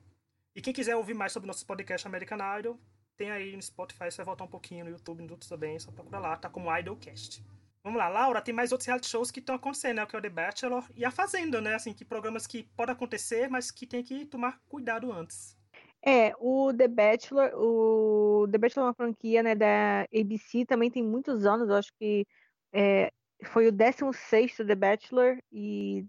E 0.53 0.61
quem 0.61 0.73
quiser 0.73 0.95
ouvir 0.97 1.13
mais 1.13 1.31
sobre 1.31 1.47
nossos 1.47 1.63
podcast 1.63 2.05
American 2.05 2.39
Idol, 2.59 2.77
tem 3.15 3.31
aí 3.31 3.55
no 3.55 3.61
Spotify, 3.61 4.11
você 4.11 4.17
vai 4.17 4.25
voltar 4.25 4.43
um 4.43 4.49
pouquinho 4.49 4.83
no 4.83 4.91
YouTube, 4.91 5.23
no 5.23 5.31
outros 5.31 5.49
também, 5.49 5.79
só 5.79 5.91
procura 5.91 6.19
lá, 6.19 6.35
tá 6.35 6.49
como 6.49 6.75
Idolcast. 6.77 7.41
Vamos 7.83 7.97
lá, 7.97 8.09
Laura, 8.09 8.41
tem 8.41 8.53
mais 8.53 8.71
outros 8.71 8.87
reality 8.87 9.07
shows 9.07 9.31
que 9.31 9.39
estão 9.39 9.55
acontecendo, 9.55 9.97
né? 9.97 10.05
Que 10.05 10.15
é 10.15 10.19
o 10.19 10.21
The 10.21 10.29
Bachelor 10.29 10.83
e 10.95 11.05
a 11.05 11.11
Fazenda, 11.11 11.61
né? 11.61 11.75
Assim, 11.75 11.93
que 11.93 12.03
programas 12.03 12.45
que 12.45 12.63
podem 12.75 12.93
acontecer, 12.93 13.49
mas 13.49 13.71
que 13.71 13.87
tem 13.87 14.03
que 14.03 14.25
tomar 14.25 14.59
cuidado 14.67 15.11
antes. 15.11 15.57
É, 16.01 16.33
o 16.39 16.73
The 16.73 16.87
Bachelor, 16.87 17.51
o 17.55 18.47
The 18.49 18.57
Bachelor 18.57 18.85
é 18.85 18.87
uma 18.87 18.93
franquia, 18.93 19.43
né, 19.43 19.53
da 19.53 20.01
ABC, 20.13 20.65
também 20.65 20.89
tem 20.89 21.03
muitos 21.03 21.45
anos, 21.45 21.67
eu 21.67 21.75
acho 21.75 21.91
que 21.99 22.25
é, 22.71 23.11
foi 23.43 23.67
o 23.67 23.71
16 23.71 24.57
The 24.57 24.75
Bachelor 24.75 25.37
e 25.51 26.05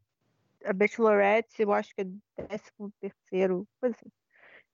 a 0.64 0.72
Bachelorette, 0.72 1.60
eu 1.60 1.72
acho 1.72 1.92
que 1.94 2.02
é 2.02 2.04
13 2.46 2.72
coisa 3.80 3.96
assim. 3.96 4.10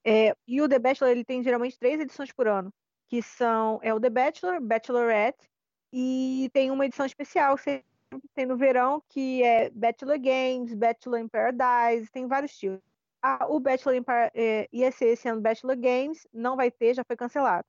É, 0.05 0.35
e 0.47 0.61
o 0.61 0.69
The 0.69 0.77
Bachelor, 0.77 1.11
ele 1.11 1.25
tem 1.25 1.43
geralmente 1.43 1.79
três 1.79 1.99
edições 1.99 2.31
por 2.31 2.47
ano, 2.47 2.71
que 3.09 3.21
são, 3.21 3.79
é 3.81 3.93
o 3.93 3.99
The 3.99 4.09
Bachelor, 4.11 4.61
Bachelorette 4.61 5.49
e 5.91 6.49
tem 6.53 6.71
uma 6.71 6.85
edição 6.85 7.05
especial, 7.05 7.57
sempre 7.57 7.85
tem 8.33 8.45
no 8.45 8.57
verão, 8.57 9.01
que 9.09 9.43
é 9.43 9.69
Bachelor 9.69 10.19
Games, 10.19 10.73
Bachelor 10.73 11.19
in 11.19 11.27
Paradise, 11.27 12.11
tem 12.11 12.27
vários 12.27 12.57
tipos. 12.57 12.81
Ah, 13.21 13.47
o 13.49 13.59
Bachelor 13.59 13.95
in 13.95 14.03
Par 14.03 14.31
é, 14.33 14.67
ia 14.71 14.91
ser 14.91 15.07
esse 15.07 15.27
ano 15.27 15.41
Bachelor 15.41 15.75
Games, 15.75 16.27
não 16.31 16.55
vai 16.55 16.71
ter, 16.71 16.93
já 16.93 17.03
foi 17.03 17.15
cancelado. 17.15 17.65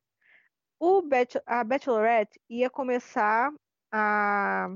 O 0.78 1.02
a 1.46 1.64
Bachelorette 1.64 2.40
ia 2.48 2.70
começar 2.70 3.52
a 3.90 4.70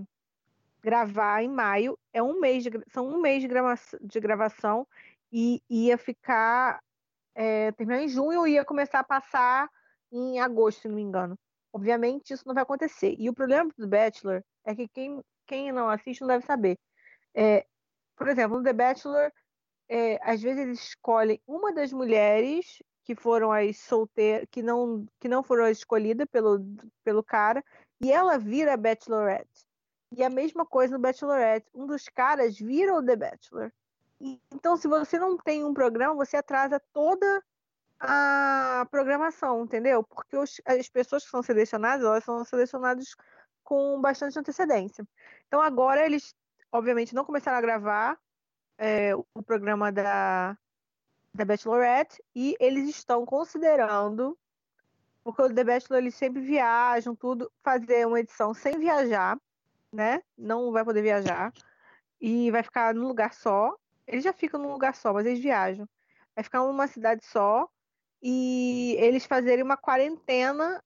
gravar 0.82 1.43
em 1.43 1.49
maio, 1.49 1.97
é 2.12 2.22
um 2.22 2.40
mês 2.40 2.64
de, 2.64 2.70
são 2.88 3.07
um 3.07 3.20
mês 3.20 3.40
de, 3.40 3.49
grava, 3.49 3.74
de 4.01 4.18
gravação 4.18 4.86
e 5.32 5.62
ia 5.70 5.97
ficar 5.97 6.82
é, 7.34 7.70
terminar 7.72 8.03
em 8.03 8.09
junho 8.09 8.47
e 8.47 8.55
ia 8.55 8.64
começar 8.64 8.99
a 9.01 9.05
passar 9.05 9.70
em 10.11 10.40
agosto, 10.40 10.82
se 10.82 10.88
não 10.88 10.97
me 10.97 11.03
engano. 11.03 11.38
Obviamente, 11.72 12.32
isso 12.32 12.46
não 12.46 12.54
vai 12.54 12.62
acontecer. 12.62 13.14
E 13.18 13.28
o 13.28 13.34
problema 13.34 13.70
do 13.76 13.88
Bachelor 13.88 14.42
é 14.64 14.74
que 14.74 14.88
quem, 14.88 15.22
quem 15.46 15.72
não 15.72 15.88
assiste 15.88 16.20
não 16.20 16.28
deve 16.28 16.44
saber. 16.44 16.78
É, 17.34 17.66
por 18.16 18.28
exemplo, 18.28 18.58
no 18.58 18.62
The 18.62 18.72
Bachelor, 18.72 19.32
é, 19.88 20.18
às 20.22 20.42
vezes 20.42 20.60
eles 20.60 20.80
escolhem 20.80 21.40
uma 21.46 21.72
das 21.72 21.92
mulheres 21.92 22.82
que 23.04 23.14
foram 23.14 23.50
as 23.50 23.78
solteiras, 23.78 24.46
que 24.50 24.62
não, 24.62 25.06
que 25.18 25.28
não 25.28 25.42
foram 25.42 25.68
escolhidas 25.68 26.26
pelo, 26.30 26.60
pelo 27.02 27.22
cara, 27.22 27.64
e 28.00 28.12
ela 28.12 28.38
vira 28.38 28.74
a 28.74 28.76
Bachelorette. 28.76 29.66
E 30.16 30.22
a 30.22 30.30
mesma 30.30 30.66
coisa 30.66 30.94
no 30.94 31.00
Bachelorette. 31.00 31.66
Um 31.74 31.86
dos 31.86 32.04
caras 32.08 32.58
vira 32.58 32.94
o 32.94 33.04
The 33.04 33.16
Bachelor. 33.16 33.72
Então, 34.52 34.76
se 34.76 34.86
você 34.86 35.18
não 35.18 35.36
tem 35.36 35.64
um 35.64 35.74
programa, 35.74 36.14
você 36.14 36.36
atrasa 36.36 36.80
toda 36.92 37.42
a 38.03 38.84
programação, 38.90 39.62
entendeu? 39.62 40.03
Porque 40.03 40.36
os, 40.36 40.61
as 40.66 40.88
pessoas 40.88 41.24
que 41.24 41.30
são 41.30 41.42
selecionadas, 41.42 42.05
elas 42.05 42.24
são 42.24 42.44
selecionadas 42.44 43.14
com 43.62 44.00
bastante 44.00 44.38
antecedência. 44.38 45.07
Então 45.46 45.61
agora 45.61 46.05
eles, 46.05 46.34
obviamente, 46.72 47.14
não 47.14 47.24
começaram 47.24 47.59
a 47.59 47.61
gravar 47.61 48.18
é, 48.76 49.14
o 49.14 49.42
programa 49.46 49.92
da, 49.92 50.59
da 51.32 51.44
Bachelorette 51.44 52.20
e 52.34 52.57
eles 52.59 52.88
estão 52.88 53.24
considerando, 53.24 54.36
porque 55.22 55.42
o 55.42 55.55
The 55.55 55.62
Bachelor 55.62 56.00
eles 56.00 56.16
sempre 56.16 56.42
viajam, 56.42 57.14
tudo, 57.14 57.50
fazer 57.62 58.05
uma 58.05 58.18
edição 58.18 58.53
sem 58.53 58.80
viajar, 58.80 59.38
né? 59.92 60.20
Não 60.36 60.72
vai 60.72 60.84
poder 60.84 61.03
viajar 61.03 61.53
e 62.20 62.50
vai 62.50 62.64
ficar 62.64 62.94
num 62.94 63.07
lugar 63.07 63.32
só. 63.32 63.76
Eles 64.09 64.24
já 64.24 64.32
ficam 64.32 64.61
num 64.61 64.72
lugar 64.72 64.96
só, 64.96 65.12
mas 65.12 65.24
eles 65.24 65.38
viajam. 65.38 65.88
Vai 66.34 66.42
ficar 66.42 66.59
numa 66.59 66.88
cidade 66.88 67.24
só 67.24 67.68
e 68.22 68.96
eles 68.98 69.26
fazerem 69.26 69.64
uma 69.64 69.76
quarentena, 69.76 70.82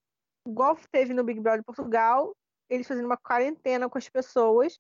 igual 0.46 0.76
teve 0.90 1.12
no 1.12 1.22
Big 1.22 1.38
Brother 1.40 1.62
Portugal, 1.62 2.34
eles 2.68 2.86
fazendo 2.86 3.04
uma 3.06 3.16
quarentena 3.16 3.88
com 3.88 3.98
as 3.98 4.08
pessoas 4.08 4.78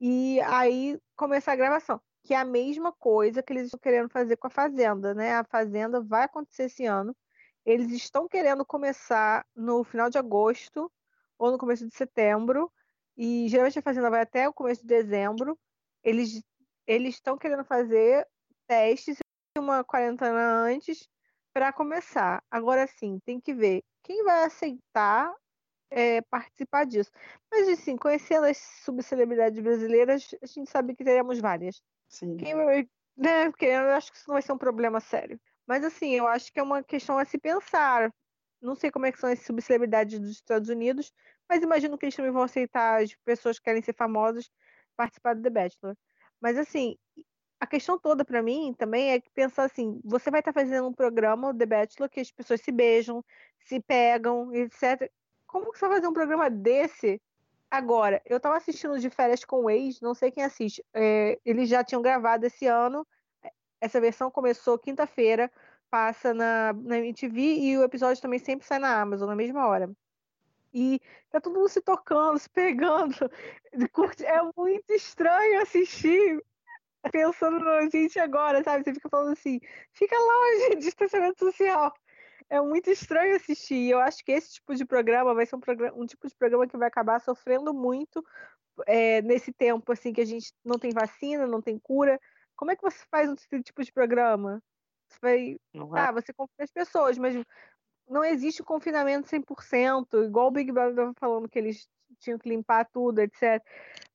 e 0.00 0.40
aí 0.40 0.98
começar 1.16 1.52
a 1.52 1.56
gravação, 1.56 2.00
que 2.24 2.34
é 2.34 2.36
a 2.36 2.44
mesma 2.44 2.92
coisa 2.92 3.42
que 3.42 3.52
eles 3.52 3.66
estão 3.66 3.78
querendo 3.78 4.10
fazer 4.10 4.36
com 4.36 4.48
a 4.48 4.50
Fazenda, 4.50 5.14
né? 5.14 5.36
A 5.36 5.44
Fazenda 5.44 6.00
vai 6.00 6.24
acontecer 6.24 6.64
esse 6.64 6.84
ano. 6.84 7.16
Eles 7.64 7.92
estão 7.92 8.26
querendo 8.26 8.64
começar 8.64 9.46
no 9.54 9.84
final 9.84 10.10
de 10.10 10.18
agosto 10.18 10.90
ou 11.38 11.52
no 11.52 11.58
começo 11.58 11.86
de 11.86 11.94
setembro, 11.94 12.70
e 13.16 13.46
geralmente 13.48 13.78
a 13.78 13.82
Fazenda 13.82 14.10
vai 14.10 14.22
até 14.22 14.48
o 14.48 14.52
começo 14.52 14.80
de 14.82 14.88
dezembro. 14.88 15.58
Eles 16.02 16.42
eles 16.84 17.14
estão 17.14 17.38
querendo 17.38 17.64
fazer 17.64 18.26
testes 18.66 19.18
uma 19.56 19.84
quarentena 19.84 20.64
antes 20.64 21.08
para 21.52 21.72
começar. 21.72 22.42
Agora 22.50 22.86
sim, 22.86 23.18
tem 23.24 23.40
que 23.40 23.52
ver 23.54 23.82
quem 24.02 24.24
vai 24.24 24.44
aceitar 24.44 25.32
é, 25.90 26.22
participar 26.22 26.84
disso. 26.84 27.10
Mas, 27.50 27.68
assim, 27.68 27.96
conhecendo 27.96 28.46
as 28.46 28.58
subcelebridades 28.84 29.62
brasileiras, 29.62 30.34
a 30.42 30.46
gente 30.46 30.70
sabe 30.70 30.94
que 30.94 31.04
teremos 31.04 31.38
várias. 31.38 31.82
Sim. 32.08 32.36
Quem 32.36 32.54
vai, 32.54 32.88
né, 33.16 33.50
porque 33.50 33.66
eu 33.66 33.90
acho 33.90 34.10
que 34.10 34.16
isso 34.16 34.28
não 34.28 34.34
vai 34.34 34.42
ser 34.42 34.52
um 34.52 34.58
problema 34.58 35.00
sério. 35.00 35.38
Mas, 35.66 35.84
assim, 35.84 36.14
eu 36.14 36.26
acho 36.26 36.52
que 36.52 36.58
é 36.58 36.62
uma 36.62 36.82
questão 36.82 37.18
a 37.18 37.24
se 37.24 37.38
pensar. 37.38 38.12
Não 38.60 38.74
sei 38.74 38.90
como 38.90 39.06
é 39.06 39.12
que 39.12 39.18
são 39.18 39.30
as 39.30 39.40
subcelebridades 39.40 40.18
dos 40.18 40.30
Estados 40.30 40.68
Unidos, 40.68 41.12
mas 41.48 41.62
imagino 41.62 41.98
que 41.98 42.06
eles 42.06 42.16
também 42.16 42.30
vão 42.30 42.42
aceitar 42.42 43.02
as 43.02 43.14
pessoas 43.24 43.58
que 43.58 43.64
querem 43.64 43.82
ser 43.82 43.94
famosas 43.94 44.50
participar 44.96 45.34
do 45.34 45.42
The 45.42 45.50
Bachelor. 45.50 45.96
Mas, 46.40 46.56
assim, 46.56 46.96
a 47.62 47.66
questão 47.66 47.96
toda 47.96 48.24
para 48.24 48.42
mim 48.42 48.74
também 48.76 49.12
é 49.12 49.20
que 49.20 49.30
pensar 49.30 49.62
assim, 49.62 50.00
você 50.04 50.32
vai 50.32 50.40
estar 50.40 50.52
tá 50.52 50.60
fazendo 50.60 50.88
um 50.88 50.92
programa, 50.92 51.56
The 51.56 51.64
Bachelor, 51.64 52.10
que 52.10 52.18
as 52.18 52.28
pessoas 52.28 52.60
se 52.60 52.72
beijam, 52.72 53.24
se 53.60 53.78
pegam, 53.78 54.52
etc. 54.52 55.08
Como 55.46 55.70
que 55.70 55.78
você 55.78 55.86
vai 55.86 55.98
fazer 55.98 56.08
um 56.08 56.12
programa 56.12 56.50
desse 56.50 57.22
agora? 57.70 58.20
Eu 58.26 58.38
estava 58.38 58.56
assistindo 58.56 58.98
de 58.98 59.08
férias 59.08 59.44
com 59.44 59.66
o 59.66 59.70
ex, 59.70 60.00
não 60.00 60.12
sei 60.12 60.32
quem 60.32 60.42
assiste. 60.42 60.84
É, 60.92 61.38
eles 61.44 61.68
já 61.68 61.84
tinham 61.84 62.02
gravado 62.02 62.44
esse 62.44 62.66
ano. 62.66 63.06
Essa 63.80 64.00
versão 64.00 64.28
começou 64.28 64.76
quinta-feira, 64.76 65.48
passa 65.88 66.34
na, 66.34 66.72
na 66.72 66.98
MTV 66.98 67.40
e 67.40 67.78
o 67.78 67.84
episódio 67.84 68.20
também 68.20 68.40
sempre 68.40 68.66
sai 68.66 68.80
na 68.80 69.00
Amazon 69.00 69.28
na 69.28 69.36
mesma 69.36 69.68
hora. 69.68 69.88
E 70.74 71.00
tá 71.30 71.40
todo 71.40 71.54
mundo 71.54 71.68
se 71.68 71.80
tocando, 71.80 72.36
se 72.40 72.50
pegando. 72.50 73.14
É 74.26 74.42
muito 74.56 74.92
estranho 74.92 75.62
assistir 75.62 76.42
pensando 77.10 77.58
na 77.58 77.88
gente 77.88 78.18
agora, 78.18 78.62
sabe? 78.62 78.84
Você 78.84 78.94
fica 78.94 79.08
falando 79.08 79.32
assim, 79.32 79.60
fica 79.92 80.16
longe, 80.16 80.76
distanciamento 80.76 81.38
social. 81.38 81.92
É 82.48 82.60
muito 82.60 82.90
estranho 82.90 83.36
assistir. 83.36 83.90
Eu 83.90 83.98
acho 83.98 84.24
que 84.24 84.32
esse 84.32 84.54
tipo 84.54 84.74
de 84.74 84.84
programa 84.84 85.34
vai 85.34 85.46
ser 85.46 85.56
um, 85.56 85.60
programa, 85.60 85.96
um 85.96 86.06
tipo 86.06 86.28
de 86.28 86.34
programa 86.36 86.66
que 86.66 86.76
vai 86.76 86.88
acabar 86.88 87.20
sofrendo 87.20 87.72
muito 87.72 88.24
é, 88.86 89.22
nesse 89.22 89.52
tempo, 89.52 89.90
assim, 89.92 90.12
que 90.12 90.20
a 90.20 90.26
gente 90.26 90.52
não 90.64 90.78
tem 90.78 90.90
vacina, 90.92 91.46
não 91.46 91.60
tem 91.60 91.78
cura. 91.78 92.20
Como 92.56 92.70
é 92.70 92.76
que 92.76 92.82
você 92.82 93.04
faz 93.10 93.28
um 93.28 93.34
tipo 93.34 93.82
de 93.82 93.92
programa? 93.92 94.62
Você 95.08 95.18
vai. 95.20 95.52
É. 95.52 96.00
Ah, 96.00 96.12
você 96.12 96.32
confia 96.32 96.64
as 96.64 96.70
pessoas, 96.70 97.18
mas 97.18 97.34
não 98.08 98.24
existe 98.24 98.62
confinamento 98.62 99.28
100%, 99.28 100.26
igual 100.26 100.48
o 100.48 100.50
Big 100.50 100.70
Brother 100.70 100.92
estava 100.92 101.14
falando 101.18 101.48
que 101.48 101.58
eles 101.58 101.88
tinham 102.18 102.38
que 102.38 102.48
limpar 102.48 102.88
tudo, 102.92 103.20
etc. 103.20 103.62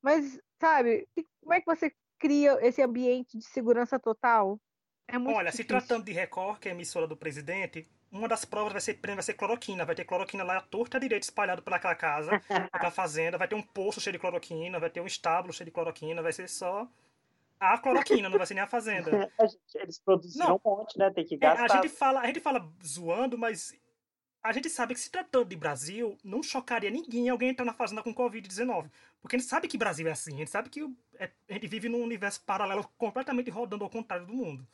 Mas, 0.01 0.39
sabe, 0.59 1.07
como 1.41 1.53
é 1.53 1.59
que 1.59 1.65
você 1.65 1.91
cria 2.18 2.57
esse 2.65 2.82
ambiente 2.82 3.38
de 3.38 3.45
segurança 3.45 3.99
total. 3.99 4.59
É 5.07 5.18
muito 5.18 5.38
Olha, 5.38 5.51
difícil. 5.51 5.63
se 5.63 5.68
tratando 5.68 6.05
de 6.05 6.11
Record, 6.11 6.59
que 6.59 6.68
é 6.68 6.72
a 6.72 6.76
emissora 6.76 7.07
do 7.07 7.15
presidente, 7.15 7.88
uma 8.11 8.28
das 8.28 8.45
provas 8.45 8.74
vai 8.74 8.82
ser, 8.82 8.99
vai 9.01 9.24
ser 9.24 9.34
cloroquina. 9.34 9.86
Vai 9.86 9.95
ter 9.95 10.05
cloroquina 10.05 10.43
lá 10.43 10.57
à 10.57 10.61
torta 10.61 10.99
direita 10.99 11.26
espalhado 11.26 11.61
pelaquela 11.61 11.95
casa, 11.95 12.32
pela 12.72 12.91
fazenda. 12.91 13.38
Vai 13.38 13.47
ter 13.47 13.55
um 13.55 13.61
poço 13.61 14.01
cheio 14.01 14.13
de 14.13 14.20
cloroquina, 14.20 14.80
vai 14.80 14.89
ter 14.89 15.01
um 15.01 15.07
estábulo 15.07 15.53
cheio 15.53 15.65
de 15.65 15.72
cloroquina. 15.72 16.22
Vai 16.22 16.34
ser 16.34 16.49
só 16.49 16.88
a 17.59 17.78
cloroquina, 17.78 18.30
não 18.30 18.38
vai 18.38 18.45
ser 18.45 18.53
nem 18.53 18.63
a 18.63 18.68
fazenda. 18.68 19.32
a 19.39 19.45
gente, 19.45 19.59
eles 19.76 19.99
produziram 19.99 20.47
não, 20.47 20.61
um 20.63 20.78
monte, 20.78 20.97
né? 20.97 21.09
Tem 21.11 21.26
que 21.26 21.38
gastar. 21.38 21.63
É, 21.63 21.65
a, 21.65 21.82
gente 21.82 21.89
fala, 21.89 22.22
a 22.22 22.28
gente 22.28 22.39
fala 22.39 22.70
zoando, 22.86 23.38
mas 23.38 23.74
a 24.43 24.51
gente 24.51 24.70
sabe 24.70 24.93
que 24.93 24.99
se 24.99 25.11
tratando 25.11 25.49
de 25.49 25.55
Brasil, 25.55 26.18
não 26.24 26.43
chocaria 26.43 26.89
ninguém 26.89 27.30
alguém 27.30 27.49
entrar 27.49 27.65
na 27.65 27.74
fazenda 27.74 28.03
com 28.03 28.13
Covid-19. 28.13 28.89
Porque 29.22 29.36
a 29.36 29.39
gente 29.39 29.49
sabe 29.49 29.68
que 29.68 29.78
Brasil 29.78 30.07
é 30.07 30.11
assim, 30.11 30.36
a 30.36 30.38
gente 30.38 30.51
sabe 30.51 30.70
que 30.70 30.82
é, 31.15 31.32
a 31.49 31.53
gente 31.53 31.68
vive 31.68 31.89
num 31.89 32.03
universo 32.03 32.41
paralelo 32.43 32.88
completamente 32.97 33.49
rodando 33.49 33.84
ao 33.84 33.89
contrário 33.89 34.26
do 34.26 34.34
mundo. 34.34 34.68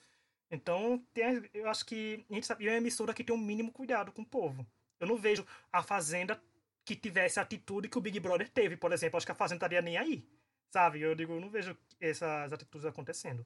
Então, 0.52 1.04
tem, 1.14 1.50
eu 1.54 1.68
acho 1.68 1.86
que 1.86 2.26
a 2.30 2.34
gente 2.36 2.46
sabe, 2.46 2.68
é 2.68 2.72
uma 2.72 2.78
emissora 2.78 3.14
que 3.14 3.24
tem 3.24 3.36
um 3.36 3.40
mínimo 3.40 3.72
cuidado 3.72 4.12
com 4.12 4.22
o 4.22 4.26
povo. 4.26 4.68
Eu 5.00 5.08
não 5.08 5.18
vejo 5.18 5.46
a 5.72 5.82
Fazenda 5.82 6.42
que 6.86 6.96
tivesse 6.96 7.40
a 7.40 7.44
atitude 7.44 7.90
que 7.90 7.98
o 7.98 8.02
Big 8.02 8.20
Brother 8.20 8.50
teve, 8.50 8.78
por 8.78 8.92
exemplo. 8.92 9.18
Acho 9.18 9.26
que 9.26 9.32
a 9.32 9.36
Fazenda 9.36 9.58
estaria 9.58 9.82
nem 9.82 9.98
aí, 9.98 10.28
sabe? 10.70 11.02
Eu 11.02 11.16
digo, 11.16 11.34
eu 11.34 11.42
não 11.42 11.50
vejo 11.50 11.76
essas 12.00 12.54
atitudes 12.54 12.86
acontecendo. 12.86 13.46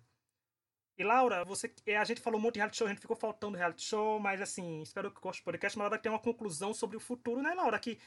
E 0.97 1.03
Laura, 1.03 1.45
você, 1.45 1.71
é, 1.85 1.95
a 1.95 2.03
gente 2.03 2.19
falou 2.19 2.39
um 2.39 2.43
monte 2.43 2.55
de 2.55 2.59
reality 2.59 2.77
show, 2.77 2.87
a 2.87 2.89
gente 2.89 3.01
ficou 3.01 3.15
faltando 3.15 3.55
reality 3.55 3.83
show, 3.83 4.19
mas 4.19 4.41
assim, 4.41 4.81
espero 4.81 5.11
que 5.11 5.21
goste 5.21 5.43
do 5.43 5.45
podcast, 5.45 5.77
mas 5.77 5.85
Laura 5.85 5.99
tem 5.99 6.11
uma 6.11 6.19
conclusão 6.19 6.73
sobre 6.73 6.97
o 6.97 6.99
futuro, 6.99 7.41
né, 7.41 7.53
Laura? 7.53 7.77
Que 7.77 7.99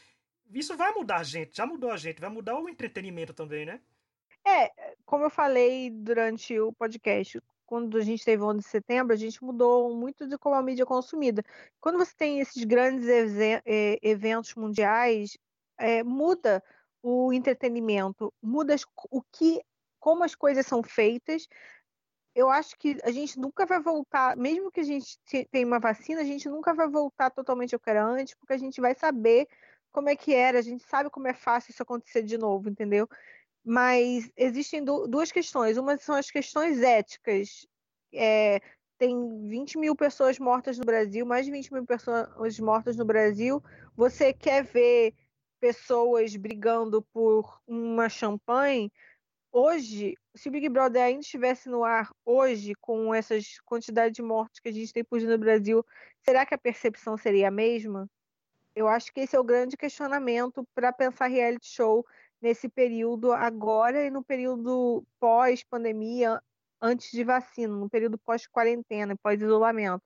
isso 0.52 0.76
vai 0.76 0.92
mudar 0.92 1.18
a 1.18 1.22
gente, 1.22 1.56
já 1.56 1.66
mudou 1.66 1.90
a 1.90 1.96
gente, 1.96 2.20
vai 2.20 2.30
mudar 2.30 2.58
o 2.58 2.68
entretenimento 2.68 3.32
também, 3.32 3.64
né? 3.64 3.80
É, 4.46 4.94
como 5.04 5.24
eu 5.24 5.30
falei 5.30 5.90
durante 5.90 6.58
o 6.58 6.72
podcast, 6.72 7.40
quando 7.66 7.96
a 7.98 8.00
gente 8.00 8.24
teve 8.24 8.42
o 8.42 8.46
11 8.46 8.58
de 8.58 8.68
setembro, 8.68 9.12
a 9.12 9.16
gente 9.16 9.42
mudou 9.44 9.94
muito 9.94 10.26
de 10.26 10.36
como 10.38 10.56
a 10.56 10.62
mídia 10.62 10.82
é 10.82 10.86
consumida. 10.86 11.44
Quando 11.80 11.98
você 11.98 12.12
tem 12.16 12.40
esses 12.40 12.64
grandes 12.64 13.06
eventos 14.02 14.54
mundiais, 14.54 15.38
é, 15.78 16.02
muda 16.02 16.62
o 17.02 17.32
entretenimento, 17.32 18.32
muda 18.42 18.74
o 19.10 19.22
que, 19.22 19.60
como 19.98 20.24
as 20.24 20.34
coisas 20.34 20.66
são 20.66 20.82
feitas, 20.82 21.46
eu 22.34 22.48
acho 22.48 22.76
que 22.78 22.98
a 23.02 23.10
gente 23.10 23.38
nunca 23.38 23.66
vai 23.66 23.80
voltar, 23.80 24.36
mesmo 24.36 24.70
que 24.70 24.80
a 24.80 24.84
gente 24.84 25.18
tenha 25.50 25.66
uma 25.66 25.78
vacina, 25.78 26.20
a 26.20 26.24
gente 26.24 26.48
nunca 26.48 26.72
vai 26.74 26.88
voltar 26.88 27.30
totalmente 27.30 27.74
ao 27.74 27.80
que 27.80 27.90
era 27.90 28.04
antes, 28.04 28.34
porque 28.34 28.52
a 28.52 28.58
gente 28.58 28.80
vai 28.80 28.94
saber 28.94 29.48
como 29.92 30.08
é 30.08 30.16
que 30.16 30.34
era, 30.34 30.58
a 30.58 30.62
gente 30.62 30.84
sabe 30.84 31.10
como 31.10 31.28
é 31.28 31.34
fácil 31.34 31.70
isso 31.70 31.82
acontecer 31.82 32.22
de 32.22 32.38
novo, 32.38 32.68
entendeu? 32.68 33.08
Mas 33.64 34.30
existem 34.36 34.84
duas 34.84 35.30
questões. 35.32 35.76
Uma 35.76 35.96
são 35.98 36.14
as 36.14 36.30
questões 36.30 36.80
éticas. 36.82 37.66
É, 38.12 38.60
tem 38.98 39.46
20 39.48 39.78
mil 39.78 39.94
pessoas 39.96 40.38
mortas 40.38 40.78
no 40.78 40.84
Brasil, 40.84 41.26
mais 41.26 41.46
de 41.46 41.52
20 41.52 41.72
mil 41.72 41.86
pessoas 41.86 42.58
mortas 42.60 42.96
no 42.96 43.04
Brasil. 43.04 43.62
Você 43.96 44.32
quer 44.32 44.64
ver 44.64 45.14
pessoas 45.60 46.34
brigando 46.36 47.02
por 47.12 47.60
uma 47.66 48.08
champanhe? 48.08 48.90
hoje, 49.52 50.14
se 50.34 50.48
o 50.48 50.52
Big 50.52 50.68
Brother 50.68 51.02
ainda 51.02 51.20
estivesse 51.20 51.68
no 51.68 51.84
ar 51.84 52.10
hoje, 52.24 52.72
com 52.80 53.14
essas 53.14 53.58
quantidades 53.64 54.14
de 54.14 54.22
mortes 54.22 54.60
que 54.60 54.68
a 54.68 54.72
gente 54.72 54.92
tem 54.92 55.04
por 55.04 55.20
no 55.20 55.38
Brasil, 55.38 55.84
será 56.24 56.46
que 56.46 56.54
a 56.54 56.58
percepção 56.58 57.16
seria 57.16 57.48
a 57.48 57.50
mesma? 57.50 58.08
Eu 58.74 58.88
acho 58.88 59.12
que 59.12 59.20
esse 59.20 59.36
é 59.36 59.40
o 59.40 59.44
grande 59.44 59.76
questionamento 59.76 60.66
para 60.74 60.92
pensar 60.92 61.26
reality 61.26 61.66
show 61.68 62.04
nesse 62.40 62.68
período 62.68 63.32
agora 63.32 64.04
e 64.04 64.10
no 64.10 64.24
período 64.24 65.04
pós-pandemia, 65.18 66.40
antes 66.80 67.10
de 67.10 67.22
vacina, 67.22 67.74
no 67.74 67.90
período 67.90 68.16
pós-quarentena, 68.18 69.16
pós-isolamento. 69.22 70.02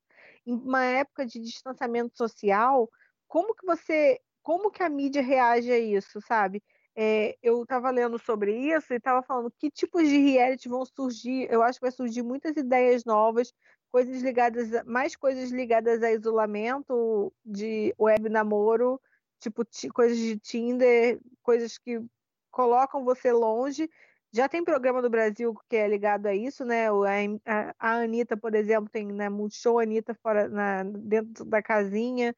Em 0.46 0.54
uma 0.54 0.84
época 0.84 1.24
de 1.24 1.38
distanciamento 1.38 2.16
social, 2.16 2.90
como 3.28 3.54
que 3.54 3.64
você, 3.64 4.20
como 4.42 4.70
que 4.70 4.82
a 4.82 4.88
mídia 4.88 5.22
reage 5.22 5.70
a 5.70 5.78
isso, 5.78 6.20
sabe? 6.20 6.62
É, 6.96 7.36
eu 7.42 7.62
estava 7.62 7.90
lendo 7.90 8.18
sobre 8.18 8.56
isso 8.56 8.92
e 8.92 8.96
estava 8.96 9.22
falando 9.22 9.52
que 9.58 9.70
tipos 9.70 10.08
de 10.08 10.16
reality 10.18 10.68
vão 10.68 10.84
surgir. 10.84 11.48
Eu 11.50 11.62
acho 11.62 11.78
que 11.78 11.84
vai 11.84 11.90
surgir 11.90 12.22
muitas 12.22 12.56
ideias 12.56 13.04
novas, 13.04 13.52
coisas 13.94 14.22
ligadas, 14.22 14.84
mais 14.84 15.14
coisas 15.14 15.52
ligadas 15.52 16.02
a 16.02 16.10
isolamento, 16.10 17.32
de 17.46 17.94
web 17.96 18.28
namoro, 18.28 19.00
tipo 19.38 19.64
coisas 19.94 20.18
de 20.18 20.36
Tinder, 20.36 21.20
coisas 21.44 21.78
que 21.78 22.02
colocam 22.50 23.04
você 23.04 23.30
longe. 23.30 23.88
Já 24.32 24.48
tem 24.48 24.64
programa 24.64 25.00
do 25.00 25.08
Brasil 25.08 25.54
que 25.68 25.76
é 25.76 25.86
ligado 25.86 26.26
a 26.26 26.34
isso, 26.34 26.64
né? 26.64 26.88
A, 26.88 27.72
a 27.78 27.92
Anitta, 27.98 28.36
por 28.36 28.56
exemplo, 28.56 28.90
tem 28.90 29.06
né, 29.06 29.28
Multishow 29.28 29.78
Anitta 29.78 30.12
fora, 30.12 30.48
na, 30.48 30.82
dentro 30.82 31.44
da 31.44 31.62
casinha 31.62 32.34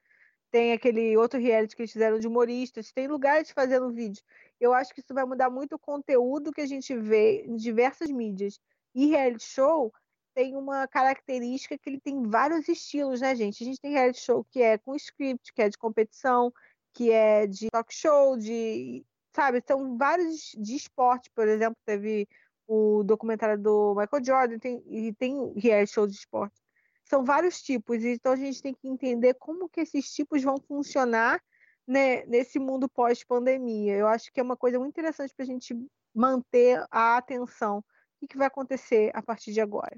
tem 0.51 0.73
aquele 0.73 1.17
outro 1.17 1.41
reality 1.41 1.75
que 1.75 1.83
eles 1.83 1.93
fizeram 1.93 2.19
de 2.19 2.27
humoristas, 2.27 2.93
tem 2.93 3.09
lugares 3.09 3.51
fazendo 3.51 3.93
vídeo. 3.93 4.23
Eu 4.61 4.75
acho 4.75 4.95
que 4.95 5.01
isso 5.01 5.15
vai 5.15 5.25
mudar 5.25 5.49
muito 5.51 5.77
o 5.77 5.79
conteúdo 5.79 6.53
que 6.53 6.61
a 6.61 6.67
gente 6.67 6.95
vê 6.97 7.45
em 7.47 7.57
diversas 7.57 8.11
mídias. 8.11 8.61
E 8.95 9.07
reality 9.07 9.45
show 9.45 9.93
tem 10.37 10.55
uma 10.55 10.87
característica 10.87 11.79
que 11.79 11.89
ele 11.89 12.01
tem 12.01 12.23
vários 12.23 12.69
estilos, 12.69 13.23
né, 13.23 13.35
gente? 13.35 13.65
A 13.65 13.67
gente 13.67 13.81
tem 13.81 13.93
reality 13.93 14.21
show 14.21 14.45
que 14.45 14.61
é 14.61 14.77
com 14.77 14.95
script, 14.95 15.51
que 15.55 15.63
é 15.63 15.69
de 15.71 15.79
competição, 15.79 16.53
que 16.93 17.11
é 17.11 17.47
de 17.47 17.71
talk 17.71 17.93
show, 17.95 18.37
de. 18.37 19.03
Sabe, 19.35 19.63
são 19.67 19.97
vários 19.97 20.55
de 20.59 20.77
esporte, 20.77 21.31
por 21.35 21.49
exemplo, 21.49 21.77
teve 21.87 22.29
o 22.67 23.03
documentário 23.03 23.59
do 23.59 23.95
Michael 23.95 24.25
Jordan, 24.25 24.59
tem, 24.59 24.83
e 24.87 25.13
tem 25.15 25.53
reality 25.57 25.93
show 25.93 26.07
de 26.07 26.15
esporte 26.15 26.61
são 27.09 27.25
vários 27.25 27.63
tipos, 27.63 28.05
então 28.05 28.33
a 28.33 28.37
gente 28.37 28.61
tem 28.61 28.75
que 28.75 28.89
entender 28.89 29.35
como 29.35 29.69
que 29.69 29.81
esses 29.81 30.13
tipos 30.13 30.43
vão 30.43 30.57
funcionar 30.59 31.41
né, 31.87 32.27
nesse 32.27 32.59
mundo 32.59 32.89
pós-pandemia. 32.89 33.95
Eu 33.95 34.09
acho 34.09 34.33
que 34.33 34.41
é 34.41 34.43
uma 34.43 34.57
coisa 34.57 34.77
muito 34.77 34.91
interessante 34.91 35.33
para 35.33 35.45
a 35.45 35.47
gente 35.47 35.73
manter 36.13 36.85
a 36.91 37.17
atenção. 37.17 37.79
O 37.79 37.85
que, 38.19 38.27
que 38.27 38.37
vai 38.37 38.49
acontecer 38.49 39.13
a 39.15 39.23
partir 39.23 39.53
de 39.53 39.61
agora? 39.61 39.97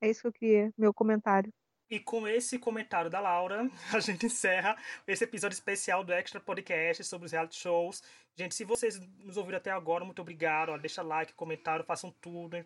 É 0.00 0.08
isso 0.08 0.22
que 0.22 0.26
eu 0.28 0.32
queria, 0.32 0.72
meu 0.76 0.92
comentário. 0.92 1.52
E 1.90 1.98
com 1.98 2.28
esse 2.28 2.58
comentário 2.58 3.10
da 3.10 3.18
Laura, 3.18 3.68
a 3.94 4.00
gente 4.00 4.26
encerra 4.26 4.76
esse 5.06 5.24
episódio 5.24 5.54
especial 5.54 6.04
do 6.04 6.12
Extra 6.12 6.38
Podcast 6.38 7.02
sobre 7.04 7.26
os 7.26 7.32
reality 7.32 7.56
shows. 7.56 8.02
Gente, 8.36 8.54
se 8.54 8.64
vocês 8.64 9.00
nos 9.18 9.36
ouviram 9.36 9.58
até 9.58 9.70
agora, 9.70 10.04
muito 10.04 10.20
obrigado. 10.20 10.76
Deixa 10.78 11.02
like, 11.02 11.32
comentário, 11.34 11.84
façam 11.84 12.10
tudo 12.20 12.64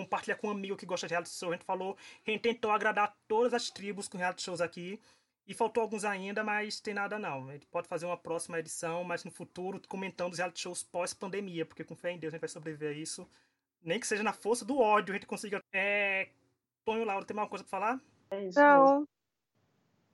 compartilhar 0.00 0.36
com 0.36 0.48
um 0.48 0.50
amigo 0.50 0.76
que 0.76 0.86
gosta 0.86 1.06
de 1.06 1.12
reality 1.12 1.30
show. 1.34 1.50
A 1.50 1.52
gente 1.52 1.64
falou, 1.64 1.96
a 2.26 2.30
gente 2.30 2.40
tentou 2.40 2.70
agradar 2.70 3.16
todas 3.28 3.52
as 3.54 3.70
tribos 3.70 4.08
com 4.08 4.18
reality 4.18 4.42
shows 4.42 4.60
aqui. 4.60 5.00
E 5.46 5.54
faltou 5.54 5.82
alguns 5.82 6.04
ainda, 6.04 6.44
mas 6.44 6.80
tem 6.80 6.94
nada 6.94 7.18
não. 7.18 7.48
A 7.48 7.52
gente 7.54 7.66
pode 7.66 7.88
fazer 7.88 8.06
uma 8.06 8.16
próxima 8.16 8.58
edição, 8.60 9.02
mas 9.02 9.24
no 9.24 9.30
futuro, 9.30 9.80
comentando 9.88 10.32
os 10.32 10.38
reality 10.38 10.60
shows 10.60 10.82
pós-pandemia, 10.82 11.66
porque 11.66 11.82
com 11.82 11.96
fé 11.96 12.12
em 12.12 12.18
Deus 12.18 12.32
a 12.32 12.36
gente 12.36 12.40
vai 12.40 12.48
sobreviver 12.48 12.90
a 12.90 12.98
isso. 12.98 13.28
Nem 13.82 13.98
que 13.98 14.06
seja 14.06 14.22
na 14.22 14.32
força 14.32 14.64
do 14.64 14.78
ódio, 14.78 15.12
a 15.12 15.16
gente 15.16 15.26
consiga. 15.26 15.62
É... 15.72 16.28
Tonho 16.84 17.04
Laura, 17.04 17.24
tem 17.24 17.34
alguma 17.34 17.48
coisa 17.48 17.64
pra 17.64 17.70
falar? 17.70 18.00
É 18.30 18.44
isso. 18.44 18.58
Não. 18.58 19.06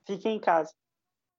Fiquem 0.06 0.36
em 0.36 0.40
casa. 0.40 0.72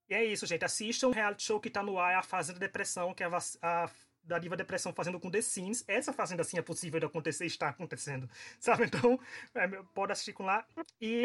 E 0.10 0.14
é 0.14 0.24
isso, 0.24 0.46
gente. 0.46 0.64
Assistam 0.64 1.08
o 1.08 1.12
reality 1.12 1.44
show 1.44 1.60
que 1.60 1.70
tá 1.70 1.84
no 1.84 2.00
ar, 2.00 2.14
é 2.14 2.16
a 2.16 2.24
Fazenda 2.24 2.60
Depressão, 2.60 3.14
que 3.14 3.24
é 3.24 3.28
a, 3.28 3.38
a 3.62 3.90
da 4.24 4.38
Diva 4.38 4.58
Depressão 4.58 4.94
fazendo 4.94 5.20
com 5.20 5.32
The 5.32 5.42
Sims. 5.42 5.84
Essa 5.88 6.12
fazenda 6.14 6.42
assim 6.42 6.58
é 6.58 6.62
possível 6.62 7.00
de 7.00 7.06
acontecer, 7.06 7.46
está 7.46 7.70
acontecendo, 7.70 8.30
sabe? 8.60 8.86
Então, 8.86 9.20
é, 9.56 9.68
pode 9.94 10.12
assistir 10.12 10.34
com 10.34 10.44
lá. 10.44 10.66
E 11.00 11.24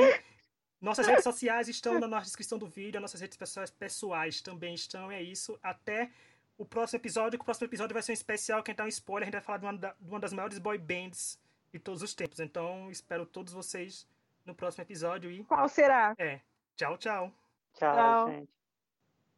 nossas 0.81 1.07
redes 1.07 1.25
sociais 1.25 1.69
estão 1.69 1.99
na 1.99 2.21
descrição 2.21 2.59
do 2.59 2.67
vídeo, 2.67 3.01
nossas 3.01 3.21
redes 3.21 3.37
pessoais, 3.37 3.71
pessoais 3.71 4.41
também 4.41 4.75
estão, 4.75 5.11
é 5.11 5.21
isso. 5.21 5.59
Até 5.63 6.11
o 6.57 6.65
próximo 6.65 6.99
episódio, 6.99 7.39
que 7.39 7.43
o 7.43 7.45
próximo 7.45 7.67
episódio 7.67 7.93
vai 7.93 8.03
ser 8.03 8.13
um 8.13 8.15
especial, 8.15 8.63
quem 8.63 8.75
tá 8.75 8.85
um 8.85 8.89
spoiler, 8.89 9.25
a 9.25 9.27
gente 9.27 9.35
vai 9.35 9.43
falar 9.43 9.59
de 9.59 9.65
uma, 9.65 9.75
de 9.75 10.09
uma 10.09 10.21
das 10.21 10.33
maiores 10.33 10.59
boy 10.59 10.79
bands 10.79 11.39
de 11.73 11.79
todos 11.79 12.03
os 12.03 12.15
tempos. 12.15 12.41
Então, 12.41 12.91
espero 12.91 13.25
todos 13.25 13.53
vocês 13.53 14.07
no 14.45 14.55
próximo 14.55 14.83
episódio 14.83 15.31
e... 15.31 15.45
Qual 15.45 15.69
será? 15.69 16.15
É. 16.19 16.41
Tchau, 16.77 16.97
tchau. 16.99 17.33
Tchau, 17.75 17.95
tchau. 17.95 18.31
gente. 18.31 18.62